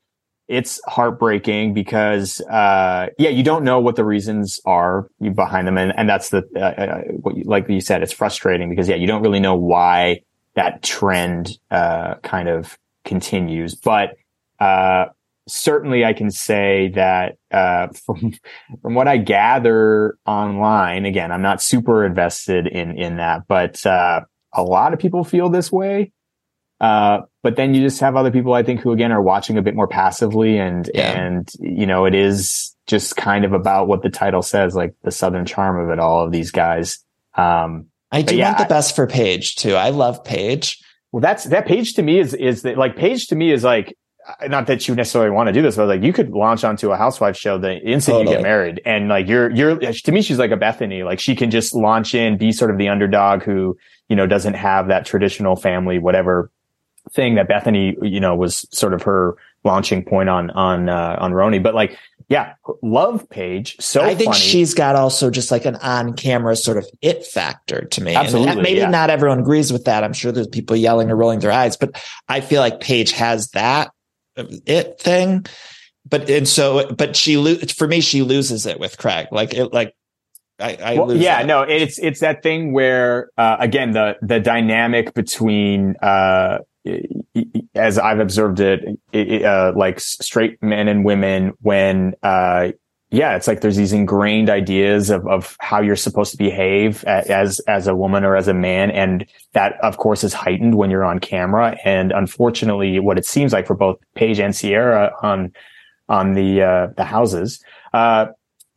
it's 0.52 0.82
heartbreaking 0.86 1.74
because, 1.74 2.42
uh, 2.42 3.08
yeah, 3.18 3.30
you 3.30 3.42
don't 3.42 3.64
know 3.64 3.80
what 3.80 3.96
the 3.96 4.04
reasons 4.04 4.60
are 4.66 5.08
behind 5.34 5.66
them. 5.66 5.78
And, 5.78 5.94
and 5.96 6.10
that's 6.10 6.28
the, 6.28 6.44
uh, 6.58 6.60
uh, 6.60 7.02
what 7.22 7.38
you, 7.38 7.46
like 7.46 7.70
you 7.70 7.80
said, 7.80 8.04
it's 8.04 8.12
frustrating 8.12 8.70
because, 8.70 8.90
yeah, 8.90 8.98
you 8.98 9.08
don't 9.08 9.22
really 9.22 9.40
know 9.40 9.56
why 9.56 10.24
that 10.56 10.84
trend, 10.84 11.58
uh, 11.72 12.16
kind 12.16 12.50
of 12.50 12.78
continues. 13.06 13.76
But, 13.76 14.18
uh, 14.62 15.06
certainly 15.48 16.06
I 16.06 16.14
can 16.14 16.30
say 16.30 16.90
that, 16.90 17.38
uh, 17.50 17.88
from, 18.06 18.34
from 18.82 18.94
what 18.94 19.08
I 19.08 19.18
gather 19.18 20.18
online, 20.26 21.06
again, 21.06 21.32
I'm 21.32 21.42
not 21.42 21.62
super 21.62 22.06
invested 22.06 22.68
in, 22.68 22.98
in 22.98 23.18
that, 23.18 23.48
but, 23.48 23.86
uh, 23.86 24.22
a 24.54 24.64
lot 24.64 24.94
of 24.94 25.00
people 25.00 25.24
feel 25.24 25.50
this 25.50 25.72
way. 25.72 26.12
Uh, 26.80 27.22
but 27.44 27.56
then 27.56 27.74
you 27.74 27.82
just 27.82 28.00
have 28.02 28.16
other 28.16 28.32
people, 28.32 28.54
I 28.54 28.64
think, 28.64 28.82
who 28.82 28.92
again 28.92 29.12
are 29.12 29.22
watching 29.22 29.58
a 29.58 29.62
bit 29.62 29.76
more 29.76 29.88
passively 29.88 30.58
and, 30.58 30.90
yeah. 30.94 31.12
and, 31.12 31.50
you 31.60 31.86
know, 31.86 32.06
it 32.06 32.16
is 32.16 32.76
just 32.88 33.16
kind 33.16 33.46
of 33.46 33.54
about 33.54 33.88
what 33.88 34.02
the 34.02 34.10
title 34.10 34.42
says, 34.42 34.76
like 34.76 34.94
the 35.04 35.12
Southern 35.12 35.46
charm 35.46 35.80
of 35.80 35.92
it 35.92 36.00
all 36.00 36.26
of 36.26 36.32
these 36.32 36.52
guys. 36.52 37.00
Um, 37.36 37.86
I 38.12 38.24
do 38.24 38.36
yeah, 38.36 38.48
want 38.48 38.58
the 38.58 38.66
best 38.66 38.96
for 38.96 39.08
Paige 39.08 39.56
too. 39.56 39.76
I 39.76 39.90
love 39.90 40.24
Paige. 40.24 40.80
Well, 41.12 41.22
that's, 41.22 41.46
that 41.46 41.66
Paige 41.66 41.94
to 41.94 42.02
me 42.02 42.20
is, 42.20 42.34
is 42.34 42.64
that 42.64 42.78
like 42.78 42.96
Paige 42.96 43.28
to 43.28 43.36
me 43.36 43.52
is 43.52 43.64
like, 43.64 43.96
not 44.48 44.68
that 44.68 44.88
you 44.88 44.96
necessarily 44.96 45.32
want 45.32 45.48
to 45.48 45.54
do 45.54 45.62
this, 45.62 45.76
but 45.76 45.88
like 45.88 46.04
you 46.04 46.14
could 46.14 46.32
launch 46.32 46.64
onto 46.64 46.92
a 46.92 46.98
housewife 46.98 47.36
show 47.38 47.58
the 47.58 47.80
instant 47.82 48.18
totally. 48.18 48.32
you 48.32 48.38
get 48.38 48.44
married. 48.44 48.82
And 48.86 49.10
like 49.10 49.28
you're, 49.28 49.50
you're, 49.52 49.78
to 49.78 50.12
me, 50.12 50.22
she's 50.22 50.40
like 50.40 50.52
a 50.52 50.58
Bethany. 50.58 51.04
Like 51.04 51.20
she 51.20 51.36
can 51.36 51.52
just 51.52 51.76
launch 51.76 52.14
in, 52.14 52.38
be 52.38 52.52
sort 52.52 52.72
of 52.72 52.78
the 52.78 52.90
underdog 52.90 53.44
who, 53.44 53.78
you 54.10 54.16
know, 54.16 54.28
doesn't 54.28 54.54
have 54.54 54.88
that 54.88 55.06
traditional 55.06 55.56
family, 55.56 56.00
whatever 56.00 56.52
thing 57.12 57.36
that 57.36 57.48
Bethany, 57.48 57.98
you 58.02 58.20
know, 58.20 58.36
was 58.36 58.68
sort 58.72 58.94
of 58.94 59.02
her 59.04 59.36
launching 59.64 60.04
point 60.04 60.30
on 60.30 60.50
on 60.52 60.90
uh, 60.90 61.18
on 61.20 61.32
RHONY. 61.32 61.62
But 61.64 61.76
like, 61.76 61.98
yeah, 62.30 62.54
love 62.82 63.30
Paige. 63.30 63.76
So 63.80 64.02
I 64.02 64.16
think 64.16 64.34
funny. 64.34 64.40
she's 64.40 64.74
got 64.74 64.96
also 64.96 65.30
just 65.30 65.52
like 65.52 65.66
an 65.66 65.76
on 65.78 66.14
camera 66.14 66.56
sort 66.56 66.78
of 66.78 66.86
it 67.02 67.26
factor 67.26 67.86
to 67.86 68.04
me. 68.04 68.16
Absolutely, 68.16 68.52
and 68.52 68.62
maybe 68.62 68.80
yeah. 68.80 68.90
not 68.90 69.10
everyone 69.10 69.40
agrees 69.40 69.74
with 69.74 69.86
that. 69.86 70.04
I'm 70.04 70.14
sure 70.14 70.32
there's 70.32 70.48
people 70.48 70.76
yelling 70.76 71.10
or 71.10 71.16
rolling 71.16 71.40
their 71.40 71.52
eyes, 71.52 71.76
but 71.76 72.02
I 72.28 72.42
feel 72.42 72.62
like 72.62 72.80
Paige 72.80 73.12
has 73.14 73.50
that 73.50 73.92
it 74.66 75.00
thing. 75.00 75.46
But 76.08 76.30
and 76.30 76.48
so, 76.48 76.92
but 76.94 77.16
she 77.16 77.38
lo- 77.38 77.56
for 77.76 77.88
me, 77.88 78.02
she 78.02 78.24
loses 78.24 78.66
it 78.66 78.80
with 78.80 78.98
Craig. 78.98 79.28
Like 79.32 79.54
it, 79.54 79.72
like 79.72 79.94
I, 80.60 80.78
I 80.84 80.94
well, 80.96 81.16
yeah, 81.16 81.40
that. 81.40 81.46
no, 81.46 81.62
it's 81.62 82.00
it's 82.00 82.22
that 82.22 82.44
thing 82.44 82.74
where 82.74 83.30
uh, 83.38 83.58
again 83.60 83.92
the 83.92 84.18
the 84.22 84.40
dynamic 84.40 85.14
between 85.14 85.96
uh, 86.02 86.60
as 87.76 87.98
I've 87.98 88.20
observed 88.20 88.60
it, 88.60 89.00
it 89.12 89.44
uh, 89.44 89.74
like 89.76 90.00
straight 90.00 90.62
men 90.62 90.88
and 90.88 91.06
women 91.06 91.54
when, 91.62 92.14
uh, 92.24 92.72
yeah, 93.12 93.36
it's 93.36 93.46
like 93.46 93.60
there's 93.60 93.76
these 93.76 93.92
ingrained 93.92 94.50
ideas 94.50 95.10
of, 95.10 95.28
of 95.28 95.58
how 95.60 95.82
you're 95.82 95.98
supposed 95.98 96.32
to 96.32 96.38
behave 96.38 97.04
as, 97.04 97.60
as 97.62 97.86
a 97.86 97.94
woman 97.94 98.24
or 98.24 98.38
as 98.38 98.48
a 98.48 98.54
man. 98.54 98.90
And 98.90 99.26
that, 99.52 99.78
of 99.82 99.98
course, 99.98 100.24
is 100.24 100.34
heightened 100.34 100.76
when 100.76 100.90
you're 100.90 101.04
on 101.04 101.20
camera. 101.20 101.78
And 101.84 102.14
unfortunately, 102.14 103.00
what 103.00 103.18
it 103.18 103.26
seems 103.26 103.52
like 103.52 103.68
for 103.68 103.76
both 103.76 104.00
Paige 104.16 104.40
and 104.40 104.56
Ciara 104.56 105.14
on, 105.22 105.54
on 106.08 106.36
the, 106.36 106.62
uh, 106.62 106.88
the 106.96 107.04
houses, 107.04 107.62
uh, 107.94 108.28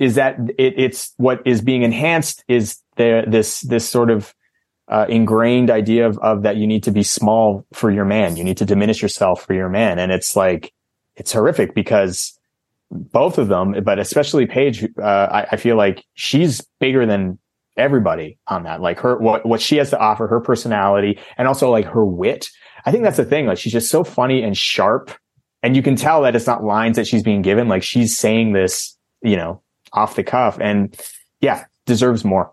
is 0.01 0.17
that 0.17 0.37
it, 0.59 0.75
it's 0.77 1.15
what 1.17 1.41
is 1.47 1.61
being 1.63 1.85
enhanced 1.85 2.43
is 2.49 2.81
the, 2.97 3.23
this, 3.29 3.61
this 3.61 3.89
sort 3.89 4.11
of, 4.11 4.35
uh, 4.89 5.07
ingrained 5.09 5.71
idea 5.71 6.09
of, 6.09 6.19
of 6.19 6.43
that 6.43 6.57
you 6.57 6.67
need 6.67 6.83
to 6.83 6.91
be 6.91 7.05
small 7.05 7.65
for 7.73 7.89
your 7.89 8.05
man. 8.05 8.37
You 8.37 8.43
need 8.43 8.57
to 8.57 8.67
diminish 8.67 9.01
yourself 9.01 9.47
for 9.47 9.55
your 9.55 9.69
man. 9.69 10.01
And 10.01 10.11
it's 10.11 10.35
like, 10.35 10.73
it's 11.15 11.33
horrific 11.33 11.73
because 11.73 12.37
both 12.91 13.39
of 13.39 13.49
them, 13.49 13.75
but 13.83 13.99
especially 13.99 14.47
Paige, 14.47 14.85
uh, 14.99 15.03
I, 15.03 15.47
I, 15.53 15.57
feel 15.57 15.77
like 15.77 16.05
she's 16.15 16.61
bigger 16.79 17.07
than 17.07 17.39
everybody 17.77 18.39
on 18.47 18.65
that. 18.65 18.81
Like 18.81 19.01
her, 19.01 19.19
what, 19.19 19.45
what 19.47 19.61
she 19.61 19.77
has 19.77 19.91
to 19.91 19.99
offer, 19.99 20.27
her 20.27 20.41
personality 20.41 21.19
and 21.37 21.49
also 21.49 21.71
like 21.71 21.87
her 21.87 22.05
wit. 22.05 22.49
I 22.87 22.93
think 22.93 23.05
that's 23.05 23.17
the 23.17 23.25
thing. 23.25 23.47
Like 23.47 23.59
she's 23.59 23.73
just 23.73 23.91
so 23.91 24.05
funny 24.05 24.43
and 24.43 24.57
sharp. 24.57 25.11
And 25.63 25.75
you 25.75 25.83
can 25.83 25.97
tell 25.97 26.23
that 26.23 26.37
it's 26.37 26.47
not 26.47 26.63
lines 26.63 26.97
that 26.97 27.07
she's 27.07 27.23
being 27.23 27.43
given. 27.43 27.69
Like 27.69 27.83
she's 27.83 28.17
saying 28.17 28.53
this, 28.53 28.97
you 29.23 29.37
know, 29.37 29.63
off 29.93 30.17
the 30.17 30.23
cuff 30.23 30.59
and 30.61 30.97
yeah, 31.41 31.65
deserves 31.87 32.25
more. 32.25 32.53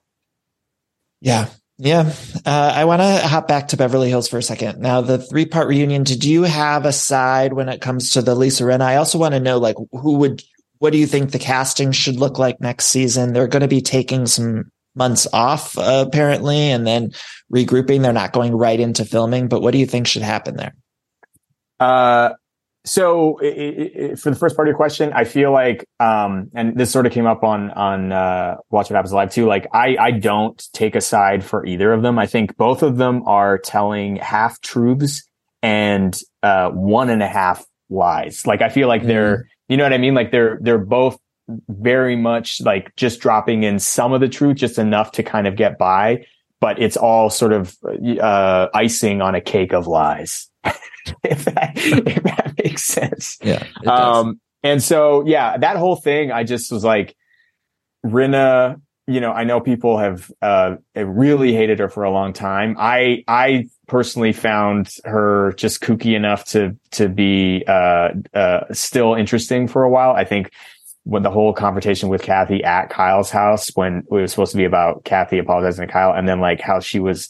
Yeah. 1.19 1.49
Yeah. 1.83 2.13
Uh, 2.45 2.73
I 2.75 2.85
want 2.85 3.01
to 3.01 3.27
hop 3.27 3.47
back 3.47 3.69
to 3.69 3.77
Beverly 3.77 4.07
Hills 4.07 4.27
for 4.27 4.37
a 4.37 4.43
second. 4.43 4.81
Now, 4.81 5.01
the 5.01 5.17
three 5.17 5.47
part 5.47 5.67
reunion, 5.67 6.03
did 6.03 6.23
you 6.23 6.43
have 6.43 6.85
a 6.85 6.91
side 6.91 7.53
when 7.53 7.69
it 7.69 7.81
comes 7.81 8.11
to 8.11 8.21
the 8.21 8.35
Lisa 8.35 8.65
Rinna? 8.65 8.81
I 8.81 8.97
also 8.97 9.17
want 9.17 9.33
to 9.33 9.39
know, 9.39 9.57
like, 9.57 9.77
who 9.91 10.17
would, 10.17 10.43
what 10.77 10.91
do 10.91 10.99
you 10.99 11.07
think 11.07 11.31
the 11.31 11.39
casting 11.39 11.91
should 11.91 12.17
look 12.17 12.37
like 12.37 12.61
next 12.61 12.85
season? 12.85 13.33
They're 13.33 13.47
going 13.47 13.63
to 13.63 13.67
be 13.67 13.81
taking 13.81 14.27
some 14.27 14.65
months 14.93 15.25
off, 15.33 15.75
uh, 15.75 16.05
apparently, 16.07 16.69
and 16.69 16.85
then 16.85 17.13
regrouping. 17.51 18.03
They're 18.03 18.13
not 18.13 18.31
going 18.31 18.55
right 18.55 18.79
into 18.79 19.03
filming, 19.03 19.47
but 19.47 19.63
what 19.63 19.71
do 19.71 19.79
you 19.79 19.87
think 19.87 20.05
should 20.05 20.21
happen 20.21 20.57
there? 20.57 20.75
Uh, 21.79 22.33
so 22.83 23.37
it, 23.37 23.47
it, 23.47 24.19
for 24.19 24.31
the 24.31 24.35
first 24.35 24.55
part 24.55 24.67
of 24.67 24.71
your 24.71 24.77
question, 24.77 25.13
I 25.13 25.23
feel 25.23 25.51
like, 25.51 25.87
um, 25.99 26.49
and 26.55 26.75
this 26.75 26.89
sort 26.89 27.05
of 27.05 27.11
came 27.11 27.27
up 27.27 27.43
on, 27.43 27.69
on, 27.71 28.11
uh, 28.11 28.57
Watch 28.71 28.89
What 28.89 28.95
Happens 28.95 29.13
Live 29.13 29.31
too. 29.31 29.45
Like 29.45 29.67
I, 29.71 29.97
I 29.99 30.11
don't 30.11 30.61
take 30.73 30.95
a 30.95 31.01
side 31.01 31.43
for 31.43 31.63
either 31.65 31.93
of 31.93 32.01
them. 32.01 32.17
I 32.17 32.25
think 32.25 32.57
both 32.57 32.81
of 32.81 32.97
them 32.97 33.21
are 33.27 33.59
telling 33.59 34.15
half 34.15 34.59
truths 34.61 35.23
and, 35.61 36.19
uh, 36.41 36.69
one 36.71 37.11
and 37.11 37.21
a 37.21 37.27
half 37.27 37.63
lies. 37.89 38.47
Like 38.47 38.63
I 38.63 38.69
feel 38.69 38.87
like 38.87 39.05
they're, 39.05 39.37
mm. 39.37 39.43
you 39.69 39.77
know 39.77 39.83
what 39.83 39.93
I 39.93 39.99
mean? 39.99 40.15
Like 40.15 40.31
they're, 40.31 40.57
they're 40.61 40.79
both 40.79 41.19
very 41.69 42.15
much 42.15 42.61
like 42.61 42.95
just 42.95 43.19
dropping 43.19 43.61
in 43.61 43.77
some 43.77 44.11
of 44.11 44.21
the 44.21 44.29
truth, 44.29 44.57
just 44.57 44.79
enough 44.79 45.11
to 45.13 45.23
kind 45.23 45.45
of 45.45 45.55
get 45.55 45.77
by, 45.77 46.25
but 46.59 46.81
it's 46.81 46.97
all 46.97 47.29
sort 47.29 47.53
of, 47.53 47.77
uh, 48.19 48.69
icing 48.73 49.21
on 49.21 49.35
a 49.35 49.41
cake 49.41 49.71
of 49.71 49.85
lies. 49.85 50.47
if 51.23 51.45
that, 51.45 51.73
if 51.75 52.23
that 52.23 52.53
makes 52.63 52.83
sense. 52.83 53.37
Yeah. 53.41 53.63
Um, 53.87 54.39
and 54.63 54.81
so, 54.81 55.25
yeah, 55.25 55.57
that 55.57 55.77
whole 55.77 55.95
thing, 55.95 56.31
I 56.31 56.43
just 56.43 56.71
was 56.71 56.83
like, 56.83 57.15
Rinna, 58.05 58.81
you 59.07 59.19
know, 59.19 59.31
I 59.31 59.43
know 59.43 59.59
people 59.59 59.97
have, 59.97 60.31
uh, 60.41 60.75
really 60.95 61.53
hated 61.53 61.79
her 61.79 61.89
for 61.89 62.03
a 62.03 62.11
long 62.11 62.33
time. 62.33 62.75
I, 62.79 63.23
I 63.27 63.67
personally 63.87 64.33
found 64.33 64.95
her 65.03 65.53
just 65.57 65.81
kooky 65.81 66.15
enough 66.15 66.45
to, 66.49 66.77
to 66.91 67.09
be, 67.09 67.63
uh, 67.67 68.09
uh, 68.33 68.61
still 68.71 69.15
interesting 69.15 69.67
for 69.67 69.83
a 69.83 69.89
while. 69.89 70.11
I 70.11 70.23
think 70.23 70.51
when 71.03 71.23
the 71.23 71.31
whole 71.31 71.53
confrontation 71.53 72.09
with 72.09 72.21
Kathy 72.21 72.63
at 72.63 72.89
Kyle's 72.89 73.31
house, 73.31 73.69
when 73.73 74.03
it 74.11 74.11
was 74.11 74.31
supposed 74.31 74.51
to 74.51 74.57
be 74.57 74.65
about 74.65 75.03
Kathy 75.03 75.39
apologizing 75.39 75.87
to 75.87 75.91
Kyle 75.91 76.13
and 76.13 76.27
then 76.27 76.39
like 76.39 76.61
how 76.61 76.79
she 76.79 76.99
was 76.99 77.29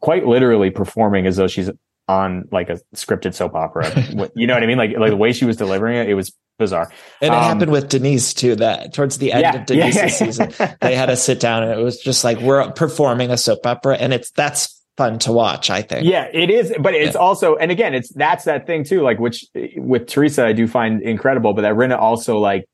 quite 0.00 0.26
literally 0.26 0.70
performing 0.70 1.26
as 1.26 1.36
though 1.36 1.48
she's 1.48 1.70
on 2.08 2.48
like 2.50 2.70
a 2.70 2.80
scripted 2.94 3.34
soap 3.34 3.54
opera. 3.54 3.90
you 4.34 4.46
know 4.46 4.54
what 4.54 4.62
I 4.62 4.66
mean? 4.66 4.78
Like 4.78 4.96
like 4.96 5.10
the 5.10 5.16
way 5.16 5.32
she 5.32 5.44
was 5.44 5.56
delivering 5.56 5.96
it, 5.96 6.08
it 6.08 6.14
was 6.14 6.34
bizarre. 6.58 6.90
And 7.20 7.32
it 7.32 7.36
um, 7.36 7.42
happened 7.42 7.70
with 7.70 7.88
Denise 7.88 8.34
too. 8.34 8.56
That 8.56 8.94
towards 8.94 9.18
the 9.18 9.32
end 9.32 9.42
yeah, 9.42 9.56
of 9.56 9.66
Denise's 9.66 9.96
yeah, 9.96 10.08
season, 10.08 10.76
they 10.80 10.94
had 10.94 11.06
to 11.06 11.16
sit 11.28 11.40
down 11.40 11.62
and 11.62 11.78
it 11.78 11.82
was 11.82 11.98
just 11.98 12.24
like 12.24 12.38
we're 12.40 12.70
performing 12.72 13.30
a 13.30 13.36
soap 13.36 13.66
opera, 13.66 13.96
and 13.96 14.12
it's 14.12 14.30
that's 14.32 14.74
fun 14.96 15.18
to 15.20 15.32
watch. 15.32 15.70
I 15.70 15.82
think. 15.82 16.06
Yeah, 16.06 16.28
it 16.32 16.50
is. 16.50 16.72
But 16.80 16.94
it's 16.94 17.14
yeah. 17.14 17.20
also, 17.20 17.56
and 17.56 17.70
again, 17.70 17.94
it's 17.94 18.12
that's 18.12 18.44
that 18.44 18.66
thing 18.66 18.84
too. 18.84 19.02
Like 19.02 19.18
which 19.18 19.44
with 19.76 20.06
Teresa, 20.06 20.44
I 20.46 20.52
do 20.52 20.66
find 20.66 21.02
incredible, 21.02 21.54
but 21.54 21.62
that 21.62 21.74
Rinna 21.74 21.98
also 21.98 22.38
like 22.38 22.64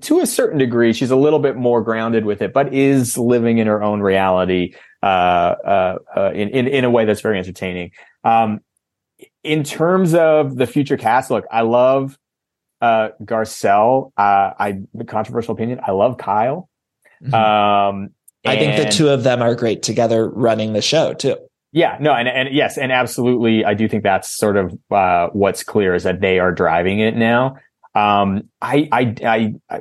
to 0.00 0.20
a 0.20 0.26
certain 0.26 0.58
degree, 0.58 0.92
she's 0.92 1.10
a 1.10 1.16
little 1.16 1.38
bit 1.38 1.56
more 1.56 1.82
grounded 1.82 2.24
with 2.24 2.42
it, 2.42 2.52
but 2.52 2.74
is 2.74 3.16
living 3.16 3.58
in 3.58 3.66
her 3.66 3.82
own 3.82 4.00
reality 4.00 4.74
uh, 5.02 5.06
uh, 5.06 5.98
uh, 6.14 6.30
in, 6.34 6.48
in 6.50 6.66
in 6.66 6.84
a 6.84 6.90
way 6.90 7.04
that's 7.04 7.20
very 7.20 7.38
entertaining. 7.38 7.92
Um, 8.24 8.60
in 9.48 9.64
terms 9.64 10.14
of 10.14 10.56
the 10.56 10.66
future 10.66 10.96
cast, 10.96 11.30
look, 11.30 11.46
I 11.50 11.62
love 11.62 12.18
uh, 12.80 13.08
Garcelle. 13.22 14.12
Uh, 14.16 14.52
I 14.58 14.80
controversial 15.06 15.54
opinion. 15.54 15.80
I 15.82 15.92
love 15.92 16.18
Kyle. 16.18 16.68
Mm-hmm. 17.22 17.34
Um, 17.34 18.10
I 18.44 18.56
think 18.56 18.76
the 18.76 18.90
two 18.90 19.08
of 19.08 19.24
them 19.24 19.42
are 19.42 19.54
great 19.54 19.82
together 19.82 20.28
running 20.28 20.72
the 20.74 20.82
show 20.82 21.14
too. 21.14 21.36
Yeah, 21.72 21.98
no, 22.00 22.12
and, 22.12 22.28
and 22.28 22.54
yes, 22.54 22.78
and 22.78 22.92
absolutely, 22.92 23.64
I 23.64 23.74
do 23.74 23.88
think 23.88 24.02
that's 24.02 24.34
sort 24.34 24.56
of 24.56 24.78
uh, 24.90 25.28
what's 25.32 25.62
clear 25.62 25.94
is 25.94 26.04
that 26.04 26.20
they 26.20 26.38
are 26.38 26.52
driving 26.52 27.00
it 27.00 27.14
now. 27.14 27.56
Um, 27.94 28.48
I, 28.62 28.88
I, 28.90 29.14
I, 29.24 29.54
I, 29.68 29.80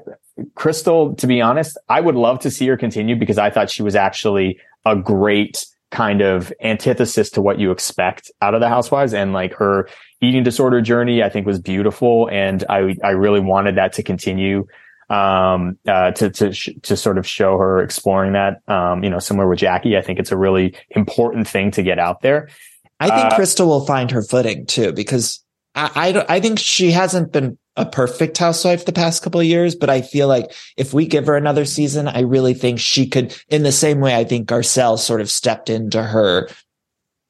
Crystal, 0.56 1.16
to 1.16 1.28
be 1.28 1.40
honest, 1.40 1.78
I 1.88 2.02
would 2.02 2.16
love 2.16 2.40
to 2.40 2.52
see 2.52 2.68
her 2.68 2.78
continue 2.78 3.16
because 3.16 3.38
I 3.38 3.50
thought 3.50 3.70
she 3.70 3.84
was 3.84 3.96
actually 3.96 4.60
a 4.86 4.96
great 4.96 5.66
kind 5.92 6.22
of 6.22 6.52
antithesis 6.62 7.30
to 7.32 7.42
what 7.42 7.60
you 7.60 7.72
expect 7.72 8.32
out 8.42 8.54
of 8.54 8.62
the 8.62 8.70
housewives. 8.70 9.14
And 9.14 9.34
like 9.34 9.54
her 9.54 9.88
eating 10.22 10.44
disorder 10.44 10.82
journey 10.82 11.24
i 11.24 11.30
think 11.30 11.46
was 11.46 11.60
beautiful. 11.60 12.30
And 12.32 12.64
i 12.70 12.96
i 13.04 13.12
really 13.12 13.40
wanted 13.40 13.76
that 13.76 13.94
to 13.94 14.04
continue 14.04 14.66
um 15.10 15.78
uh 15.88 16.12
to 16.12 16.30
to 16.30 16.52
sh- 16.52 16.70
to 16.82 16.98
sort 16.98 17.18
of 17.18 17.26
show 17.26 17.58
her 17.58 17.82
exploring 17.82 18.34
that 18.34 18.58
um 18.68 19.04
you 19.04 19.10
know 19.10 19.20
similar 19.20 19.48
with 19.48 19.60
jackie. 19.60 19.96
I 19.96 20.02
think 20.02 20.20
it's 20.20 20.32
a 20.32 20.38
really 20.38 20.76
important 20.92 21.48
thing 21.48 21.72
to 21.72 21.84
get 21.84 22.00
out 22.00 22.22
there. 22.22 22.50
I 23.00 23.08
think 23.08 23.32
uh, 23.32 23.36
crystal 23.36 23.68
will 23.68 23.86
find 23.86 24.12
her 24.12 24.22
footing 24.22 24.66
too 24.66 24.92
because 24.92 25.44
I, 25.76 25.92
I, 25.96 26.36
I 26.36 26.40
think 26.40 26.60
she 26.60 26.92
hasn't 26.92 27.32
been 27.32 27.58
a 27.78 27.86
perfect 27.86 28.38
housewife 28.38 28.86
the 28.86 28.92
past 28.92 29.24
couple 29.24 29.40
of 29.40 29.46
years, 29.46 29.76
but 29.76 29.90
I 29.90 30.02
feel 30.02 30.28
like 30.28 30.52
if 30.76 30.94
we 30.94 31.06
give 31.06 31.28
her 31.28 31.38
another 31.38 31.64
season, 31.64 32.08
I 32.08 32.22
really 32.22 32.56
think 32.56 32.80
she 32.80 33.08
could, 33.08 33.36
in 33.50 33.64
the 33.64 33.72
same 33.72 34.00
way 34.00 34.16
I 34.16 34.24
think 34.24 34.50
Garcelle 34.50 34.98
sort 34.98 35.22
of 35.22 35.30
stepped 35.30 35.70
into 35.70 36.02
her 36.02 36.50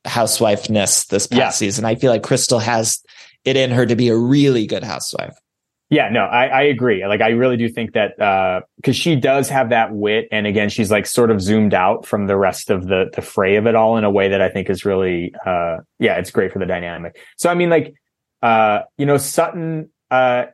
housewifeness 0.06 1.08
this 1.08 1.28
past 1.28 1.38
yeah. 1.38 1.50
season. 1.50 1.84
I 1.84 1.96
feel 1.96 2.12
like 2.12 2.24
Crystal 2.24 2.60
has 2.60 3.04
it 3.44 3.58
in 3.58 3.72
her 3.72 3.86
to 3.86 3.96
be 3.96 4.08
a 4.08 4.16
really 4.16 4.66
good 4.66 4.84
housewife. 4.84 5.38
Yeah, 5.90 6.10
no, 6.10 6.22
I, 6.22 6.48
I 6.48 6.62
agree. 6.64 7.06
Like, 7.06 7.22
I 7.22 7.30
really 7.30 7.56
do 7.56 7.70
think 7.70 7.94
that, 7.94 8.20
uh, 8.20 8.62
cause 8.84 8.96
she 8.96 9.16
does 9.16 9.50
have 9.50 9.70
that 9.70 9.94
wit. 9.94 10.28
And 10.32 10.48
again, 10.48 10.70
she's 10.70 10.92
like 10.92 11.06
sort 11.06 11.32
of 11.32 11.42
zoomed 11.42 11.74
out 11.74 12.06
from 12.06 12.28
the 12.28 12.36
rest 12.36 12.70
of 12.70 12.88
the, 12.88 13.10
the 13.14 13.22
fray 13.22 13.56
of 13.58 13.68
it 13.68 13.76
all 13.76 13.98
in 13.98 14.04
a 14.04 14.12
way 14.12 14.30
that 14.30 14.42
I 14.42 14.50
think 14.50 14.70
is 14.70 14.86
really, 14.86 15.34
uh, 15.46 15.78
yeah, 16.00 16.16
it's 16.18 16.32
great 16.32 16.52
for 16.52 16.60
the 16.60 16.66
dynamic. 16.66 17.18
So, 17.38 17.50
I 17.50 17.54
mean, 17.54 17.70
like, 17.70 17.94
uh, 18.42 18.82
you 18.98 19.06
know, 19.06 19.18
Sutton, 19.18 19.90
uh, 20.12 20.46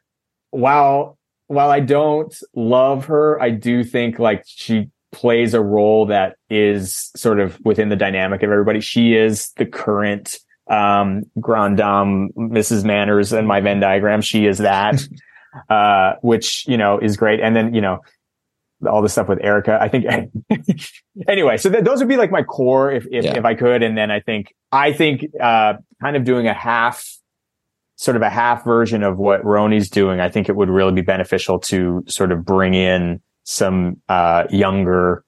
while, 0.52 1.18
while 1.48 1.70
I 1.70 1.80
don't 1.80 2.36
love 2.56 3.06
her, 3.06 3.42
I 3.42 3.50
do 3.50 3.84
think 3.84 4.20
like 4.20 4.44
she 4.46 4.90
plays 5.12 5.54
a 5.54 5.62
role 5.62 6.08
that 6.08 6.36
is 6.50 7.12
sort 7.16 7.40
of 7.40 7.60
within 7.64 7.90
the 7.90 7.96
dynamic 7.96 8.44
of 8.44 8.52
everybody. 8.52 8.82
She 8.82 9.16
is 9.16 9.52
the 9.58 9.66
current, 9.66 10.40
um, 10.68 11.24
Grand 11.40 11.78
Dame, 11.78 12.32
Mrs. 12.36 12.84
Manners 12.84 13.32
and 13.32 13.48
my 13.48 13.62
Venn 13.62 13.80
diagram. 13.80 14.22
She 14.22 14.46
is 14.46 14.58
that, 14.58 15.02
uh, 15.70 16.14
which, 16.22 16.68
you 16.68 16.78
know, 16.78 17.00
is 17.00 17.16
great. 17.16 17.40
And 17.40 17.56
then, 17.56 17.74
you 17.74 17.82
know, 17.82 18.00
all 18.90 19.02
the 19.02 19.10
stuff 19.10 19.30
with 19.30 19.40
Erica. 19.42 19.78
I 19.80 19.88
think 19.88 20.06
anyway, 21.28 21.58
so 21.58 21.70
th- 21.70 21.84
those 21.84 22.00
would 22.00 22.10
be 22.10 22.18
like 22.18 22.32
my 22.32 22.44
core 22.44 22.92
if, 22.92 23.06
if, 23.12 23.24
yeah. 23.26 23.38
if 23.38 23.46
I 23.46 23.56
could. 23.56 23.84
And 23.84 23.98
then 23.98 24.12
I 24.12 24.20
think, 24.20 24.54
I 24.72 24.92
think, 24.94 25.26
uh, 25.40 25.76
kind 26.02 26.16
of 26.16 26.24
doing 26.26 26.48
a 26.48 26.54
half, 26.54 27.06
sort 27.96 28.18
of 28.18 28.24
a 28.24 28.30
half 28.30 28.64
version 28.64 29.04
of 29.04 29.18
what 29.18 29.44
RHONY's 29.44 29.90
doing. 29.90 30.20
I 30.20 30.30
think 30.30 30.50
it 30.50 30.56
would 30.56 30.70
really 30.70 30.94
be 30.94 31.02
beneficial 31.02 31.60
to 31.60 32.04
sort 32.08 32.32
of 32.32 32.44
bring 32.44 32.74
in 32.74 33.22
some, 33.44 34.02
uh, 34.10 34.46
younger, 34.50 35.24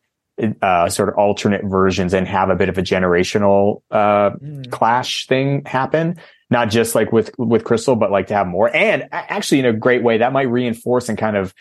uh, 0.61 0.89
sort 0.89 1.09
of 1.09 1.15
alternate 1.15 1.61
versions 1.65 2.13
and 2.13 2.27
have 2.27 2.49
a 2.49 2.55
bit 2.55 2.69
of 2.69 2.77
a 2.77 2.81
generational 2.81 3.81
uh, 3.91 4.31
mm. 4.31 4.69
clash 4.71 5.27
thing 5.27 5.63
happen. 5.65 6.17
Not 6.51 6.69
just 6.69 6.93
like 6.93 7.11
with 7.11 7.31
with 7.39 7.63
Crystal, 7.63 7.95
but 7.95 8.11
like 8.11 8.27
to 8.27 8.35
have 8.35 8.45
more. 8.45 8.73
And 8.73 9.05
actually, 9.11 9.59
in 9.59 9.65
a 9.65 9.73
great 9.73 10.03
way, 10.03 10.19
that 10.19 10.31
might 10.31 10.43
reinforce 10.43 11.09
and 11.09 11.17
kind 11.17 11.35
of 11.35 11.55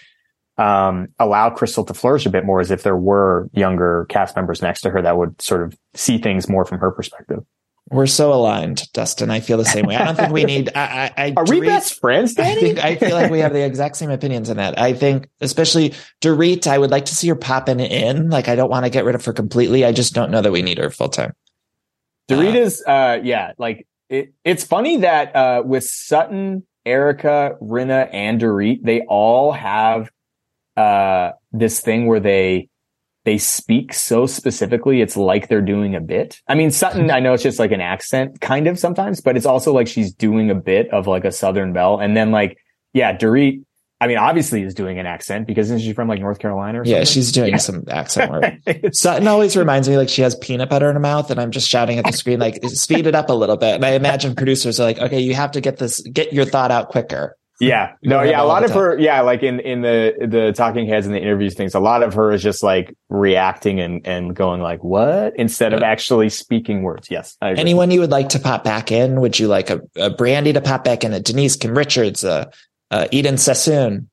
um, 0.59 1.09
allow 1.18 1.48
Crystal 1.48 1.84
to 1.84 1.94
flourish 1.94 2.26
a 2.26 2.30
bit 2.30 2.44
more, 2.44 2.61
as 2.61 2.70
if 2.70 2.82
there 2.82 2.96
were 2.96 3.48
younger 3.55 4.07
cast 4.11 4.36
members 4.36 4.61
next 4.61 4.82
to 4.82 4.90
her 4.90 5.00
that 5.00 5.16
would 5.16 5.40
sort 5.40 5.62
of 5.62 5.74
see 5.94 6.18
things 6.18 6.50
more 6.50 6.66
from 6.66 6.80
her 6.80 6.90
perspective. 6.90 7.38
We're 7.95 8.09
so 8.09 8.32
aligned, 8.32 8.92
Dustin. 8.92 9.30
I 9.30 9.38
feel 9.38 9.57
the 9.57 9.64
same 9.64 9.86
way. 9.86 9.95
I 9.95 10.05
don't 10.05 10.16
think 10.16 10.32
we 10.32 10.42
need. 10.42 10.68
I, 10.74 11.12
I, 11.16 11.26
I 11.26 11.34
Are 11.36 11.45
we 11.45 11.61
best 11.61 12.01
friends, 12.01 12.34
Danny? 12.34 12.51
I 12.51 12.55
think 12.61 12.78
I 12.84 12.97
feel 12.97 13.12
like 13.12 13.30
we 13.30 13.38
have 13.38 13.53
the 13.53 13.64
exact 13.64 13.95
same 13.97 14.11
opinions 14.11 14.51
on 14.51 14.57
that. 14.57 14.76
I 14.76 14.95
think, 14.95 15.28
especially 15.40 15.95
Dorit, 16.20 16.66
I 16.66 16.76
would 16.76 16.90
like 16.90 17.05
to 17.05 17.14
see 17.14 17.28
her 17.28 17.36
popping 17.36 17.78
in. 17.78 18.30
Like, 18.30 18.49
I 18.49 18.57
don't 18.57 18.68
want 18.68 18.84
to 18.84 18.90
get 18.90 19.05
rid 19.05 19.14
of 19.14 19.24
her 19.26 19.32
completely. 19.32 19.84
I 19.84 19.92
just 19.92 20.12
don't 20.12 20.32
know 20.32 20.42
that 20.42 20.51
we 20.51 20.61
need 20.61 20.78
her 20.78 20.90
full 20.90 21.09
time. 21.09 21.34
Dorit 22.28 22.55
uh, 22.55 22.59
is, 22.59 22.82
uh, 22.84 23.20
yeah, 23.22 23.53
like 23.59 23.86
it, 24.09 24.32
it's 24.42 24.64
funny 24.64 24.97
that 24.97 25.36
uh, 25.36 25.62
with 25.64 25.84
Sutton, 25.84 26.66
Erica, 26.84 27.57
Rinna, 27.62 28.09
and 28.12 28.40
Dorit, 28.40 28.82
they 28.82 29.03
all 29.03 29.53
have 29.53 30.11
uh, 30.76 31.30
this 31.53 31.78
thing 31.78 32.07
where 32.09 32.18
they 32.18 32.70
they 33.25 33.39
speak 33.39 33.95
so 33.95 34.27
specifically, 34.27 35.01
it's 35.01 35.16
like 35.16 35.49
they're 35.49 35.62
doing 35.62 35.95
a 35.95 36.01
bit. 36.01 36.41
I 36.47 36.55
mean, 36.55 36.70
Sutton, 36.70 37.11
I 37.11 37.20
know 37.20 37.33
it's 37.33 37.43
just 37.43 37.59
like 37.59 37.72
an 37.72 37.81
accent 37.81 38.41
kind 38.41 38.66
of 38.66 38.79
sometimes, 38.79 39.20
but 39.20 39.37
it's 39.37 39.47
also 39.47 39.72
like 39.72 39.89
she's 39.89 40.12
doing 40.12 40.51
a 40.51 40.55
bit 40.55 40.91
of 40.91 41.07
like 41.07 41.25
a 41.25 41.33
Southern 41.33 41.72
belle. 41.72 41.99
And 41.99 42.16
then 42.16 42.31
like, 42.31 42.59
yeah, 42.93 43.16
Dorit, 43.16 43.64
I 44.01 44.07
mean, 44.07 44.18
obviously 44.18 44.62
is 44.62 44.75
doing 44.75 44.99
an 44.99 45.07
accent 45.07 45.47
because 45.47 45.70
isn't 45.70 45.81
she 45.81 45.95
from 45.95 46.09
like 46.09 46.20
North 46.20 46.39
Carolina 46.39 46.83
or 46.83 46.85
something? 46.85 46.99
Yeah, 46.99 47.05
she's 47.05 47.33
doing 47.33 47.53
yeah. 47.53 47.57
some 47.57 47.85
accent 47.89 48.31
work. 48.31 48.55
Sutton 48.93 49.27
always 49.27 49.57
reminds 49.57 49.89
me 49.89 49.97
like 49.97 50.11
she 50.11 50.20
has 50.20 50.35
peanut 50.35 50.68
butter 50.68 50.91
in 50.91 50.95
her 50.95 51.01
mouth 51.01 51.31
and 51.31 51.41
I'm 51.41 51.51
just 51.51 51.68
shouting 51.68 51.99
at 51.99 52.05
the 52.05 52.12
screen, 52.12 52.41
like 52.41 52.62
speed 52.66 53.07
it 53.07 53.14
up 53.14 53.31
a 53.31 53.35
little 53.35 53.57
bit. 53.57 53.77
And 53.77 53.87
I 53.87 53.93
imagine 53.93 54.35
producers 54.35 54.79
are 54.79 54.85
like, 54.85 54.99
okay, 54.99 55.20
you 55.20 55.35
have 55.35 55.53
to 55.53 55.62
get 55.62 55.79
this, 55.79 56.03
get 56.03 56.35
your 56.35 56.45
thought 56.45 56.70
out 56.70 56.91
quicker. 56.91 57.39
Yeah. 57.61 57.92
No, 58.02 58.22
yeah. 58.22 58.42
A 58.42 58.44
lot 58.44 58.64
of 58.64 58.70
her, 58.72 58.98
yeah, 58.98 59.22
like 59.22 59.42
in, 59.42 59.61
in 59.61 59.80
the, 59.80 60.14
the 60.28 60.52
talking 60.52 60.86
heads 60.86 61.07
and 61.07 61.14
the 61.14 61.20
interviews 61.20 61.55
things, 61.55 61.74
a 61.74 61.80
lot 61.80 62.02
of 62.02 62.14
her 62.14 62.32
is 62.32 62.42
just 62.42 62.62
like 62.62 62.94
reacting 63.09 63.80
and, 63.80 64.07
and 64.07 64.36
going 64.36 64.61
like, 64.61 64.84
what? 64.84 65.34
Instead 65.36 65.72
of 65.72 65.82
actually 65.82 66.28
speaking 66.28 66.82
words. 66.82 67.11
Yes. 67.11 67.36
Anyone 67.40 67.90
you 67.90 68.00
would 68.00 68.11
like 68.11 68.30
to 68.30 68.38
pop 68.38 68.62
back 68.62 68.92
in? 68.92 69.20
Would 69.20 69.38
you 69.38 69.48
like 69.48 69.70
a, 69.70 69.80
a 69.96 70.11
Brandi 70.11 70.52
to 70.52 70.61
pop 70.61 70.84
back 70.84 71.02
in? 71.02 71.12
A 71.12 71.20
Denise 71.20 71.57
Kim 71.57 71.76
Richards, 71.76 72.24
a, 72.24 72.50
a 72.90 73.09
Eden 73.11 73.38
Sassoon? 73.38 74.11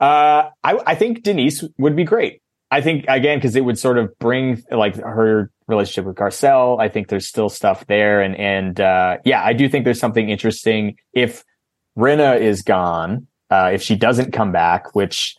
Uh, 0.00 0.50
I, 0.62 0.78
I 0.86 0.94
think 0.94 1.22
Denise 1.22 1.64
would 1.78 1.96
be 1.96 2.04
great. 2.04 2.42
I 2.70 2.80
think 2.80 3.06
again, 3.08 3.40
cause 3.40 3.56
it 3.56 3.64
would 3.64 3.78
sort 3.78 3.98
of 3.98 4.16
bring 4.18 4.62
like 4.70 4.96
her 4.96 5.50
relationship 5.66 6.04
with 6.04 6.16
Garcelle. 6.16 6.80
I 6.80 6.88
think 6.88 7.08
there's 7.08 7.26
still 7.26 7.48
stuff 7.48 7.86
there. 7.86 8.20
And, 8.20 8.36
and, 8.36 8.80
uh, 8.80 9.18
yeah, 9.24 9.42
I 9.42 9.52
do 9.52 9.68
think 9.68 9.84
there's 9.84 10.00
something 10.00 10.30
interesting 10.30 10.96
if, 11.12 11.44
Rinna 11.96 12.40
is 12.40 12.62
gone. 12.62 13.26
Uh, 13.50 13.70
if 13.74 13.82
she 13.82 13.96
doesn't 13.96 14.32
come 14.32 14.52
back, 14.52 14.94
which 14.94 15.36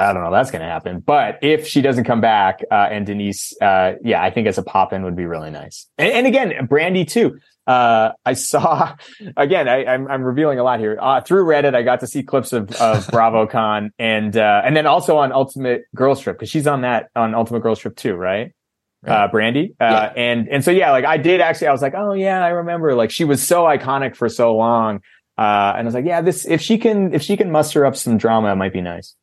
I 0.00 0.14
don't 0.14 0.24
know, 0.24 0.32
that's 0.32 0.50
going 0.50 0.62
to 0.62 0.68
happen. 0.68 1.00
But 1.00 1.38
if 1.42 1.66
she 1.66 1.82
doesn't 1.82 2.04
come 2.04 2.22
back, 2.22 2.64
uh, 2.70 2.88
and 2.90 3.04
Denise, 3.04 3.54
uh, 3.60 3.94
yeah, 4.02 4.22
I 4.22 4.30
think 4.30 4.46
as 4.46 4.56
a 4.56 4.62
pop 4.62 4.94
in 4.94 5.04
would 5.04 5.16
be 5.16 5.26
really 5.26 5.50
nice. 5.50 5.86
And, 5.98 6.12
and 6.12 6.26
again, 6.26 6.66
Brandi 6.66 7.06
too. 7.06 7.38
Uh, 7.66 8.12
I 8.24 8.32
saw 8.32 8.96
again, 9.36 9.68
I, 9.68 9.82
am 9.82 10.06
I'm, 10.06 10.10
I'm 10.10 10.22
revealing 10.22 10.58
a 10.58 10.64
lot 10.64 10.80
here. 10.80 10.98
Uh, 11.00 11.20
through 11.20 11.44
Reddit, 11.44 11.74
I 11.74 11.82
got 11.82 12.00
to 12.00 12.06
see 12.06 12.22
clips 12.22 12.52
of, 12.54 12.70
of 12.72 13.06
BravoCon 13.08 13.90
and, 13.98 14.36
uh, 14.36 14.62
and 14.64 14.74
then 14.74 14.86
also 14.86 15.18
on 15.18 15.32
Ultimate 15.32 15.82
Girls 15.94 16.20
Trip 16.20 16.36
because 16.36 16.48
she's 16.48 16.66
on 16.66 16.80
that 16.80 17.10
on 17.14 17.34
Ultimate 17.34 17.60
Girls 17.60 17.78
Trip 17.78 17.94
too, 17.94 18.14
right? 18.14 18.52
Right. 19.02 19.24
Uh, 19.24 19.28
Brandi. 19.30 19.70
Uh, 19.72 19.74
yeah. 19.80 20.12
and, 20.16 20.48
and 20.48 20.64
so, 20.64 20.70
yeah, 20.70 20.90
like 20.92 21.04
I 21.04 21.18
did 21.18 21.40
actually, 21.42 21.68
I 21.68 21.72
was 21.72 21.82
like, 21.82 21.94
oh 21.94 22.14
yeah, 22.14 22.42
I 22.42 22.48
remember 22.48 22.94
like 22.94 23.10
she 23.10 23.24
was 23.24 23.46
so 23.46 23.64
iconic 23.64 24.16
for 24.16 24.30
so 24.30 24.56
long. 24.56 25.00
Uh, 25.40 25.72
and 25.74 25.80
I 25.80 25.84
was 25.84 25.94
like, 25.94 26.04
yeah, 26.04 26.20
this, 26.20 26.44
if 26.44 26.60
she 26.60 26.76
can, 26.76 27.14
if 27.14 27.22
she 27.22 27.34
can 27.34 27.50
muster 27.50 27.86
up 27.86 27.96
some 27.96 28.18
drama, 28.18 28.52
it 28.52 28.56
might 28.56 28.74
be 28.74 28.82
nice. 28.82 29.16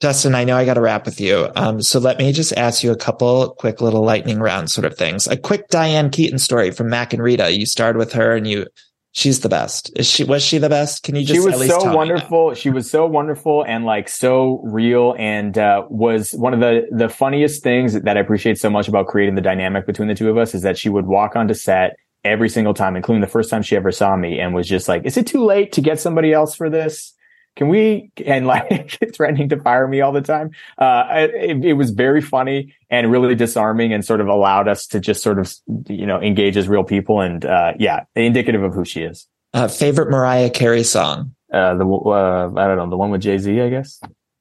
Dustin, 0.00 0.34
I 0.34 0.44
know 0.44 0.56
I 0.56 0.64
got 0.64 0.74
to 0.74 0.80
wrap 0.80 1.04
with 1.04 1.20
you. 1.20 1.50
Um, 1.56 1.82
so 1.82 1.98
let 1.98 2.16
me 2.16 2.32
just 2.32 2.56
ask 2.56 2.82
you 2.82 2.90
a 2.90 2.96
couple 2.96 3.54
quick 3.58 3.82
little 3.82 4.02
lightning 4.02 4.38
round 4.38 4.70
sort 4.70 4.86
of 4.86 4.96
things. 4.96 5.26
A 5.26 5.36
quick 5.36 5.68
Diane 5.68 6.08
Keaton 6.08 6.38
story 6.38 6.70
from 6.70 6.88
Mack 6.88 7.12
and 7.12 7.22
Rita. 7.22 7.52
You 7.52 7.66
starred 7.66 7.98
with 7.98 8.14
her 8.14 8.34
and 8.34 8.46
you, 8.46 8.66
she's 9.12 9.40
the 9.40 9.50
best. 9.50 9.92
Is 9.94 10.08
she, 10.08 10.24
was 10.24 10.42
she 10.42 10.56
the 10.56 10.70
best? 10.70 11.02
Can 11.02 11.16
you 11.16 11.26
just, 11.26 11.34
she 11.34 11.46
was 11.46 11.68
so 11.68 11.94
wonderful. 11.94 12.54
She 12.54 12.70
was 12.70 12.90
so 12.90 13.04
wonderful 13.04 13.62
and 13.64 13.84
like 13.84 14.08
so 14.08 14.62
real 14.64 15.16
and, 15.18 15.58
uh, 15.58 15.84
was 15.90 16.32
one 16.32 16.54
of 16.54 16.60
the, 16.60 16.86
the 16.90 17.10
funniest 17.10 17.62
things 17.62 17.92
that 17.92 18.16
I 18.16 18.20
appreciate 18.20 18.58
so 18.58 18.70
much 18.70 18.88
about 18.88 19.06
creating 19.06 19.34
the 19.34 19.42
dynamic 19.42 19.84
between 19.84 20.08
the 20.08 20.14
two 20.14 20.30
of 20.30 20.38
us 20.38 20.54
is 20.54 20.62
that 20.62 20.78
she 20.78 20.88
would 20.88 21.04
walk 21.04 21.36
onto 21.36 21.52
set 21.52 21.96
every 22.28 22.48
single 22.48 22.74
time, 22.74 22.96
including 22.96 23.20
the 23.20 23.26
first 23.26 23.50
time 23.50 23.62
she 23.62 23.76
ever 23.76 23.92
saw 23.92 24.16
me 24.16 24.38
and 24.38 24.54
was 24.54 24.68
just 24.68 24.88
like, 24.88 25.04
is 25.04 25.16
it 25.16 25.26
too 25.26 25.44
late 25.44 25.72
to 25.72 25.80
get 25.80 26.00
somebody 26.00 26.32
else 26.32 26.54
for 26.54 26.70
this? 26.70 27.14
Can 27.56 27.68
we, 27.68 28.12
and 28.26 28.46
like 28.46 28.98
threatening 29.14 29.48
to 29.48 29.60
fire 29.60 29.88
me 29.88 30.00
all 30.00 30.12
the 30.12 30.20
time. 30.20 30.50
Uh, 30.78 31.04
it, 31.10 31.64
it, 31.64 31.72
was 31.74 31.90
very 31.90 32.20
funny 32.20 32.74
and 32.88 33.10
really 33.10 33.34
disarming 33.34 33.92
and 33.92 34.04
sort 34.04 34.20
of 34.20 34.28
allowed 34.28 34.68
us 34.68 34.86
to 34.88 35.00
just 35.00 35.22
sort 35.22 35.38
of, 35.38 35.52
you 35.88 36.06
know, 36.06 36.20
engage 36.20 36.56
as 36.56 36.68
real 36.68 36.84
people. 36.84 37.20
And, 37.20 37.44
uh, 37.44 37.72
yeah, 37.78 38.04
indicative 38.14 38.62
of 38.62 38.74
who 38.74 38.84
she 38.84 39.02
is. 39.02 39.26
Uh, 39.52 39.66
favorite 39.66 40.10
Mariah 40.10 40.50
Carey 40.50 40.84
song? 40.84 41.34
Uh, 41.52 41.74
the, 41.74 41.86
uh, 41.86 42.50
I 42.56 42.66
don't 42.66 42.76
know, 42.76 42.90
the 42.90 42.96
one 42.96 43.10
with 43.10 43.22
Jay 43.22 43.38
Z, 43.38 43.60
I 43.60 43.70
guess. 43.70 44.00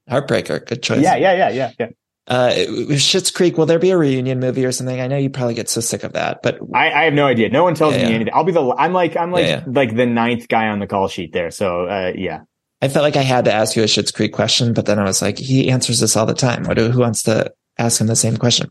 Heartbreaker. 0.10 0.66
Good 0.66 0.84
choice. 0.84 1.02
Yeah, 1.02 1.16
yeah, 1.16 1.34
yeah, 1.34 1.50
yeah, 1.50 1.72
yeah. 1.80 1.88
Uh, 2.28 2.52
Schitt's 2.98 3.32
Creek, 3.32 3.58
will 3.58 3.66
there 3.66 3.80
be 3.80 3.92
a 3.92 3.98
reunion 3.98 4.40
movie 4.40 4.66
or 4.66 4.72
something? 4.74 5.00
I 5.00 5.08
know 5.08 5.18
you 5.18 5.30
probably 5.30 5.54
get 5.54 5.70
so 5.70 5.80
sick 5.80 6.04
of 6.04 6.14
that, 6.14 6.42
but 6.44 6.60
I, 6.74 6.92
I 6.92 7.04
have 7.06 7.14
no 7.14 7.26
idea. 7.26 7.50
No 7.50 7.64
one 7.64 7.74
tells 7.74 7.96
yeah, 7.96 8.04
me 8.04 8.10
yeah. 8.10 8.16
anything. 8.16 8.34
I'll 8.34 8.44
be 8.44 8.52
the, 8.52 8.76
I'm 8.78 8.92
like, 8.92 9.16
I'm 9.16 9.32
like, 9.32 9.46
yeah, 9.46 9.64
like 9.66 9.96
the 9.96 10.06
ninth 10.06 10.50
guy 10.50 10.68
on 10.68 10.80
the 10.80 10.88
call 10.88 11.08
sheet 11.08 11.32
there. 11.32 11.52
So, 11.52 11.88
uh, 11.88 12.12
yeah. 12.16 12.42
I 12.82 12.90
felt 12.90 13.04
like 13.04 13.16
I 13.16 13.22
had 13.22 13.46
to 13.46 13.54
ask 13.54 13.76
you 13.76 13.84
a 13.84 13.86
Schitt's 13.86 14.12
Creek 14.12 14.34
question, 14.34 14.74
but 14.74 14.86
then 14.86 15.00
I 15.00 15.04
was 15.04 15.22
like, 15.22 15.38
he 15.38 15.72
answers 15.72 16.02
this 16.02 16.18
all 16.18 16.26
the 16.26 16.34
time. 16.34 16.66
What, 16.66 16.78
who 16.78 17.00
wants 17.00 17.24
to 17.24 17.54
ask 17.78 18.02
him 18.02 18.08
the 18.08 18.16
same 18.16 18.38
question? 18.38 18.70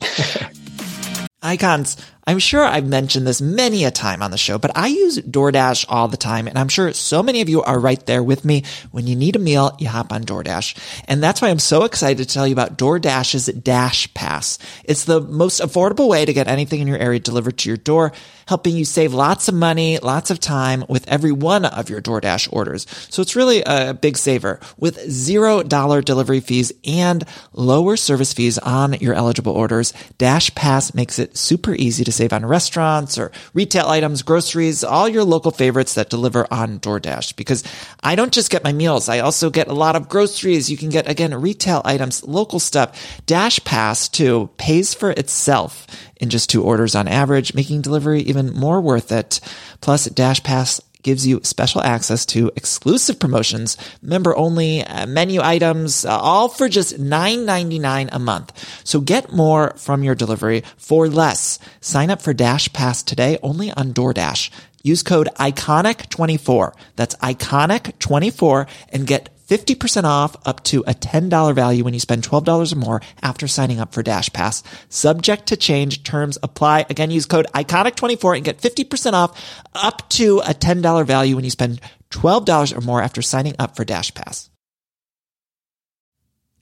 Icons. 1.42 1.96
I'm 2.28 2.40
sure 2.40 2.64
I've 2.64 2.88
mentioned 2.88 3.24
this 3.24 3.40
many 3.40 3.84
a 3.84 3.92
time 3.92 4.20
on 4.20 4.32
the 4.32 4.36
show, 4.36 4.58
but 4.58 4.76
I 4.76 4.88
use 4.88 5.16
DoorDash 5.16 5.86
all 5.88 6.08
the 6.08 6.16
time. 6.16 6.48
And 6.48 6.58
I'm 6.58 6.66
sure 6.66 6.92
so 6.92 7.22
many 7.22 7.40
of 7.40 7.48
you 7.48 7.62
are 7.62 7.78
right 7.78 8.04
there 8.04 8.20
with 8.20 8.44
me. 8.44 8.64
When 8.90 9.06
you 9.06 9.14
need 9.14 9.36
a 9.36 9.38
meal, 9.38 9.76
you 9.78 9.86
hop 9.86 10.12
on 10.12 10.24
DoorDash. 10.24 10.76
And 11.06 11.22
that's 11.22 11.40
why 11.40 11.50
I'm 11.50 11.60
so 11.60 11.84
excited 11.84 12.26
to 12.26 12.34
tell 12.34 12.44
you 12.44 12.52
about 12.52 12.76
DoorDash's 12.76 13.46
Dash 13.46 14.12
Pass. 14.12 14.58
It's 14.82 15.04
the 15.04 15.20
most 15.20 15.60
affordable 15.60 16.08
way 16.08 16.24
to 16.24 16.32
get 16.32 16.48
anything 16.48 16.80
in 16.80 16.88
your 16.88 16.98
area 16.98 17.20
delivered 17.20 17.58
to 17.58 17.70
your 17.70 17.76
door, 17.76 18.10
helping 18.48 18.74
you 18.74 18.84
save 18.84 19.14
lots 19.14 19.46
of 19.46 19.54
money, 19.54 19.98
lots 19.98 20.32
of 20.32 20.40
time 20.40 20.84
with 20.88 21.06
every 21.06 21.32
one 21.32 21.64
of 21.64 21.88
your 21.88 22.02
DoorDash 22.02 22.52
orders. 22.52 22.88
So 23.08 23.22
it's 23.22 23.36
really 23.36 23.62
a 23.64 23.94
big 23.94 24.16
saver 24.16 24.58
with 24.76 24.98
zero 25.08 25.62
dollar 25.62 26.02
delivery 26.02 26.40
fees 26.40 26.72
and 26.84 27.22
lower 27.52 27.96
service 27.96 28.32
fees 28.32 28.58
on 28.58 28.94
your 28.94 29.14
eligible 29.14 29.52
orders. 29.52 29.92
Dash 30.18 30.52
Pass 30.56 30.92
makes 30.92 31.20
it 31.20 31.36
super 31.36 31.72
easy 31.72 32.02
to 32.02 32.15
save 32.16 32.32
on 32.32 32.44
restaurants 32.44 33.18
or 33.18 33.30
retail 33.54 33.86
items, 33.86 34.22
groceries, 34.22 34.82
all 34.82 35.08
your 35.08 35.24
local 35.24 35.50
favorites 35.50 35.94
that 35.94 36.10
deliver 36.10 36.46
on 36.50 36.80
DoorDash. 36.80 37.36
Because 37.36 37.62
I 38.02 38.14
don't 38.14 38.32
just 38.32 38.50
get 38.50 38.64
my 38.64 38.72
meals, 38.72 39.08
I 39.08 39.20
also 39.20 39.50
get 39.50 39.68
a 39.68 39.74
lot 39.74 39.96
of 39.96 40.08
groceries. 40.08 40.70
You 40.70 40.76
can 40.76 40.90
get, 40.90 41.08
again, 41.08 41.34
retail 41.34 41.82
items, 41.84 42.24
local 42.24 42.58
stuff. 42.58 43.20
Dash 43.26 43.62
Pass, 43.64 44.08
too, 44.08 44.50
pays 44.56 44.94
for 44.94 45.10
itself 45.10 45.86
in 46.16 46.30
just 46.30 46.48
two 46.48 46.62
orders 46.62 46.94
on 46.94 47.08
average, 47.08 47.54
making 47.54 47.82
delivery 47.82 48.22
even 48.22 48.52
more 48.52 48.80
worth 48.80 49.12
it. 49.12 49.40
Plus, 49.80 50.06
Dash 50.06 50.42
Pass 50.42 50.80
gives 51.06 51.24
you 51.24 51.40
special 51.44 51.80
access 51.82 52.26
to 52.26 52.50
exclusive 52.56 53.20
promotions, 53.20 53.76
member 54.02 54.36
only 54.36 54.82
uh, 54.82 55.06
menu 55.06 55.40
items, 55.40 56.04
uh, 56.04 56.10
all 56.10 56.48
for 56.48 56.68
just 56.68 57.00
$9.99 57.00 58.08
a 58.10 58.18
month. 58.18 58.52
So 58.82 59.00
get 59.00 59.32
more 59.32 59.72
from 59.76 60.02
your 60.02 60.16
delivery 60.16 60.64
for 60.76 61.06
less. 61.08 61.60
Sign 61.80 62.10
up 62.10 62.20
for 62.20 62.34
Dash 62.34 62.72
Pass 62.72 63.04
today 63.04 63.38
only 63.40 63.70
on 63.70 63.94
DoorDash. 63.94 64.50
Use 64.82 65.04
code 65.04 65.28
ICONIC24. 65.36 66.74
That's 66.96 67.14
ICONIC24 67.14 68.68
and 68.88 69.06
get 69.06 69.35
50% 69.48 70.04
off 70.04 70.36
up 70.46 70.64
to 70.64 70.80
a 70.86 70.94
$10 70.94 71.54
value 71.54 71.84
when 71.84 71.94
you 71.94 72.00
spend 72.00 72.22
$12 72.22 72.72
or 72.72 72.76
more 72.76 73.02
after 73.22 73.46
signing 73.46 73.80
up 73.80 73.92
for 73.92 74.02
Dash 74.02 74.32
Pass. 74.32 74.62
Subject 74.88 75.46
to 75.46 75.56
change. 75.56 76.02
Terms 76.02 76.38
apply. 76.42 76.86
Again, 76.90 77.10
use 77.10 77.26
code 77.26 77.46
ICONIC24 77.54 78.36
and 78.36 78.44
get 78.44 78.60
50% 78.60 79.12
off 79.12 79.62
up 79.74 80.08
to 80.10 80.40
a 80.40 80.54
$10 80.54 81.06
value 81.06 81.36
when 81.36 81.44
you 81.44 81.50
spend 81.50 81.80
$12 82.10 82.76
or 82.76 82.80
more 82.80 83.02
after 83.02 83.22
signing 83.22 83.54
up 83.58 83.76
for 83.76 83.84
Dash 83.84 84.12
Pass. 84.14 84.50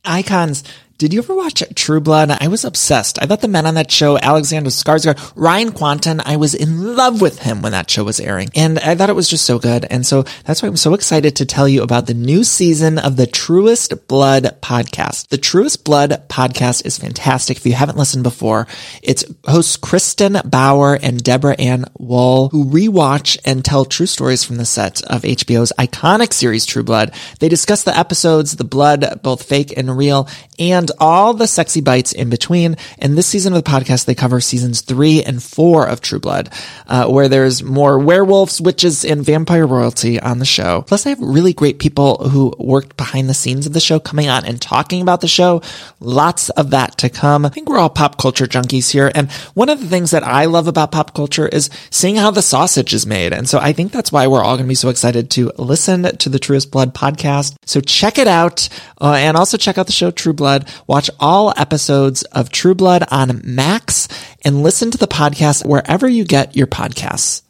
Icons 0.05 0.65
did 0.97 1.13
you 1.13 1.19
ever 1.19 1.35
watch 1.35 1.63
True 1.75 2.01
Blood? 2.01 2.31
I 2.31 2.47
was 2.47 2.65
obsessed. 2.65 3.21
I 3.21 3.27
thought 3.27 3.41
the 3.41 3.49
men 3.49 3.67
on 3.67 3.75
that 3.75 3.91
show, 3.91 4.17
Alexander 4.17 4.71
Skarsgård, 4.71 5.33
Ryan 5.35 5.73
Kwanten, 5.73 6.23
I 6.25 6.37
was 6.37 6.55
in 6.55 6.95
love 6.95 7.21
with 7.21 7.41
him 7.41 7.63
when 7.63 7.73
that 7.73 7.91
show 7.91 8.05
was 8.05 8.21
airing. 8.21 8.51
And 8.55 8.79
I 8.79 8.95
thought 8.95 9.11
it 9.11 9.17
was 9.17 9.29
just 9.29 9.45
so 9.45 9.59
good. 9.59 9.85
And 9.91 10.07
so 10.07 10.23
that's 10.45 10.63
why 10.63 10.69
I'm 10.69 10.77
so 10.77 10.95
excited 10.95 11.35
to 11.37 11.47
tell 11.47 11.69
you 11.69 11.83
about 11.83 12.07
the 12.07 12.15
new 12.15 12.45
season 12.45 12.99
of 12.99 13.17
the 13.17 13.27
Truest 13.27 14.07
Blood 14.07 14.57
podcast. 14.63 15.29
The 15.29 15.39
Truest 15.39 15.85
Blood 15.85 16.29
podcast 16.29 16.87
is 16.87 16.97
fantastic. 16.97 17.57
If 17.57 17.67
you 17.67 17.73
haven't 17.73 17.99
listened 17.99 18.23
before, 18.23 18.69
it's 19.03 19.25
hosts 19.47 19.77
Kristin 19.77 20.49
Bauer 20.49 20.95
and 20.95 21.23
Deborah 21.23 21.57
Ann 21.59 21.87
Woll, 21.99 22.51
who 22.51 22.67
rewatch 22.67 23.37
and 23.45 23.65
tell 23.65 23.85
true 23.85 24.07
stories 24.07 24.45
from 24.45 24.57
the 24.59 24.65
set 24.65 25.03
of 25.05 25.23
HBO's 25.23 25.73
iconic 25.77 26.33
series 26.33 26.65
True 26.67 26.85
Blood. 26.85 27.13
They 27.41 27.49
discuss 27.49 27.83
the 27.83 27.99
episodes, 27.99 28.57
the 28.57 28.65
blood, 28.65 29.23
both 29.23 29.43
fake 29.43 29.77
and 29.77 29.97
real, 29.97 30.29
and 30.59 30.84
and 30.85 30.91
all 31.01 31.33
the 31.33 31.47
sexy 31.47 31.81
bites 31.81 32.13
in 32.13 32.29
between. 32.29 32.77
And 32.99 33.17
this 33.17 33.27
season 33.27 33.55
of 33.55 33.65
the 33.65 33.71
podcast, 33.71 34.05
they 34.05 34.15
cover 34.15 34.39
seasons 34.39 34.83
three 34.83 35.23
and 35.23 35.43
four 35.43 35.87
of 35.89 36.03
True 36.03 36.19
Blood, 36.19 36.53
uh, 36.87 37.07
where 37.07 37.27
there's 37.27 37.63
more 37.63 37.99
werewolves, 37.99 38.61
witches, 38.61 39.03
and 39.03 39.25
vampire 39.25 39.67
royalty 39.67 40.21
on 40.21 40.41
the 40.41 40.45
show. 40.45 40.83
Plus, 40.83 41.05
they 41.05 41.11
have 41.11 41.21
really 41.21 41.55
great 41.55 41.79
people 41.79 42.29
who 42.29 42.53
worked 42.59 42.99
behind 42.99 43.31
the 43.31 43.35
scenes 43.35 43.67
of 43.67 43.73
the 43.73 43.81
show 43.81 43.99
coming 43.99 44.29
on 44.29 44.45
and 44.45 44.61
talking 44.61 45.01
about 45.01 45.23
the 45.23 45.29
show. 45.29 45.63
Lots 46.01 46.51
of 46.51 46.69
that 46.71 46.99
to 46.99 47.09
come. 47.09 47.47
I 47.47 47.49
think 47.49 47.67
we're 47.67 47.79
all 47.79 47.89
pop 47.89 48.19
culture 48.19 48.47
junkies 48.47 48.91
here. 48.91 49.11
And 49.15 49.33
one 49.55 49.71
of 49.71 49.81
the 49.81 49.87
things 49.87 50.11
that 50.11 50.23
I 50.23 50.45
love 50.45 50.69
about 50.69 50.93
pop 50.93 51.15
culture 51.15 51.49
is 51.49 51.71
seeing 51.89 52.17
how 52.17 52.31
the 52.31 52.43
sausage 52.43 52.93
is 52.93 53.07
made. 53.07 53.33
And 53.33 53.49
so 53.49 53.59
I 53.59 53.73
think 53.73 53.91
that's 53.91 54.13
why 54.13 54.27
we're 54.27 54.45
all 54.45 54.57
going 54.57 54.67
to 54.67 54.69
be 54.69 54.75
so 54.75 54.91
excited 54.91 55.31
to 55.31 55.51
listen 55.57 56.03
to 56.19 56.29
the 56.29 56.39
Truest 56.39 56.71
Blood 56.71 56.95
podcast. 56.95 57.57
So 57.65 57.81
check 57.81 58.19
it 58.19 58.29
out. 58.29 58.69
Uh, 59.01 59.15
and 59.19 59.37
also 59.37 59.57
check 59.57 59.79
out 59.79 59.87
the 59.87 59.93
show 59.93 60.11
True 60.11 60.33
Blood. 60.33 60.69
Watch 60.87 61.11
all 61.21 61.53
episodes 61.57 62.23
of 62.25 62.51
True 62.51 62.75
Blood 62.75 63.05
on 63.11 63.41
Max 63.45 64.09
and 64.45 64.63
listen 64.63 64.91
to 64.91 64.99
the 64.99 65.07
podcast 65.07 65.67
wherever 65.67 66.09
you 66.09 66.25
get 66.25 66.57
your 66.57 66.67
podcasts. 66.67 67.43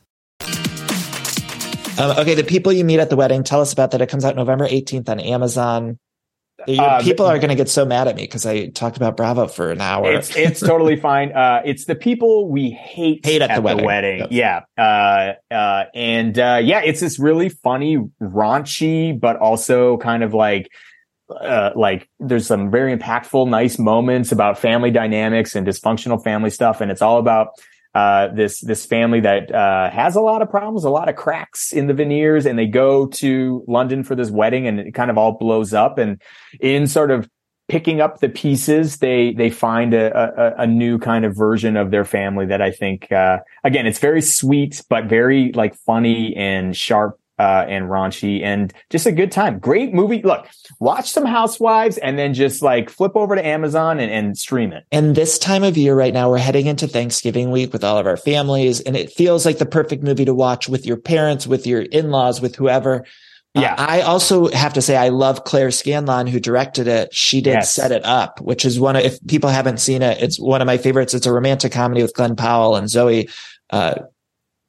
Um, 1.99 2.19
okay, 2.19 2.35
the 2.35 2.45
people 2.45 2.73
you 2.73 2.85
meet 2.85 2.99
at 2.99 3.11
the 3.11 3.17
wedding, 3.17 3.45
tell 3.45 3.61
us 3.61 3.73
about 3.73 3.93
that. 3.93 4.01
It 4.01 4.09
comes 4.09 4.25
out 4.25 4.35
November 4.35 4.67
18th 4.67 5.09
on 5.09 5.21
Amazon. 5.21 5.99
Uh, 6.67 7.03
people 7.03 7.27
are 7.27 7.39
going 7.39 7.51
to 7.51 7.55
get 7.55 7.69
so 7.69 7.85
mad 7.85 8.09
at 8.09 8.17
me 8.17 8.23
because 8.23 8.47
I 8.47 8.69
talked 8.69 8.97
about 8.97 9.17
Bravo 9.17 9.49
for 9.49 9.71
an 9.71 9.81
hour. 9.81 10.13
It's, 10.13 10.35
it's 10.35 10.61
totally 10.61 10.97
fine. 10.97 11.33
Uh, 11.33 11.63
it's 11.65 11.85
the 11.85 11.95
people 11.95 12.49
we 12.49 12.71
hate, 12.71 13.25
hate 13.25 13.43
at, 13.43 13.51
at 13.51 13.57
the, 13.57 13.63
wedding. 13.63 13.83
The 13.83 13.87
wedding. 13.87 14.19
Yep. 14.31 14.31
Yeah. 14.31 14.61
Uh, 14.79 15.55
uh 15.55 15.85
and, 15.95 16.39
uh, 16.39 16.61
yeah, 16.63 16.81
it's 16.81 17.01
this 17.01 17.19
really 17.19 17.49
funny, 17.49 17.99
raunchy, 18.21 19.19
but 19.19 19.37
also 19.37 19.99
kind 19.99 20.23
of 20.23 20.33
like, 20.33 20.71
uh, 21.31 21.71
like 21.75 22.09
there's 22.21 22.47
some 22.47 22.71
very 22.71 22.97
impactful, 22.97 23.49
nice 23.49 23.79
moments 23.79 24.33
about 24.33 24.59
family 24.59 24.91
dynamics 24.91 25.55
and 25.55 25.67
dysfunctional 25.67 26.23
family 26.23 26.51
stuff. 26.51 26.81
And 26.81 26.91
it's 26.91 27.03
all 27.03 27.19
about, 27.19 27.49
uh, 27.95 28.29
this, 28.35 28.61
this 28.61 28.85
family 28.85 29.21
that, 29.21 29.55
uh, 29.55 29.91
has 29.91 30.17
a 30.17 30.21
lot 30.21 30.43
of 30.43 30.51
problems, 30.51 30.85
a 30.85 30.91
lot 30.91 31.09
of 31.09 31.17
cracks 31.17 31.73
in 31.73 31.87
the 31.87 31.95
veneers 31.95 32.45
and 32.45 32.59
they 32.59 32.67
go 32.67 33.07
to 33.07 33.65
London 33.69 34.03
for 34.03 34.15
this 34.15 34.31
wedding 34.31 34.67
and 34.67 34.81
it 34.81 34.93
kind 34.93 35.11
of 35.11 35.19
all 35.19 35.33
blows 35.39 35.73
up. 35.73 35.97
And 35.99 36.21
in 36.61 36.87
sort 36.87 37.11
of 37.11 37.29
picking 37.69 38.01
up 38.01 38.21
the 38.21 38.29
pieces, 38.29 38.99
they, 38.99 39.33
they 39.33 39.49
find 39.49 39.95
a, 39.95 40.57
a, 40.59 40.63
a 40.65 40.67
new 40.67 40.99
kind 40.99 41.25
of 41.25 41.35
version 41.37 41.77
of 41.77 41.91
their 41.91 42.05
family 42.05 42.45
that 42.47 42.61
I 42.61 42.71
think, 42.71 43.11
uh, 43.11 43.39
again, 43.63 43.87
it's 43.87 43.99
very 43.99 44.21
sweet, 44.21 44.83
but 44.91 45.05
very 45.05 45.53
like 45.53 45.75
funny 45.75 46.37
and 46.37 46.77
sharp 46.77 47.19
uh, 47.39 47.65
and 47.69 47.87
raunchy 47.87 48.43
and 48.43 48.73
just 48.91 49.07
a 49.07 49.13
good 49.13 49.33
time. 49.33 49.59
Great 49.59 49.93
movie. 49.93 50.23
Look, 50.23 50.47
watch 50.79 51.11
some 51.11 51.25
Housewives 51.25 51.99
and 51.99 52.19
then 52.19 52.35
just 52.35 52.63
like 52.63 52.91
flip 52.91 53.13
over 53.15 53.35
to 53.35 53.45
Amazon 53.45 53.99
and, 53.99 54.11
and 54.11 54.39
stream 54.39 54.73
it. 54.73 54.85
And 54.93 55.17
this 55.17 55.39
time 55.39 55.65
of 55.65 55.77
year 55.77 55.95
right 55.95 56.15
now, 56.15 56.31
we're 56.31 56.39
heading 56.39 56.67
into 56.67 56.87
Thanksgiving 56.87 57.51
week 57.51 57.73
with 57.73 57.83
all 57.83 57.99
of 57.99 58.07
our 58.07 58.17
families 58.17 58.81
and 58.81 58.97
it 58.97 59.11
feels 59.11 59.45
like 59.45 59.59
the 59.59 59.67
perfect 59.67 60.03
movie 60.03 60.25
to 60.25 60.35
watch 60.35 60.69
with 60.69 60.87
your 60.87 60.97
parents, 60.97 61.47
with 61.47 61.67
your 61.67 61.83
in-laws, 61.83 62.41
with 62.41 62.55
whoever. 62.55 63.05
Uh, 63.57 63.61
yeah. 63.61 63.75
Uh, 63.75 63.87
I 63.89 64.01
also 64.03 64.49
have 64.49 64.73
to 64.75 64.83
say 64.83 64.97
I 64.97 65.09
love 65.09 65.45
Claire 65.45 65.71
Scanlon 65.71 66.27
who 66.27 66.41
directed 66.41 66.87
it. 66.87 67.13
She 67.15 67.41
did 67.41 67.55
yes. 67.55 67.73
set 67.73 67.93
it 67.93 68.05
up, 68.05 68.41
which 68.41 68.65
is 68.65 68.79
one 68.79 68.97
of, 68.97 69.03
if 69.03 69.25
people 69.27 69.51
haven't 69.51 69.79
seen 69.79 70.03
it, 70.03 70.23
it's 70.23 70.39
one 70.39 70.61
of 70.61 70.67
my 70.67 70.79
favorites. 70.79 71.15
It's 71.15 71.27
a 71.27 71.33
romantic 71.33 71.73
comedy 71.73 72.03
with 72.03 72.15
Glen 72.15 72.37
Powell 72.37 72.77
and 72.77 72.87
Zoey, 72.87 73.33
uh, 73.71 73.95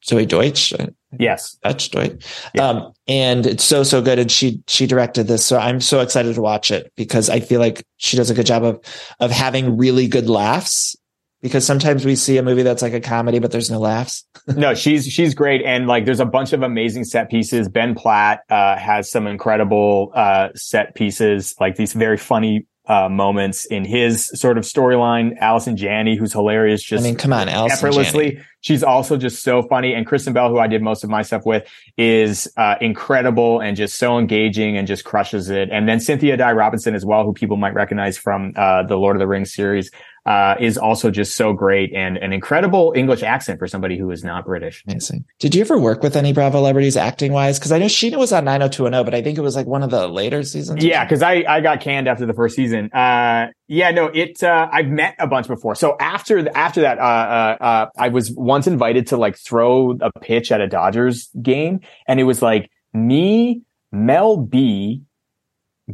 Zoey 0.07 0.27
Deutch. 0.27 0.73
Yes. 1.19 1.57
Dutch 1.63 1.91
Deutch. 1.91 2.23
Yeah. 2.53 2.69
Um, 2.69 2.93
and 3.07 3.45
it's 3.45 3.63
so, 3.63 3.83
so 3.83 4.01
good. 4.01 4.19
And 4.19 4.31
she, 4.31 4.61
she 4.67 4.87
directed 4.87 5.27
this. 5.27 5.45
So 5.45 5.57
I'm 5.57 5.81
so 5.81 5.99
excited 5.99 6.35
to 6.35 6.41
watch 6.41 6.71
it 6.71 6.91
because 6.95 7.29
I 7.29 7.39
feel 7.39 7.59
like 7.59 7.83
she 7.97 8.17
does 8.17 8.29
a 8.29 8.33
good 8.33 8.45
job 8.45 8.63
of, 8.63 8.79
of 9.19 9.31
having 9.31 9.77
really 9.77 10.07
good 10.07 10.29
laughs 10.29 10.95
because 11.41 11.65
sometimes 11.65 12.05
we 12.05 12.15
see 12.15 12.37
a 12.37 12.43
movie 12.43 12.63
that's 12.63 12.81
like 12.81 12.93
a 12.93 12.99
comedy, 12.99 13.39
but 13.39 13.51
there's 13.51 13.69
no 13.69 13.79
laughs. 13.79 14.25
no, 14.47 14.73
she's, 14.73 15.05
she's 15.05 15.35
great. 15.35 15.61
And 15.63 15.85
like, 15.85 16.05
there's 16.05 16.19
a 16.19 16.25
bunch 16.25 16.53
of 16.53 16.63
amazing 16.63 17.03
set 17.03 17.29
pieces. 17.29 17.69
Ben 17.69 17.93
Platt, 17.93 18.41
uh, 18.49 18.77
has 18.77 19.11
some 19.11 19.27
incredible, 19.27 20.11
uh, 20.15 20.49
set 20.55 20.95
pieces, 20.95 21.53
like 21.59 21.75
these 21.75 21.93
very 21.93 22.17
funny 22.17 22.65
uh, 22.87 23.09
moments 23.09 23.65
in 23.65 23.85
his 23.85 24.27
sort 24.39 24.57
of 24.57 24.63
storyline. 24.63 25.37
Allison 25.39 25.75
Janney, 25.75 26.15
who's 26.15 26.33
hilarious, 26.33 26.83
just 26.83 27.03
I 27.03 27.07
mean, 27.07 27.15
come 27.15 27.33
on, 27.33 27.49
Allison 27.49 27.77
effortlessly. 27.77 28.31
Janney. 28.31 28.45
She's 28.61 28.83
also 28.83 29.15
just 29.15 29.43
so 29.43 29.61
funny. 29.61 29.93
And 29.93 30.07
Kristen 30.07 30.33
Bell, 30.33 30.49
who 30.49 30.57
I 30.57 30.67
did 30.67 30.81
most 30.81 31.03
of 31.03 31.09
my 31.09 31.21
stuff 31.21 31.45
with, 31.45 31.67
is 31.97 32.51
uh, 32.57 32.75
incredible 32.81 33.59
and 33.59 33.77
just 33.77 33.97
so 33.97 34.17
engaging 34.17 34.77
and 34.77 34.87
just 34.87 35.03
crushes 35.03 35.49
it. 35.49 35.69
And 35.71 35.87
then 35.87 35.99
Cynthia 35.99 36.35
Addai-Robinson 36.37 36.95
as 36.95 37.05
well, 37.05 37.23
who 37.23 37.33
people 37.33 37.57
might 37.57 37.73
recognize 37.73 38.17
from 38.17 38.53
uh, 38.55 38.83
the 38.83 38.97
Lord 38.97 39.15
of 39.15 39.19
the 39.19 39.27
Rings 39.27 39.53
series 39.53 39.91
uh, 40.25 40.55
is 40.59 40.77
also 40.77 41.09
just 41.09 41.35
so 41.35 41.53
great 41.53 41.93
and 41.93 42.17
an 42.17 42.33
incredible 42.33 42.93
English 42.95 43.23
accent 43.23 43.59
for 43.59 43.67
somebody 43.67 43.97
who 43.97 44.11
is 44.11 44.23
not 44.23 44.45
British. 44.45 44.83
Amazing. 44.87 45.25
Did 45.39 45.55
you 45.55 45.61
ever 45.61 45.79
work 45.79 46.03
with 46.03 46.15
any 46.15 46.33
Bravo 46.33 46.65
celebrities 46.65 46.97
acting 46.97 47.31
wise? 47.31 47.59
Because 47.59 47.71
I 47.71 47.77
know 47.77 47.85
Sheena 47.85 48.17
was 48.17 48.33
on 48.33 48.43
90210, 48.45 49.05
but 49.05 49.13
I 49.13 49.21
think 49.21 49.37
it 49.37 49.41
was 49.41 49.55
like 49.55 49.67
one 49.67 49.83
of 49.83 49.91
the 49.91 50.07
later 50.07 50.41
seasons. 50.41 50.83
Yeah, 50.83 51.05
because 51.05 51.21
I 51.21 51.43
I 51.47 51.61
got 51.61 51.79
canned 51.79 52.07
after 52.07 52.25
the 52.25 52.33
first 52.33 52.55
season. 52.55 52.91
Uh, 52.91 53.47
yeah, 53.67 53.91
no, 53.91 54.05
it. 54.07 54.41
Uh, 54.41 54.67
I've 54.71 54.87
met 54.87 55.15
a 55.19 55.27
bunch 55.27 55.47
before. 55.47 55.75
So 55.75 55.95
after 55.99 56.41
the, 56.41 56.57
after 56.57 56.81
that, 56.81 56.97
uh, 56.97 57.01
uh, 57.01 57.57
uh, 57.63 57.85
I 57.97 58.09
was 58.09 58.31
once 58.31 58.65
invited 58.65 59.07
to 59.07 59.17
like 59.17 59.37
throw 59.37 59.91
a 60.01 60.11
pitch 60.19 60.51
at 60.51 60.59
a 60.59 60.67
Dodgers 60.67 61.29
game, 61.39 61.81
and 62.07 62.19
it 62.19 62.23
was 62.23 62.41
like 62.41 62.71
me, 62.93 63.61
Mel 63.91 64.37
B, 64.37 65.03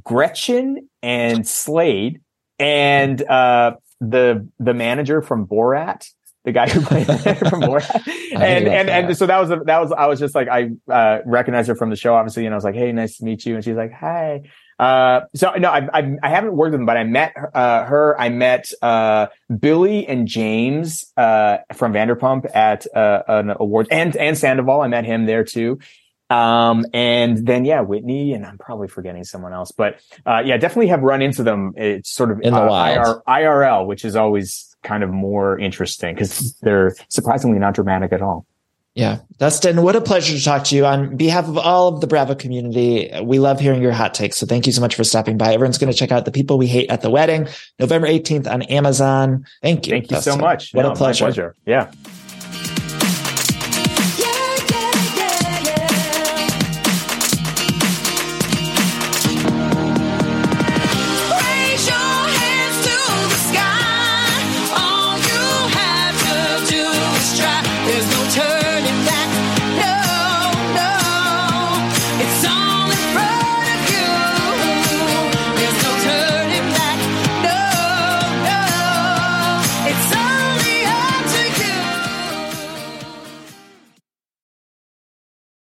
Gretchen, 0.03 0.88
and 1.03 1.45
Slade 1.45 2.21
and 2.59 3.23
uh 3.23 3.71
the 4.02 4.49
the 4.60 4.74
manager 4.74 5.22
from 5.22 5.47
Borat, 5.47 6.06
the 6.43 6.52
guy 6.52 6.68
who 6.68 6.82
played 6.82 7.06
from 7.49 7.62
Borat, 7.62 8.08
and 8.34 8.68
and 8.68 8.89
and 8.89 9.18
so 9.18 9.28
that 9.28 9.39
was 9.39 9.49
that 9.49 9.80
was 9.80 9.91
I 9.93 10.08
was 10.08 10.20
just 10.20 10.36
like 10.36 10.49
I 10.49 10.72
uh, 10.91 11.20
recognized 11.26 11.70
her 11.70 11.76
from 11.76 11.91
the 11.91 11.95
show 11.95 12.16
obviously, 12.16 12.45
and 12.45 12.54
I 12.54 12.58
was 12.58 12.66
like, 12.66 12.76
hey, 12.76 12.91
nice 12.91 13.18
to 13.18 13.24
meet 13.24 13.45
you, 13.45 13.56
and 13.56 13.64
she's 13.64 13.78
like, 13.78 13.93
hi. 13.93 14.41
Uh, 14.80 15.22
so 15.36 15.52
no, 15.52 15.70
I, 15.70 15.88
I, 15.93 16.16
I 16.24 16.30
haven't 16.30 16.56
worked 16.56 16.72
with 16.72 16.80
them, 16.80 16.88
but 16.88 16.97
I 16.97 17.04
met 17.04 17.36
uh, 17.54 17.86
her. 17.86 18.20
I 18.20 18.30
met 18.30 18.72
uh, 18.82 19.28
Billy 19.60 20.08
and 20.08 20.28
James 20.28 21.06
uh, 21.16 21.58
from 21.74 21.93
Vanderpump 21.93 22.49
at 22.56 22.88
uh, 22.95 23.22
an 23.28 23.54
award, 23.60 23.88
and 23.91 24.16
and 24.18 24.36
Sandoval. 24.36 24.82
I 24.82 24.88
met 24.88 25.06
him 25.06 25.28
there 25.28 25.43
too. 25.43 25.78
Um, 26.32 26.86
and 26.93 27.45
then 27.45 27.65
yeah, 27.65 27.82
Whitney, 27.82 28.34
and 28.34 28.45
I'm 28.45 28.57
probably 28.57 28.88
forgetting 28.88 29.23
someone 29.25 29.53
else, 29.53 29.71
but 29.71 29.99
uh, 30.25 30.41
yeah, 30.45 30.57
definitely 30.57 30.88
have 30.88 31.01
run 31.01 31.21
into 31.21 31.43
them. 31.43 31.73
It's 31.75 32.09
sort 32.09 32.32
of 32.32 32.39
in 32.41 32.53
the 32.53 32.61
uh, 32.61 32.67
wild. 32.67 33.21
IR, 33.27 33.43
IRL, 33.43 33.86
which 33.86 34.05
is 34.05 34.15
always 34.15 34.75
kind 34.84 35.03
of 35.03 35.09
more 35.09 35.59
interesting 35.59 36.15
because 36.15 36.53
they're 36.61 36.95
surprisingly 37.09 37.59
not 37.59 37.73
dramatic 37.73 38.13
at 38.13 38.21
all. 38.21 38.45
Yeah. 38.93 39.19
Dustin, 39.38 39.82
what 39.84 39.95
a 39.95 40.01
pleasure 40.01 40.38
to 40.38 40.43
talk 40.43 40.65
to 40.65 40.75
you 40.75 40.86
on 40.86 41.15
behalf 41.15 41.47
of 41.47 41.57
all 41.57 41.88
of 41.88 42.01
the 42.01 42.07
Bravo 42.07 42.36
community. 42.36 43.09
We 43.23 43.39
love 43.39 43.59
hearing 43.59 43.82
your 43.82 43.93
hot 43.93 44.13
takes. 44.13 44.36
So 44.38 44.45
thank 44.45 44.67
you 44.67 44.73
so 44.73 44.82
much 44.82 44.95
for 44.95 45.05
stopping 45.05 45.38
by. 45.38 45.53
Everyone's 45.53 45.77
going 45.77 45.91
to 45.91 45.97
check 45.97 46.11
out 46.11 46.25
The 46.25 46.32
People 46.32 46.57
We 46.57 46.67
Hate 46.67 46.89
at 46.89 47.01
the 47.01 47.09
Wedding, 47.09 47.47
November 47.79 48.07
18th 48.07 48.51
on 48.51 48.63
Amazon. 48.63 49.45
Thank 49.61 49.88
you. 49.88 49.91
Thank 49.91 50.11
you 50.11 50.17
Dustin. 50.17 50.34
so 50.34 50.39
much. 50.39 50.73
What 50.73 50.84
No, 50.84 50.91
a 50.91 50.95
pleasure. 50.95 51.25
pleasure. 51.25 51.55
Yeah. 51.65 51.91